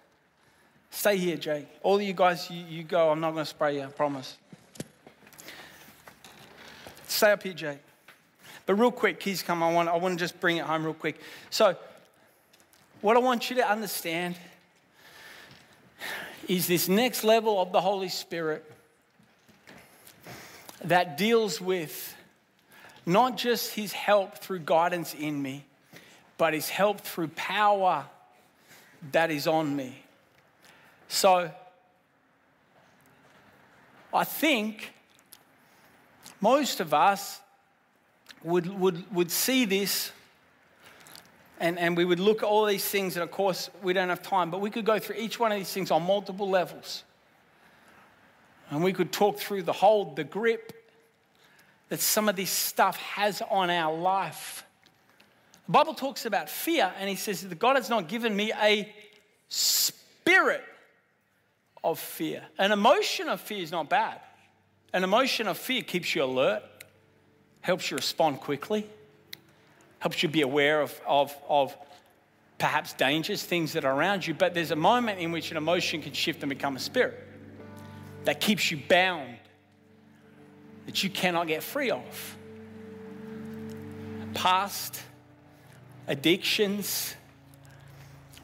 Stay 0.90 1.16
here, 1.16 1.36
Jake. 1.36 1.68
All 1.82 1.96
of 1.96 2.02
you 2.02 2.12
guys, 2.12 2.50
you, 2.50 2.64
you 2.68 2.82
go. 2.82 3.10
I'm 3.10 3.20
not 3.20 3.32
going 3.32 3.44
to 3.44 3.50
spray 3.50 3.76
you, 3.76 3.82
I 3.82 3.86
promise. 3.86 4.36
Stay 7.06 7.32
up 7.32 7.42
here, 7.42 7.54
Jake. 7.54 7.78
But 8.66 8.74
real 8.74 8.90
quick, 8.90 9.20
kids, 9.20 9.42
come. 9.42 9.62
I 9.62 9.72
want, 9.72 9.88
I 9.88 9.96
want 9.96 10.18
to 10.18 10.22
just 10.22 10.38
bring 10.40 10.58
it 10.58 10.64
home 10.64 10.84
real 10.84 10.94
quick. 10.94 11.20
So, 11.50 11.76
what 13.00 13.16
I 13.16 13.20
want 13.20 13.48
you 13.48 13.56
to 13.56 13.70
understand 13.70 14.36
is 16.48 16.66
this 16.66 16.88
next 16.88 17.24
level 17.24 17.60
of 17.60 17.72
the 17.72 17.80
Holy 17.80 18.08
Spirit 18.08 18.64
that 20.84 21.16
deals 21.16 21.60
with 21.60 22.14
not 23.04 23.36
just 23.36 23.72
his 23.72 23.92
help 23.92 24.38
through 24.38 24.60
guidance 24.60 25.14
in 25.14 25.40
me, 25.40 25.64
but 26.38 26.52
his 26.52 26.68
help 26.68 27.00
through 27.00 27.28
power 27.28 28.04
that 29.12 29.30
is 29.30 29.46
on 29.46 29.74
me. 29.74 30.02
So, 31.08 31.50
I 34.12 34.24
think 34.24 34.92
most 36.40 36.80
of 36.80 36.94
us 36.94 37.40
would, 38.42 38.66
would, 38.78 39.14
would 39.14 39.30
see 39.30 39.64
this 39.64 40.12
and, 41.58 41.78
and 41.78 41.96
we 41.96 42.04
would 42.04 42.20
look 42.20 42.42
at 42.42 42.46
all 42.46 42.66
these 42.66 42.84
things, 42.84 43.16
and 43.16 43.22
of 43.22 43.30
course, 43.30 43.70
we 43.82 43.92
don't 43.92 44.08
have 44.08 44.22
time, 44.22 44.50
but 44.50 44.60
we 44.60 44.70
could 44.70 44.84
go 44.84 44.98
through 44.98 45.16
each 45.16 45.40
one 45.40 45.52
of 45.52 45.58
these 45.58 45.72
things 45.72 45.90
on 45.90 46.02
multiple 46.02 46.48
levels. 46.48 47.04
And 48.70 48.82
we 48.82 48.92
could 48.92 49.12
talk 49.12 49.38
through 49.38 49.62
the 49.62 49.72
hold, 49.72 50.16
the 50.16 50.24
grip 50.24 50.72
that 51.88 52.00
some 52.00 52.28
of 52.28 52.36
this 52.36 52.50
stuff 52.50 52.96
has 52.96 53.40
on 53.48 53.70
our 53.70 53.96
life. 53.96 54.64
The 55.66 55.72
Bible 55.72 55.94
talks 55.94 56.26
about 56.26 56.50
fear, 56.50 56.92
and 56.98 57.08
he 57.08 57.16
says 57.16 57.42
that 57.42 57.58
God 57.58 57.76
has 57.76 57.88
not 57.88 58.08
given 58.08 58.34
me 58.34 58.52
a 58.60 58.92
spirit 59.48 60.64
of 61.82 61.98
fear. 61.98 62.42
An 62.58 62.72
emotion 62.72 63.28
of 63.28 63.40
fear 63.40 63.62
is 63.62 63.70
not 63.70 63.88
bad. 63.88 64.20
An 64.92 65.04
emotion 65.04 65.46
of 65.46 65.56
fear 65.56 65.82
keeps 65.82 66.14
you 66.14 66.24
alert, 66.24 66.62
helps 67.60 67.90
you 67.90 67.96
respond 67.96 68.40
quickly 68.40 68.86
helps 70.06 70.22
you 70.22 70.28
be 70.28 70.42
aware 70.42 70.82
of, 70.82 71.00
of, 71.04 71.34
of 71.48 71.76
perhaps 72.58 72.92
dangers, 72.92 73.42
things 73.42 73.72
that 73.72 73.84
are 73.84 73.92
around 73.92 74.24
you. 74.24 74.32
But 74.32 74.54
there's 74.54 74.70
a 74.70 74.76
moment 74.76 75.18
in 75.18 75.32
which 75.32 75.50
an 75.50 75.56
emotion 75.56 76.00
can 76.00 76.12
shift 76.12 76.44
and 76.44 76.48
become 76.48 76.76
a 76.76 76.78
spirit 76.78 77.26
that 78.24 78.40
keeps 78.40 78.70
you 78.70 78.78
bound, 78.88 79.36
that 80.84 81.02
you 81.02 81.10
cannot 81.10 81.48
get 81.48 81.60
free 81.60 81.90
of. 81.90 82.36
Past 84.32 85.02
addictions. 86.06 87.16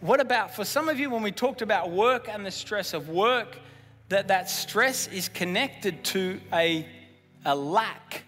What 0.00 0.18
about 0.18 0.56
for 0.56 0.64
some 0.64 0.88
of 0.88 0.98
you 0.98 1.10
when 1.10 1.22
we 1.22 1.30
talked 1.30 1.62
about 1.62 1.92
work 1.92 2.28
and 2.28 2.44
the 2.44 2.50
stress 2.50 2.92
of 2.92 3.08
work, 3.08 3.56
that 4.08 4.26
that 4.26 4.50
stress 4.50 5.06
is 5.06 5.28
connected 5.28 6.02
to 6.06 6.40
a, 6.52 6.84
a 7.44 7.54
lack 7.54 8.24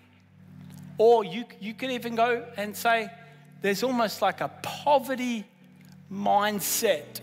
or 0.98 1.24
you, 1.24 1.44
you 1.60 1.74
could 1.74 1.90
even 1.90 2.14
go 2.14 2.46
and 2.56 2.76
say, 2.76 3.08
there's 3.64 3.82
almost 3.82 4.20
like 4.20 4.42
a 4.42 4.48
poverty 4.60 5.42
mindset 6.12 7.22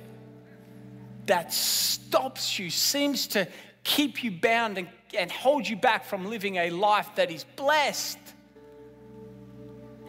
that 1.27 1.53
stops 1.53 2.57
you, 2.57 2.71
seems 2.71 3.27
to 3.27 3.47
keep 3.83 4.23
you 4.23 4.31
bound 4.31 4.79
and, 4.79 4.87
and 5.15 5.31
hold 5.31 5.67
you 5.69 5.75
back 5.75 6.03
from 6.03 6.25
living 6.25 6.55
a 6.55 6.71
life 6.71 7.09
that 7.13 7.29
is 7.29 7.43
blessed. 7.43 8.17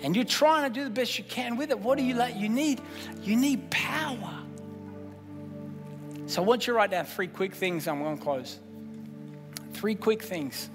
And 0.02 0.16
you're 0.16 0.24
trying 0.24 0.72
to 0.72 0.80
do 0.80 0.84
the 0.84 0.90
best 0.90 1.18
you 1.18 1.24
can 1.24 1.58
with 1.58 1.68
it. 1.68 1.78
What 1.78 1.98
do 1.98 2.02
you 2.02 2.14
like? 2.14 2.34
You 2.34 2.48
need, 2.48 2.80
you 3.20 3.36
need 3.36 3.70
power. 3.70 4.38
So 6.24 6.42
I 6.42 6.46
want 6.46 6.66
you 6.66 6.72
to 6.72 6.78
write 6.78 6.92
down 6.92 7.04
three 7.04 7.28
quick 7.28 7.54
things. 7.54 7.86
I'm 7.86 8.02
going 8.02 8.16
to 8.16 8.24
close. 8.24 8.58
Three 9.74 9.96
quick 9.96 10.22
things 10.22 10.70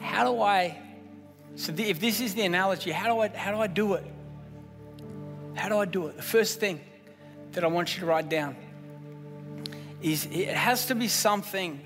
how 0.00 0.24
do 0.32 0.42
I, 0.42 0.76
so 1.56 1.72
the, 1.72 1.84
if 1.84 2.00
this 2.00 2.20
is 2.20 2.34
the 2.34 2.42
analogy, 2.42 2.90
how 2.90 3.14
do, 3.14 3.20
I, 3.20 3.28
how 3.28 3.52
do 3.52 3.58
I 3.58 3.66
do 3.66 3.94
it? 3.94 4.04
How 5.54 5.68
do 5.68 5.78
I 5.78 5.84
do 5.84 6.08
it? 6.08 6.16
The 6.16 6.22
first 6.22 6.60
thing 6.60 6.80
that 7.52 7.62
I 7.62 7.68
want 7.68 7.94
you 7.94 8.00
to 8.00 8.06
write 8.06 8.28
down 8.28 8.56
is 10.02 10.26
it 10.26 10.48
has 10.48 10.86
to 10.86 10.94
be 10.94 11.08
something, 11.08 11.80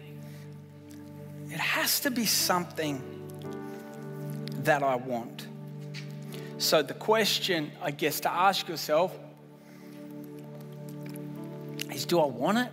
it 1.51 1.61
has 1.61 2.01
to 2.01 2.11
be 2.11 2.27
something 2.27 3.03
that 4.64 4.83
I 4.83 4.97
want. 4.97 5.47
So 6.59 6.83
the 6.83 6.95
question, 6.95 7.71
I 7.81 7.93
guess, 7.93 8.21
to 8.21 8.33
ask 8.33 8.69
yourself 8.69 9.16
is 11.93 12.05
do 12.05 12.21
I 12.21 12.27
want 12.27 12.59
it? 12.59 12.69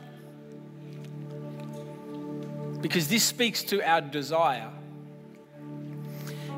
Because 2.82 3.08
this 3.08 3.24
speaks 3.24 3.64
to 3.64 3.82
our 3.88 4.02
desire. 4.02 4.72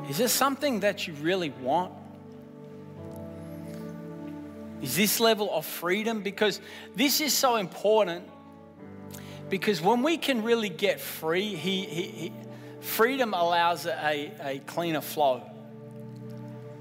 Is 0.10 0.18
this 0.18 0.32
something 0.32 0.82
that 0.82 1.08
you 1.08 1.14
really 1.16 1.49
want? 1.49 1.93
Is 4.82 4.95
this 4.95 5.20
level 5.20 5.53
of 5.53 5.66
freedom? 5.66 6.22
Because 6.22 6.62
this 6.95 7.20
is 7.20 7.34
so 7.34 7.55
important. 7.55 8.30
Because 9.49 9.82
when 9.82 10.03
we 10.03 10.18
can 10.18 10.43
really 10.43 10.70
get 10.70 10.99
free, 10.99 11.55
he, 11.55 11.86
he, 11.86 12.01
he 12.03 12.34
freedom 12.82 13.34
allows 13.34 13.86
a, 13.86 14.32
a 14.41 14.60
cleaner 14.66 15.01
flow. 15.01 15.41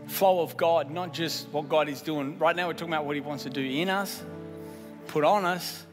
flow 0.09 0.41
of 0.41 0.57
God, 0.57 0.91
not 0.91 1.13
just 1.13 1.49
what 1.49 1.69
God 1.69 1.89
is 1.89 2.03
doing. 2.03 2.39
Right 2.39 2.55
now, 2.55 2.67
we're 2.67 2.75
talking 2.75 2.93
about 2.93 3.07
what 3.07 3.17
He 3.17 3.21
wants 3.21 3.45
to 3.45 3.51
do 3.51 3.63
in 3.63 3.89
us, 3.89 4.23
put 5.09 5.25
on 5.25 5.45
us, 5.45 5.85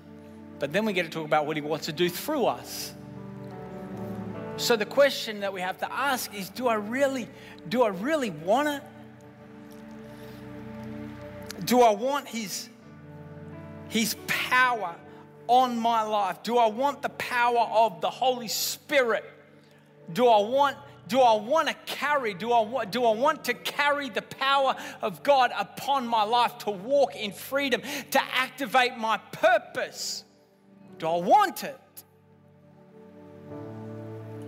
but 0.60 0.72
then 0.72 0.86
we 0.86 0.94
get 0.94 1.04
to 1.04 1.10
talk 1.10 1.26
about 1.26 1.46
what 1.46 1.58
He 1.58 1.62
wants 1.62 1.86
to 1.86 1.94
do 1.94 2.10
through 2.10 2.46
us. 2.46 2.94
So 4.64 4.78
the 4.78 4.86
question 4.86 5.42
that 5.42 5.52
we 5.52 5.60
have 5.60 5.78
to 5.80 5.92
ask 5.92 6.34
is 6.34 6.48
do 6.48 6.70
I 6.70 6.76
really 6.76 7.28
do 7.68 7.84
I 7.84 7.90
really 7.90 8.30
want 8.30 8.70
it? 8.70 8.82
Do 11.66 11.82
I 11.82 11.94
want 11.94 12.30
his 12.30 12.70
his 13.90 14.16
power 14.26 14.96
on 15.48 15.78
my 15.78 16.04
life? 16.04 16.44
Do 16.44 16.58
I 16.58 16.68
want 16.68 17.02
the 17.02 17.10
power 17.10 17.60
of 17.60 18.00
the 18.00 18.10
Holy 18.10 18.48
Spirit? 18.48 19.26
Do 20.14 20.30
I 20.30 20.40
want 20.40 20.78
do 21.10 21.20
I 21.20 21.36
want 21.36 21.68
to 21.68 21.74
carry? 21.86 22.34
Do 22.34 22.54
I, 22.54 22.62
want, 22.62 22.90
do 22.90 23.04
I 23.04 23.14
want 23.14 23.44
to 23.44 23.54
carry 23.54 24.10
the 24.10 24.22
power 24.22 24.78
of 25.02 25.24
God 25.24 25.52
upon 25.60 26.08
my 26.08 26.24
life 26.24 26.60
to 26.60 26.72
walk 26.72 27.18
in 27.18 27.34
freedom, 27.34 27.82
to 28.12 28.24
activate 28.34 28.98
my 28.98 29.18
purpose? 29.34 30.24
Do 31.00 31.08
I 31.08 31.18
want 31.18 31.66
it? 31.66 31.78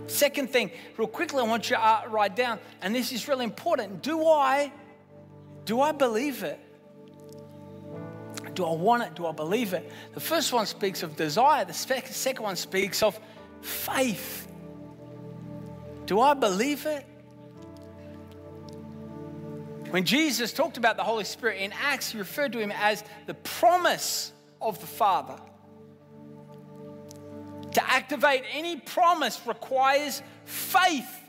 Second 0.06 0.50
thing, 0.50 0.70
real 0.96 1.08
quickly, 1.08 1.40
I 1.40 1.46
want 1.46 1.68
you 1.68 1.76
to 1.76 1.84
uh, 1.84 2.02
write 2.08 2.36
down, 2.36 2.58
and 2.80 2.94
this 2.94 3.12
is 3.12 3.26
really 3.28 3.44
important. 3.44 4.02
Do 4.02 4.26
I, 4.26 4.72
do 5.64 5.80
I 5.80 5.92
believe 5.92 6.42
it? 6.42 6.60
Do 8.54 8.64
I 8.64 8.74
want 8.74 9.02
it? 9.02 9.14
Do 9.14 9.26
I 9.26 9.32
believe 9.32 9.74
it? 9.74 9.90
The 10.14 10.20
first 10.20 10.52
one 10.52 10.64
speaks 10.66 11.02
of 11.02 11.16
desire. 11.16 11.64
The 11.64 11.74
second 11.74 12.42
one 12.42 12.56
speaks 12.56 13.02
of 13.02 13.18
faith. 13.60 14.48
Do 16.06 16.20
I 16.20 16.34
believe 16.34 16.86
it? 16.86 17.04
When 19.90 20.04
Jesus 20.04 20.52
talked 20.52 20.78
about 20.78 20.96
the 20.96 21.04
Holy 21.04 21.24
Spirit 21.24 21.60
in 21.60 21.72
Acts, 21.72 22.12
he 22.12 22.18
referred 22.18 22.52
to 22.52 22.58
him 22.58 22.72
as 22.72 23.04
the 23.26 23.34
promise 23.34 24.32
of 24.60 24.80
the 24.80 24.86
Father. 24.86 25.36
To 27.76 27.90
activate 27.90 28.42
any 28.54 28.76
promise 28.76 29.38
requires 29.46 30.22
faith. 30.46 31.20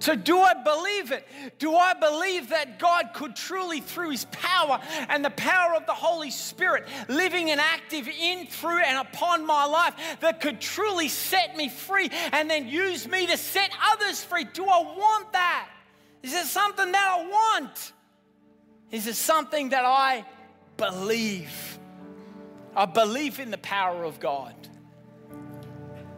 So, 0.00 0.14
do 0.14 0.38
I 0.38 0.52
believe 0.52 1.12
it? 1.12 1.26
Do 1.58 1.74
I 1.76 1.94
believe 1.94 2.50
that 2.50 2.78
God 2.78 3.14
could 3.14 3.34
truly, 3.36 3.80
through 3.80 4.10
His 4.10 4.26
power 4.26 4.78
and 5.08 5.24
the 5.24 5.30
power 5.30 5.74
of 5.74 5.86
the 5.86 5.94
Holy 5.94 6.30
Spirit, 6.30 6.86
living 7.08 7.50
and 7.50 7.58
active 7.58 8.06
in, 8.06 8.46
through, 8.48 8.80
and 8.80 8.98
upon 8.98 9.46
my 9.46 9.64
life, 9.64 9.94
that 10.20 10.42
could 10.42 10.60
truly 10.60 11.08
set 11.08 11.56
me 11.56 11.70
free 11.70 12.10
and 12.32 12.50
then 12.50 12.68
use 12.68 13.08
me 13.08 13.26
to 13.28 13.38
set 13.38 13.70
others 13.92 14.22
free? 14.22 14.44
Do 14.44 14.66
I 14.66 14.82
want 14.82 15.32
that? 15.32 15.70
Is 16.22 16.34
it 16.34 16.44
something 16.44 16.92
that 16.92 17.16
I 17.18 17.26
want? 17.26 17.92
Is 18.90 19.06
it 19.06 19.16
something 19.16 19.70
that 19.70 19.86
I 19.86 20.22
believe? 20.76 21.79
I 22.74 22.86
believe 22.86 23.40
in 23.40 23.50
the 23.50 23.58
power 23.58 24.04
of 24.04 24.20
God. 24.20 24.54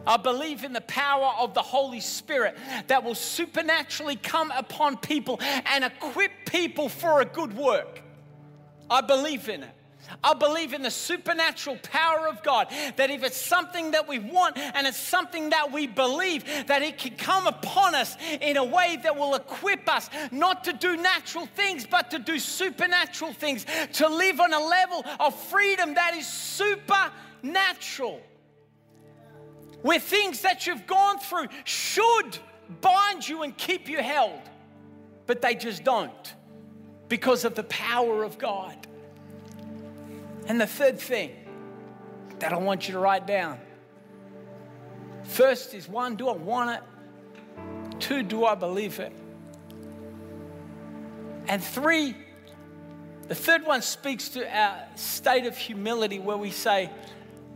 I 0.05 0.17
believe 0.17 0.63
in 0.63 0.73
the 0.73 0.81
power 0.81 1.33
of 1.39 1.53
the 1.53 1.61
Holy 1.61 2.01
Spirit 2.01 2.57
that 2.87 3.03
will 3.03 3.15
supernaturally 3.15 4.17
come 4.17 4.51
upon 4.51 4.97
people 4.97 5.39
and 5.41 5.83
equip 5.83 6.31
people 6.45 6.89
for 6.89 7.21
a 7.21 7.25
good 7.25 7.55
work. 7.55 8.01
I 8.89 9.01
believe 9.01 9.47
in 9.47 9.63
it. 9.63 9.75
I 10.23 10.33
believe 10.33 10.73
in 10.73 10.81
the 10.81 10.91
supernatural 10.91 11.77
power 11.83 12.27
of 12.27 12.43
God 12.43 12.67
that 12.97 13.09
if 13.09 13.23
it's 13.23 13.37
something 13.37 13.91
that 13.91 14.07
we 14.07 14.19
want 14.19 14.57
and 14.57 14.85
it's 14.85 14.97
something 14.97 15.49
that 15.51 15.71
we 15.71 15.87
believe, 15.87 16.67
that 16.67 16.81
it 16.81 16.97
can 16.97 17.15
come 17.15 17.47
upon 17.47 17.95
us 17.95 18.17
in 18.41 18.57
a 18.57 18.63
way 18.63 18.99
that 19.03 19.15
will 19.15 19.35
equip 19.35 19.87
us 19.87 20.09
not 20.31 20.63
to 20.65 20.73
do 20.73 20.97
natural 20.97 21.45
things, 21.45 21.85
but 21.85 22.11
to 22.11 22.19
do 22.19 22.39
supernatural 22.39 23.33
things, 23.33 23.65
to 23.93 24.07
live 24.07 24.39
on 24.39 24.53
a 24.53 24.59
level 24.59 25.05
of 25.19 25.35
freedom 25.35 25.93
that 25.93 26.13
is 26.15 26.27
supernatural. 26.27 28.21
Where 29.81 29.99
things 29.99 30.41
that 30.41 30.65
you've 30.65 30.87
gone 30.87 31.19
through 31.19 31.47
should 31.65 32.37
bind 32.81 33.27
you 33.27 33.43
and 33.43 33.55
keep 33.57 33.89
you 33.89 34.01
held, 34.01 34.41
but 35.25 35.41
they 35.41 35.55
just 35.55 35.83
don't 35.83 36.35
because 37.09 37.45
of 37.45 37.53
the 37.53 37.63
power 37.65 38.23
of 38.23 38.37
God. 38.37 38.87
And 40.47 40.59
the 40.59 40.67
third 40.67 40.99
thing 40.99 41.31
that 42.39 42.51
I 42.51 42.57
want 42.57 42.87
you 42.87 42.93
to 42.93 42.99
write 42.99 43.25
down 43.25 43.59
first 45.23 45.73
is 45.73 45.87
one, 45.87 46.15
do 46.15 46.27
I 46.27 46.33
want 46.33 46.71
it? 46.71 47.99
Two, 47.99 48.23
do 48.23 48.45
I 48.45 48.55
believe 48.55 48.99
it? 48.99 49.13
And 51.47 51.63
three, 51.63 52.15
the 53.27 53.35
third 53.35 53.65
one 53.65 53.81
speaks 53.81 54.29
to 54.29 54.57
our 54.57 54.85
state 54.95 55.45
of 55.45 55.57
humility 55.57 56.19
where 56.19 56.37
we 56.37 56.51
say, 56.51 56.89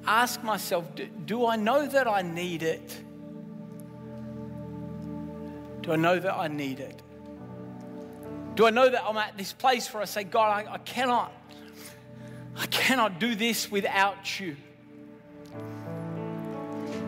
ask 0.06 0.42
myself, 0.44 0.96
do, 0.96 1.08
do 1.26 1.46
I 1.46 1.58
know 1.58 1.86
that 1.86 2.08
I 2.08 2.22
need 2.22 2.64
it? 2.64 3.04
Do 5.82 5.94
I 5.94 5.96
know 5.98 6.20
that 6.20 6.34
I 6.34 6.48
need 6.48 6.80
it? 6.80 7.02
Do 8.56 8.66
I 8.66 8.70
know 8.70 8.90
that 8.90 9.04
I'm 9.04 9.18
at 9.18 9.38
this 9.38 9.54
place 9.54 9.94
where 9.94 10.02
I 10.02 10.06
say, 10.06 10.24
God, 10.24 10.66
I, 10.68 10.74
I 10.74 10.78
cannot 10.80 11.32
I 12.58 12.66
cannot 12.68 13.20
do 13.20 13.36
this 13.36 13.70
without 13.70 14.40
you. 14.40 14.58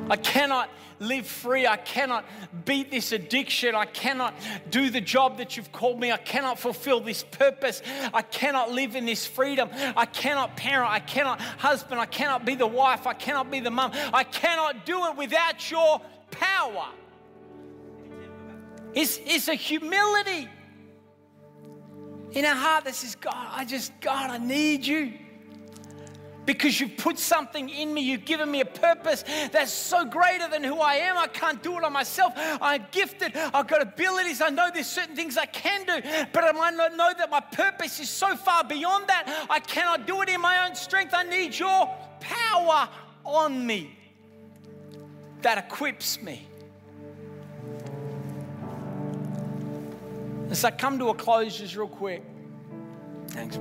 I 0.10 0.16
cannot 0.16 0.70
live 1.00 1.26
free. 1.26 1.66
I 1.66 1.78
cannot 1.78 2.26
beat 2.66 2.92
this 2.92 3.12
addiction. 3.12 3.76
I 3.76 3.86
cannot 3.86 4.34
do 4.70 4.90
the 4.90 5.02
job 5.02 5.38
that 5.38 5.56
you've 5.56 5.72
called 5.72 6.00
me. 6.00 6.12
I 6.12 6.18
cannot 6.18 6.60
fulfill 6.60 7.00
this 7.00 7.24
purpose. 7.24 7.82
I 8.14 8.22
cannot 8.22 8.72
live 8.72 8.96
in 8.96 9.06
this 9.06 9.26
freedom. 9.26 9.70
I 9.96 10.06
cannot 10.06 10.56
parent. 10.58 10.92
I 10.92 11.00
cannot 11.00 11.40
husband. 11.42 12.00
I 12.00 12.06
cannot 12.06 12.46
be 12.46 12.56
the 12.56 12.68
wife. 12.68 13.08
I 13.08 13.14
cannot 13.14 13.50
be 13.50 13.60
the 13.60 13.72
mom. 13.72 13.92
I 14.14 14.24
cannot 14.24 14.86
do 14.86 15.06
it 15.08 15.16
without 15.16 15.70
your 15.72 16.02
power. 16.32 16.90
It's, 18.94 19.20
it's 19.26 19.48
a 19.48 19.56
humility 19.56 20.50
in 22.32 22.46
our 22.46 22.56
heart 22.56 22.86
that 22.86 22.96
says, 22.96 23.16
God, 23.16 23.48
I 23.52 23.66
just, 23.66 24.00
God, 24.02 24.30
I 24.32 24.38
need 24.38 24.86
you 24.86 25.14
because 26.50 26.80
you've 26.80 26.98
put 26.98 27.20
something 27.20 27.70
in 27.70 27.94
me. 27.94 28.02
You've 28.02 28.26
given 28.26 28.50
me 28.50 28.62
a 28.62 28.66
purpose 28.66 29.24
that's 29.52 29.72
so 29.72 30.04
greater 30.04 30.48
than 30.48 30.64
who 30.64 30.80
I 30.80 30.96
am. 30.96 31.16
I 31.16 31.28
can't 31.28 31.62
do 31.62 31.78
it 31.78 31.84
on 31.84 31.94
myself. 31.94 32.34
I'm 32.36 32.88
gifted. 32.90 33.38
I've 33.38 33.68
got 33.68 33.84
abilities. 33.84 34.42
I 34.42 34.50
know 34.50 34.72
there's 34.74 34.88
certain 34.88 35.16
things 35.16 35.38
I 35.38 35.46
can 35.46 35.86
do, 35.86 36.02
but 36.34 36.44
I 36.44 36.52
might 36.54 36.74
not 36.74 36.96
know 36.96 37.12
that 37.16 37.30
my 37.30 37.40
purpose 37.40 38.00
is 38.00 38.10
so 38.10 38.36
far 38.36 38.64
beyond 38.64 39.06
that. 39.10 39.46
I 39.48 39.60
cannot 39.60 40.08
do 40.08 40.24
it 40.24 40.30
in 40.30 40.42
my 40.42 40.68
own 40.68 40.74
strength. 40.74 41.14
I 41.16 41.22
need 41.22 41.56
your 41.56 41.88
power 42.20 42.90
on 43.24 43.68
me 43.68 43.96
that 45.44 45.60
equips 45.60 46.20
me. 46.20 46.48
As 50.50 50.64
I 50.64 50.72
come 50.72 50.98
to 50.98 51.10
a 51.10 51.14
close, 51.14 51.60
just 51.60 51.76
real 51.76 51.88
quick. 51.88 52.24
Thanks. 53.28 53.60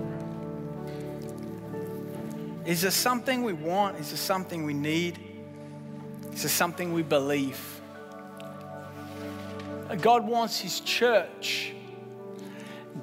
Is 2.65 2.83
there 2.83 2.91
something 2.91 3.43
we 3.43 3.53
want? 3.53 3.99
Is 3.99 4.11
there 4.11 4.19
something 4.19 4.65
we 4.65 4.75
need? 4.75 5.19
Is 6.33 6.43
there 6.43 6.51
something 6.51 6.93
we 6.93 7.03
believe? 7.03 7.61
God 10.01 10.27
wants 10.27 10.61
His 10.61 10.81
church. 10.81 11.73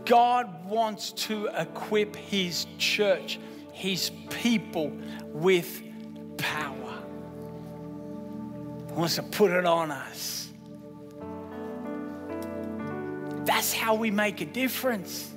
God 0.06 0.66
wants 0.66 1.12
to 1.12 1.48
equip 1.58 2.16
His 2.16 2.68
church, 2.78 3.40
His 3.72 4.12
people 4.30 4.92
with 5.30 5.82
power. 6.38 7.02
He 8.88 8.94
wants 8.94 9.16
to 9.16 9.24
put 9.24 9.52
it 9.52 9.66
on 9.66 9.92
us. 9.92 10.54
That's 13.46 13.74
how 13.74 13.96
we 13.96 14.12
make 14.12 14.42
a 14.42 14.46
difference. 14.46 15.35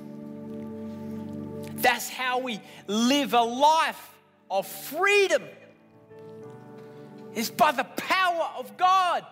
That's 1.81 2.09
how 2.09 2.39
we 2.39 2.59
live 2.87 3.33
a 3.33 3.41
life 3.41 4.19
of 4.51 4.67
freedom 4.67 5.43
It's 7.33 7.49
by 7.49 7.71
the 7.71 7.83
power 7.83 8.49
of 8.57 8.75
God. 8.75 9.23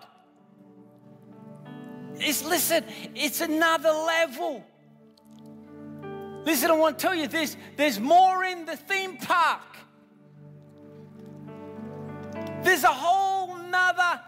It's, 2.14 2.44
listen, 2.44 2.84
it's 3.14 3.40
another 3.40 3.90
level. 3.90 4.64
Listen, 6.44 6.70
I 6.70 6.74
want 6.74 6.98
to 6.98 7.02
tell 7.02 7.14
you 7.14 7.26
this 7.26 7.56
there's 7.76 8.00
more 8.00 8.44
in 8.44 8.64
the 8.64 8.76
theme 8.76 9.18
park. 9.18 9.60
There's 12.62 12.84
a 12.84 12.88
whole 12.88 13.56
nother 13.56 14.22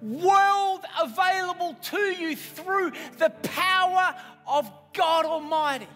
world 0.00 0.84
available 1.00 1.74
to 1.74 1.98
you 1.98 2.36
through 2.36 2.92
the 3.18 3.30
power 3.42 4.14
of 4.46 4.70
God 4.92 5.26
Almighty 5.26 5.88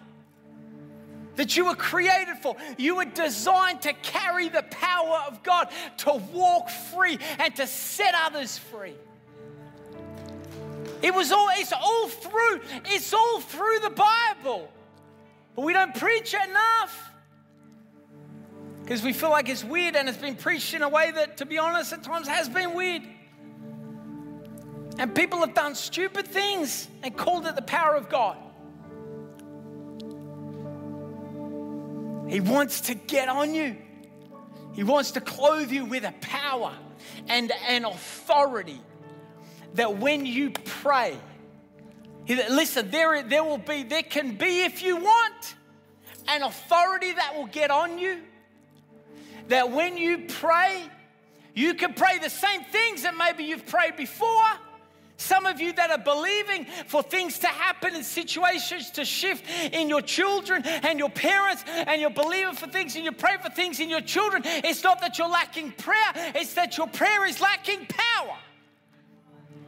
that 1.37 1.57
you 1.57 1.65
were 1.67 1.75
created 1.75 2.37
for. 2.43 2.57
You 2.79 2.97
were 2.97 3.05
designed 3.05 3.83
to 3.83 3.93
carry 3.93 4.49
the 4.49 4.63
power 4.63 5.23
of 5.27 5.43
God, 5.43 5.69
to 5.99 6.21
walk 6.33 6.71
free 6.71 7.19
and 7.39 7.55
to 7.57 7.67
set 7.67 8.15
others 8.15 8.59
free. 8.59 8.95
It 11.03 11.15
was 11.15 11.33
all, 11.33 11.49
it's 11.53 11.73
all 11.73 12.09
through, 12.09 12.61
it's 12.87 13.15
all 13.15 13.41
through 13.41 13.79
the 13.81 13.91
Bible. 13.91 14.71
But 15.57 15.65
we 15.65 15.73
don't 15.73 15.95
preach 15.95 16.35
it 16.35 16.49
enough. 16.49 17.11
Because 18.83 19.03
we 19.03 19.13
feel 19.13 19.31
like 19.31 19.49
it's 19.49 19.65
weird 19.65 19.97
and 19.97 20.09
it's 20.09 20.19
been 20.19 20.35
preached 20.35 20.75
in 20.75 20.83
a 20.83 20.89
way 20.89 21.11
that, 21.13 21.37
to 21.39 21.47
be 21.47 21.59
honest, 21.59 21.93
at 21.93 22.03
times 22.03 22.27
has 22.29 22.49
been 22.49 22.75
weird. 22.75 23.03
And 24.99 25.15
people 25.15 25.39
have 25.41 25.55
done 25.55 25.75
stupid 25.75 26.27
things 26.27 26.89
and 27.03 27.17
called 27.17 27.47
it 27.47 27.57
the 27.57 27.63
power 27.63 27.95
of 27.95 28.09
God. 28.09 28.37
He 32.31 32.41
wants 32.41 32.83
to 32.83 32.95
get 32.95 33.29
on 33.29 33.55
you. 33.55 33.77
He 34.73 34.85
wants 34.85 35.11
to 35.13 35.21
clothe 35.21 35.73
you 35.73 35.85
with 35.85 36.05
a 36.05 36.15
power 36.21 36.73
and 37.29 37.53
an 37.69 37.85
authority 37.85 38.81
that 39.75 39.99
when 39.99 40.25
you 40.25 40.51
pray, 40.51 41.17
listen, 42.29 42.91
there, 42.91 43.25
there 43.25 43.43
will 43.43 43.59
be, 43.59 43.83
there 43.83 44.05
can 44.05 44.37
be, 44.37 44.63
if 44.63 44.81
you 44.81 44.97
want, 44.97 45.55
an 46.29 46.43
authority 46.43 47.13
that 47.13 47.35
will 47.37 47.47
get 47.47 47.73
on 47.73 47.99
you. 47.99 48.21
That 49.49 49.73
when 49.73 49.97
you 49.97 50.27
pray, 50.29 50.85
you 51.53 51.75
can 51.75 51.95
pray 51.95 52.19
the 52.19 52.31
same 52.31 52.63
things 52.63 53.03
that 53.03 53.17
maybe 53.17 53.43
you've 53.43 53.67
prayed 53.67 53.97
before 53.97 54.51
some 55.21 55.45
of 55.45 55.61
you 55.61 55.73
that 55.75 55.91
are 55.91 55.99
believing 55.99 56.65
for 56.87 57.03
things 57.03 57.39
to 57.41 57.47
happen 57.47 57.95
and 57.95 58.05
situations 58.05 58.91
to 58.93 59.05
shift 59.05 59.45
in 59.73 59.89
your 59.89 60.01
children 60.01 60.65
and 60.65 60.99
your 60.99 61.11
parents, 61.11 61.63
and 61.67 62.01
you're 62.01 62.11
believing 62.11 62.55
for 62.55 62.67
things 62.67 62.97
and 62.97 63.05
you 63.05 63.13
pray 63.13 63.37
for 63.43 63.51
things 63.51 63.81
in 63.81 63.91
your 63.91 64.01
children. 64.01 64.43
It's 64.45 64.83
not 64.83 65.01
that 65.03 65.19
you're 65.19 65.29
lacking 65.29 65.73
prayer, 65.73 66.13
it's 66.35 66.55
that 66.55 66.79
your 66.79 66.87
prayer 66.87 67.27
is 67.27 67.41
lacking 67.41 67.87
power. 67.87 68.37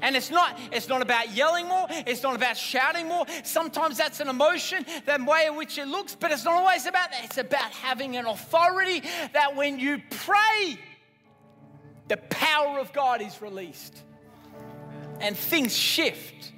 And 0.00 0.16
it's 0.16 0.30
not, 0.30 0.59
it's 0.72 0.88
not 0.88 1.00
about 1.03 1.32
yelling 1.32 1.68
more, 1.68 1.86
it's 1.90 2.22
not 2.22 2.34
about 2.34 2.57
shouting 2.57 3.07
more. 3.07 3.26
Sometimes 3.44 3.98
that's 3.98 4.20
an 4.20 4.28
emotion, 4.28 4.84
the 5.07 5.22
way 5.24 5.46
in 5.46 5.57
which 5.57 5.76
it 5.78 5.86
looks, 5.86 6.16
but 6.18 6.32
it's 6.32 6.44
not 6.44 6.55
always 6.55 6.86
about 6.86 7.11
that. 7.12 7.24
It's 7.24 7.38
about 7.38 7.70
having 7.70 8.16
an 8.16 8.26
authority 8.26 9.03
that 9.32 9.55
when 9.55 9.78
you 9.78 10.03
pray, 10.11 10.78
the 12.09 12.16
power 12.16 12.78
of 12.78 12.92
God 12.92 13.20
is 13.20 13.40
released 13.40 14.03
and 15.23 15.37
things 15.37 15.75
shift, 15.75 16.53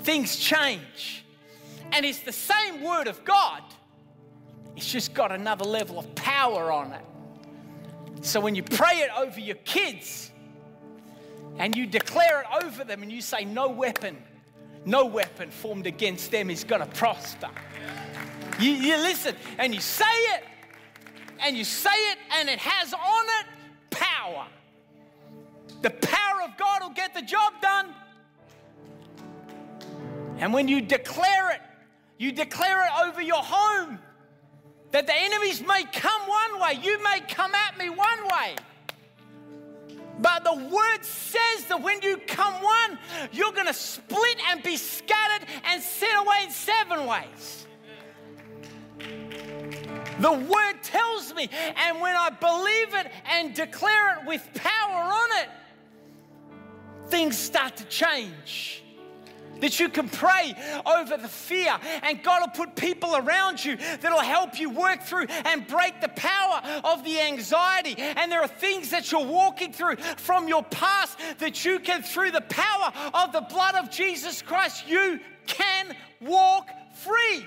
things 0.00 0.36
change. 0.36 1.24
And 1.92 2.04
it's 2.04 2.20
the 2.20 2.32
same 2.32 2.82
Word 2.82 3.08
of 3.08 3.24
God, 3.24 3.62
it's 4.76 4.90
just 4.92 5.14
got 5.14 5.32
another 5.32 5.64
level 5.64 5.98
of 5.98 6.14
power 6.14 6.70
on 6.70 6.92
it. 6.92 7.02
So 8.20 8.40
when 8.40 8.54
you 8.54 8.62
pray 8.62 8.98
it 8.98 9.10
over 9.16 9.40
your 9.40 9.56
kids 9.56 10.30
and 11.58 11.74
you 11.76 11.86
declare 11.86 12.42
it 12.42 12.64
over 12.64 12.84
them 12.84 13.02
and 13.02 13.10
you 13.10 13.20
say, 13.20 13.44
No 13.44 13.68
weapon, 13.68 14.16
no 14.84 15.06
weapon 15.06 15.50
formed 15.50 15.86
against 15.86 16.30
them 16.30 16.50
is 16.50 16.64
going 16.64 16.80
to 16.80 16.86
prosper. 16.88 17.48
You, 18.58 18.70
you 18.70 18.96
listen 18.96 19.34
and 19.58 19.74
you 19.74 19.80
say 19.80 20.04
it 20.04 20.44
and 21.40 21.56
you 21.56 21.64
say 21.64 21.90
it 21.90 22.18
and 22.36 22.48
it 22.48 22.58
has 22.58 22.92
on 22.92 23.24
it 23.40 23.46
power. 23.90 24.46
The 25.82 25.90
power 25.90 26.25
the 27.16 27.22
job 27.22 27.54
done. 27.62 27.94
And 30.38 30.52
when 30.52 30.68
you 30.68 30.82
declare 30.82 31.50
it, 31.52 31.60
you 32.18 32.30
declare 32.30 32.84
it 32.84 32.90
over 33.06 33.22
your 33.22 33.42
home 33.42 33.98
that 34.90 35.06
the 35.06 35.14
enemies 35.14 35.62
may 35.62 35.84
come 35.92 36.20
one 36.28 36.60
way, 36.60 36.78
you 36.82 37.02
may 37.02 37.20
come 37.20 37.54
at 37.54 37.78
me 37.78 37.88
one 37.88 38.24
way. 38.24 38.56
But 40.18 40.44
the 40.44 40.54
word 40.54 41.04
says 41.04 41.66
that 41.68 41.82
when 41.82 42.00
you 42.02 42.18
come 42.26 42.62
one, 42.62 42.98
you're 43.32 43.52
going 43.52 43.66
to 43.66 43.74
split 43.74 44.38
and 44.50 44.62
be 44.62 44.76
scattered 44.76 45.46
and 45.64 45.82
sent 45.82 46.18
away 46.18 46.44
in 46.44 46.50
seven 46.50 47.06
ways. 47.06 47.66
The 50.20 50.32
word 50.32 50.82
tells 50.82 51.34
me, 51.34 51.50
and 51.76 52.00
when 52.00 52.16
I 52.16 52.30
believe 52.30 52.94
it 52.94 53.12
and 53.30 53.54
declare 53.54 54.18
it 54.18 54.26
with 54.26 54.48
power 54.54 55.02
on 55.02 55.28
it, 55.42 55.48
things 57.08 57.36
start 57.38 57.76
to 57.76 57.84
change. 57.84 58.82
That 59.60 59.80
you 59.80 59.88
can 59.88 60.10
pray 60.10 60.54
over 60.84 61.16
the 61.16 61.28
fear, 61.28 61.78
and 62.02 62.22
God 62.22 62.42
will 62.42 62.66
put 62.66 62.76
people 62.76 63.16
around 63.16 63.64
you 63.64 63.76
that'll 63.76 64.20
help 64.20 64.60
you 64.60 64.68
work 64.68 65.02
through 65.02 65.28
and 65.46 65.66
break 65.66 65.98
the 66.02 66.10
power 66.10 66.60
of 66.84 67.02
the 67.04 67.18
anxiety. 67.20 67.94
And 67.96 68.30
there 68.30 68.42
are 68.42 68.48
things 68.48 68.90
that 68.90 69.10
you're 69.10 69.24
walking 69.24 69.72
through 69.72 69.96
from 70.18 70.46
your 70.46 70.62
past 70.64 71.18
that 71.38 71.64
you 71.64 71.78
can, 71.78 72.02
through 72.02 72.32
the 72.32 72.42
power 72.42 72.92
of 73.14 73.32
the 73.32 73.40
blood 73.40 73.76
of 73.76 73.90
Jesus 73.90 74.42
Christ, 74.42 74.86
you 74.86 75.20
can 75.46 75.96
walk 76.20 76.68
free. 76.92 77.46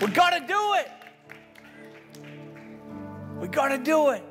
We've 0.00 0.12
got 0.12 0.30
to 0.30 0.40
do 0.46 0.74
it. 0.74 0.90
We've 3.40 3.50
got 3.50 3.68
to 3.68 3.78
do 3.78 4.10
it. 4.10 4.22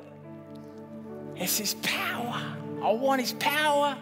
It's 1.34 1.58
His 1.58 1.74
power. 1.82 2.57
I 2.82 2.90
want 2.92 3.20
His 3.20 3.32
power. 3.34 3.96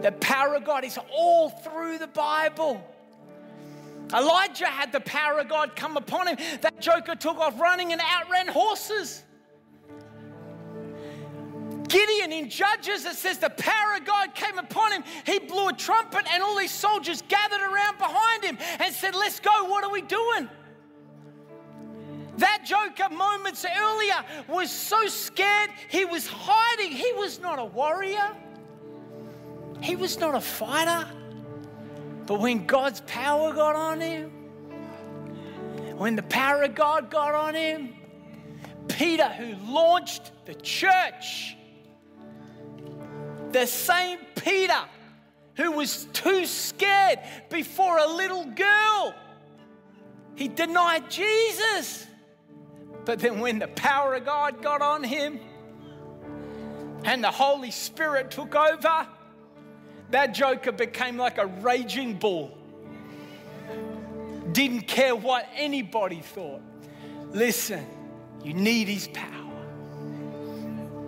The 0.00 0.12
power 0.12 0.56
of 0.56 0.64
God 0.64 0.84
is 0.84 0.98
all 1.12 1.50
through 1.50 1.98
the 1.98 2.08
Bible. 2.08 2.82
Elijah 4.12 4.66
had 4.66 4.92
the 4.92 5.00
power 5.00 5.38
of 5.38 5.48
God 5.48 5.76
come 5.76 5.96
upon 5.96 6.28
him. 6.28 6.36
That 6.60 6.80
joker 6.80 7.14
took 7.14 7.38
off 7.38 7.58
running 7.58 7.92
and 7.92 8.00
outran 8.00 8.48
horses. 8.48 9.22
Gideon 11.88 12.32
in 12.32 12.48
Judges, 12.48 13.04
it 13.04 13.14
says 13.14 13.38
the 13.38 13.50
power 13.50 13.96
of 13.96 14.04
God 14.04 14.34
came 14.34 14.58
upon 14.58 14.92
him. 14.92 15.04
He 15.26 15.38
blew 15.38 15.68
a 15.68 15.72
trumpet, 15.72 16.24
and 16.32 16.42
all 16.42 16.56
these 16.56 16.70
soldiers 16.70 17.22
gathered 17.28 17.60
around 17.60 17.98
behind 17.98 18.44
him 18.44 18.58
and 18.80 18.94
said, 18.94 19.14
Let's 19.14 19.40
go. 19.40 19.64
What 19.64 19.84
are 19.84 19.90
we 19.90 20.02
doing? 20.02 20.48
That 22.42 22.64
joker 22.64 23.08
moments 23.08 23.64
earlier 23.64 24.24
was 24.48 24.68
so 24.68 25.06
scared, 25.06 25.70
he 25.88 26.04
was 26.04 26.26
hiding. 26.26 26.90
He 26.90 27.12
was 27.12 27.38
not 27.38 27.60
a 27.60 27.64
warrior, 27.64 28.34
he 29.80 29.94
was 29.94 30.18
not 30.18 30.34
a 30.34 30.40
fighter. 30.40 31.06
But 32.26 32.40
when 32.40 32.66
God's 32.66 33.00
power 33.02 33.52
got 33.52 33.76
on 33.76 34.00
him, 34.00 34.30
when 35.96 36.16
the 36.16 36.24
power 36.24 36.64
of 36.64 36.74
God 36.74 37.12
got 37.12 37.32
on 37.32 37.54
him, 37.54 37.94
Peter, 38.88 39.28
who 39.28 39.54
launched 39.72 40.32
the 40.44 40.56
church, 40.56 41.56
the 43.52 43.66
same 43.66 44.18
Peter 44.34 44.82
who 45.54 45.70
was 45.70 46.08
too 46.12 46.44
scared 46.46 47.20
before 47.50 47.98
a 47.98 48.06
little 48.08 48.46
girl, 48.46 49.14
he 50.34 50.48
denied 50.48 51.08
Jesus. 51.08 52.08
But 53.04 53.18
then 53.18 53.40
when 53.40 53.58
the 53.58 53.68
power 53.68 54.14
of 54.14 54.24
God 54.24 54.62
got 54.62 54.80
on 54.80 55.02
him 55.02 55.40
and 57.04 57.22
the 57.22 57.30
Holy 57.30 57.70
Spirit 57.70 58.30
took 58.30 58.54
over, 58.54 59.08
that 60.10 60.34
joker 60.34 60.72
became 60.72 61.16
like 61.16 61.38
a 61.38 61.46
raging 61.46 62.14
bull. 62.14 62.56
Didn't 64.52 64.82
care 64.82 65.16
what 65.16 65.48
anybody 65.56 66.20
thought. 66.20 66.60
Listen, 67.30 67.84
you 68.44 68.52
need 68.54 68.88
his 68.88 69.08
power. 69.08 69.28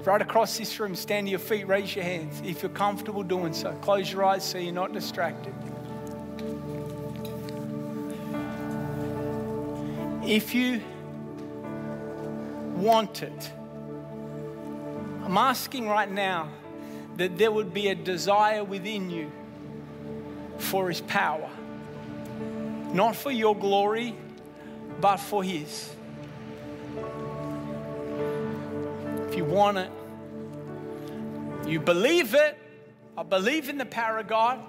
Right 0.05 0.21
across 0.21 0.59
this 0.59 0.79
room, 0.81 0.95
stand 0.95 1.27
to 1.27 1.31
your 1.31 1.39
feet, 1.39 1.67
raise 1.67 1.95
your 1.95 2.05
hands 2.05 2.43
if 2.45 2.63
you're 2.63 2.71
comfortable 2.71 3.23
doing 3.23 3.53
so. 3.53 3.73
Close 3.83 4.11
your 4.11 4.25
eyes 4.25 4.45
so 4.45 4.59
you're 4.59 4.73
not 4.73 4.93
distracted. 4.93 5.55
If 10.27 10.55
you 10.55 10.83
want 12.75 13.23
it. 13.23 13.53
I'm 15.23 15.39
asking 15.39 15.89
right 15.89 16.11
now 16.11 16.51
that 17.17 17.39
there 17.39 17.51
would 17.51 17.73
be 17.73 17.89
a 17.89 17.95
desire 17.95 18.63
within 18.63 19.11
you 19.11 19.31
for 20.59 20.89
His 20.89 21.01
power. 21.01 21.51
Not 22.93 23.17
for 23.17 23.31
your 23.31 23.57
glory, 23.57 24.15
but 25.01 25.17
for 25.17 25.43
His. 25.43 25.91
If 29.29 29.37
you 29.37 29.45
want 29.45 29.79
it, 29.79 29.91
you 31.67 31.81
believe 31.81 32.35
it. 32.35 32.59
I 33.17 33.23
believe 33.23 33.69
in 33.69 33.79
the 33.79 33.87
power 33.87 34.19
of 34.19 34.29
God. 34.29 34.61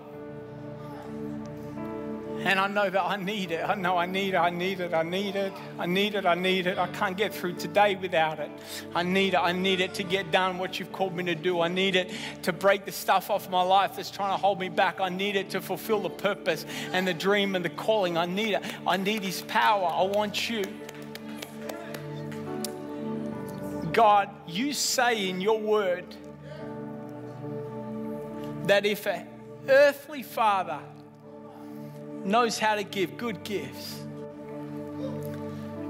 And 2.40 2.60
I 2.60 2.68
know 2.68 2.90
that 2.90 3.02
I 3.02 3.16
need 3.16 3.52
it. 3.52 3.68
I 3.68 3.76
know 3.76 3.98
I 3.98 4.06
need 4.06 4.34
it. 4.34 4.38
I 4.38 4.50
need 4.50 4.80
it. 4.80 4.94
I 4.94 5.04
need 5.04 5.36
it. 5.36 5.54
I 5.80 5.86
need 5.86 6.16
it. 6.16 6.26
I 6.26 6.36
need 6.36 6.68
it. 6.68 6.78
I 6.78 6.88
can't 6.88 7.18
get 7.18 7.34
through 7.34 7.54
today 7.54 7.96
without 7.96 8.40
it. 8.40 8.52
I 8.94 9.04
need 9.04 9.34
it. 9.34 9.38
I 9.38 9.52
need 9.52 9.82
it 9.82 9.94
to 9.96 10.04
get 10.04 10.32
done 10.32 10.58
what 10.58 10.80
you've 10.80 10.92
called 10.92 11.16
me 11.16 11.24
to 11.24 11.36
do. 11.36 11.62
I 11.62 11.70
need 11.70 11.96
it 11.96 12.14
to 12.44 12.54
break 12.54 12.86
the 12.86 12.92
stuff 12.92 13.30
off 13.30 13.50
my 13.50 13.64
life 13.64 13.96
that's 13.96 14.12
trying 14.12 14.38
to 14.38 14.42
hold 14.42 14.60
me 14.60 14.70
back. 14.70 15.02
I 15.02 15.10
need 15.10 15.36
it 15.36 15.50
to 15.52 15.62
fulfill 15.62 16.02
the 16.02 16.10
purpose 16.10 16.66
and 16.94 17.08
the 17.08 17.14
dream 17.14 17.56
and 17.56 17.66
the 17.66 17.70
calling. 17.70 18.18
I 18.18 18.26
need 18.26 18.54
it. 18.54 18.64
I 18.86 18.98
need 18.98 19.24
His 19.24 19.42
power. 19.42 19.88
I 19.88 20.04
want 20.04 20.50
you. 20.50 20.64
God, 23.92 24.30
you 24.46 24.74
say 24.74 25.30
in 25.30 25.42
your 25.42 25.60
word 25.60 26.06
that 28.66 28.86
if 28.86 29.06
an 29.08 29.28
earthly 29.70 30.22
father 30.22 30.82
knows 32.26 32.58
how 32.58 32.76
to 32.76 32.84
give 32.84 33.18
good 33.18 33.44
gifts, 33.44 34.02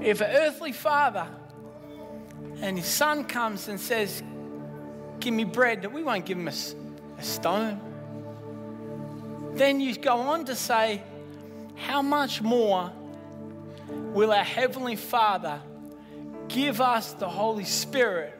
if 0.01 0.21
an 0.21 0.29
earthly 0.35 0.71
father 0.71 1.27
and 2.61 2.77
his 2.77 2.87
son 2.87 3.23
comes 3.23 3.67
and 3.67 3.79
says, 3.79 4.21
Give 5.19 5.33
me 5.33 5.45
bread, 5.45 5.81
that 5.81 5.91
we 5.91 6.03
won't 6.03 6.25
give 6.25 6.37
him 6.37 6.47
a, 6.47 6.53
a 7.17 7.23
stone. 7.23 7.79
Then 9.53 9.79
you 9.79 9.95
go 9.95 10.17
on 10.17 10.45
to 10.45 10.55
say, 10.55 11.01
How 11.75 12.01
much 12.01 12.41
more 12.41 12.91
will 13.87 14.31
our 14.31 14.43
Heavenly 14.43 14.97
Father 14.97 15.61
give 16.49 16.81
us 16.81 17.13
the 17.13 17.29
Holy 17.29 17.63
Spirit 17.63 18.37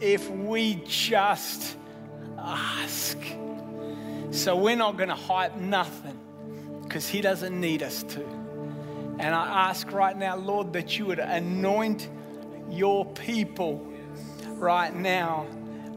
if 0.00 0.28
we 0.30 0.82
just 0.86 1.76
ask? 2.38 3.18
So 4.30 4.56
we're 4.56 4.76
not 4.76 4.96
going 4.96 5.10
to 5.10 5.14
hype 5.14 5.56
nothing 5.56 6.18
because 6.84 7.08
He 7.08 7.20
doesn't 7.20 7.58
need 7.58 7.82
us 7.82 8.02
to. 8.04 8.22
And 9.18 9.34
I 9.34 9.68
ask 9.70 9.92
right 9.92 10.16
now, 10.16 10.36
Lord, 10.36 10.72
that 10.72 10.98
you 10.98 11.06
would 11.06 11.18
anoint 11.18 12.08
your 12.70 13.06
people 13.06 13.86
right 14.56 14.94
now 14.94 15.46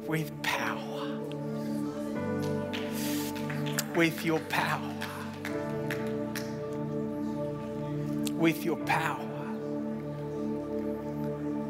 with 0.06 0.32
power. 0.44 1.20
With 3.96 4.24
your 4.24 4.40
power. 4.42 4.94
With 8.34 8.64
your 8.64 8.78
power. 8.78 9.24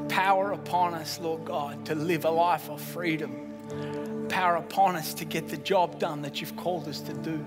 Power 0.09 0.51
upon 0.51 0.93
us, 0.93 1.19
Lord 1.19 1.45
God, 1.45 1.85
to 1.85 1.95
live 1.95 2.25
a 2.25 2.31
life 2.31 2.69
of 2.69 2.81
freedom. 2.81 4.27
Power 4.29 4.57
upon 4.57 4.95
us 4.95 5.13
to 5.15 5.25
get 5.25 5.47
the 5.47 5.57
job 5.57 5.99
done 5.99 6.21
that 6.23 6.41
you've 6.41 6.55
called 6.57 6.87
us 6.87 6.99
to 7.01 7.13
do. 7.13 7.45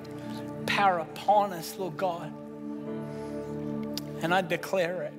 Power 0.66 0.98
upon 0.98 1.52
us, 1.52 1.76
Lord 1.78 1.96
God. 1.96 2.32
And 4.22 4.34
I 4.34 4.40
declare 4.42 5.02
it. 5.02 5.14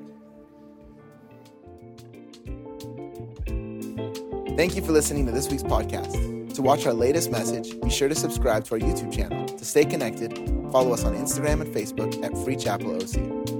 Thank 4.55 4.75
you 4.75 4.81
for 4.81 4.91
listening 4.91 5.25
to 5.25 5.31
this 5.31 5.49
week's 5.49 5.63
podcast. 5.63 6.53
To 6.55 6.61
watch 6.61 6.85
our 6.85 6.93
latest 6.93 7.31
message, 7.31 7.79
be 7.81 7.89
sure 7.89 8.09
to 8.09 8.15
subscribe 8.15 8.65
to 8.65 8.75
our 8.75 8.79
YouTube 8.79 9.11
channel. 9.11 9.45
To 9.47 9.65
stay 9.65 9.85
connected, 9.85 10.35
follow 10.71 10.93
us 10.93 11.03
on 11.03 11.15
Instagram 11.15 11.61
and 11.61 11.73
Facebook 11.73 12.23
at 12.23 12.37
Free 12.43 12.55
Chapel 12.57 12.95
OC. 12.95 13.50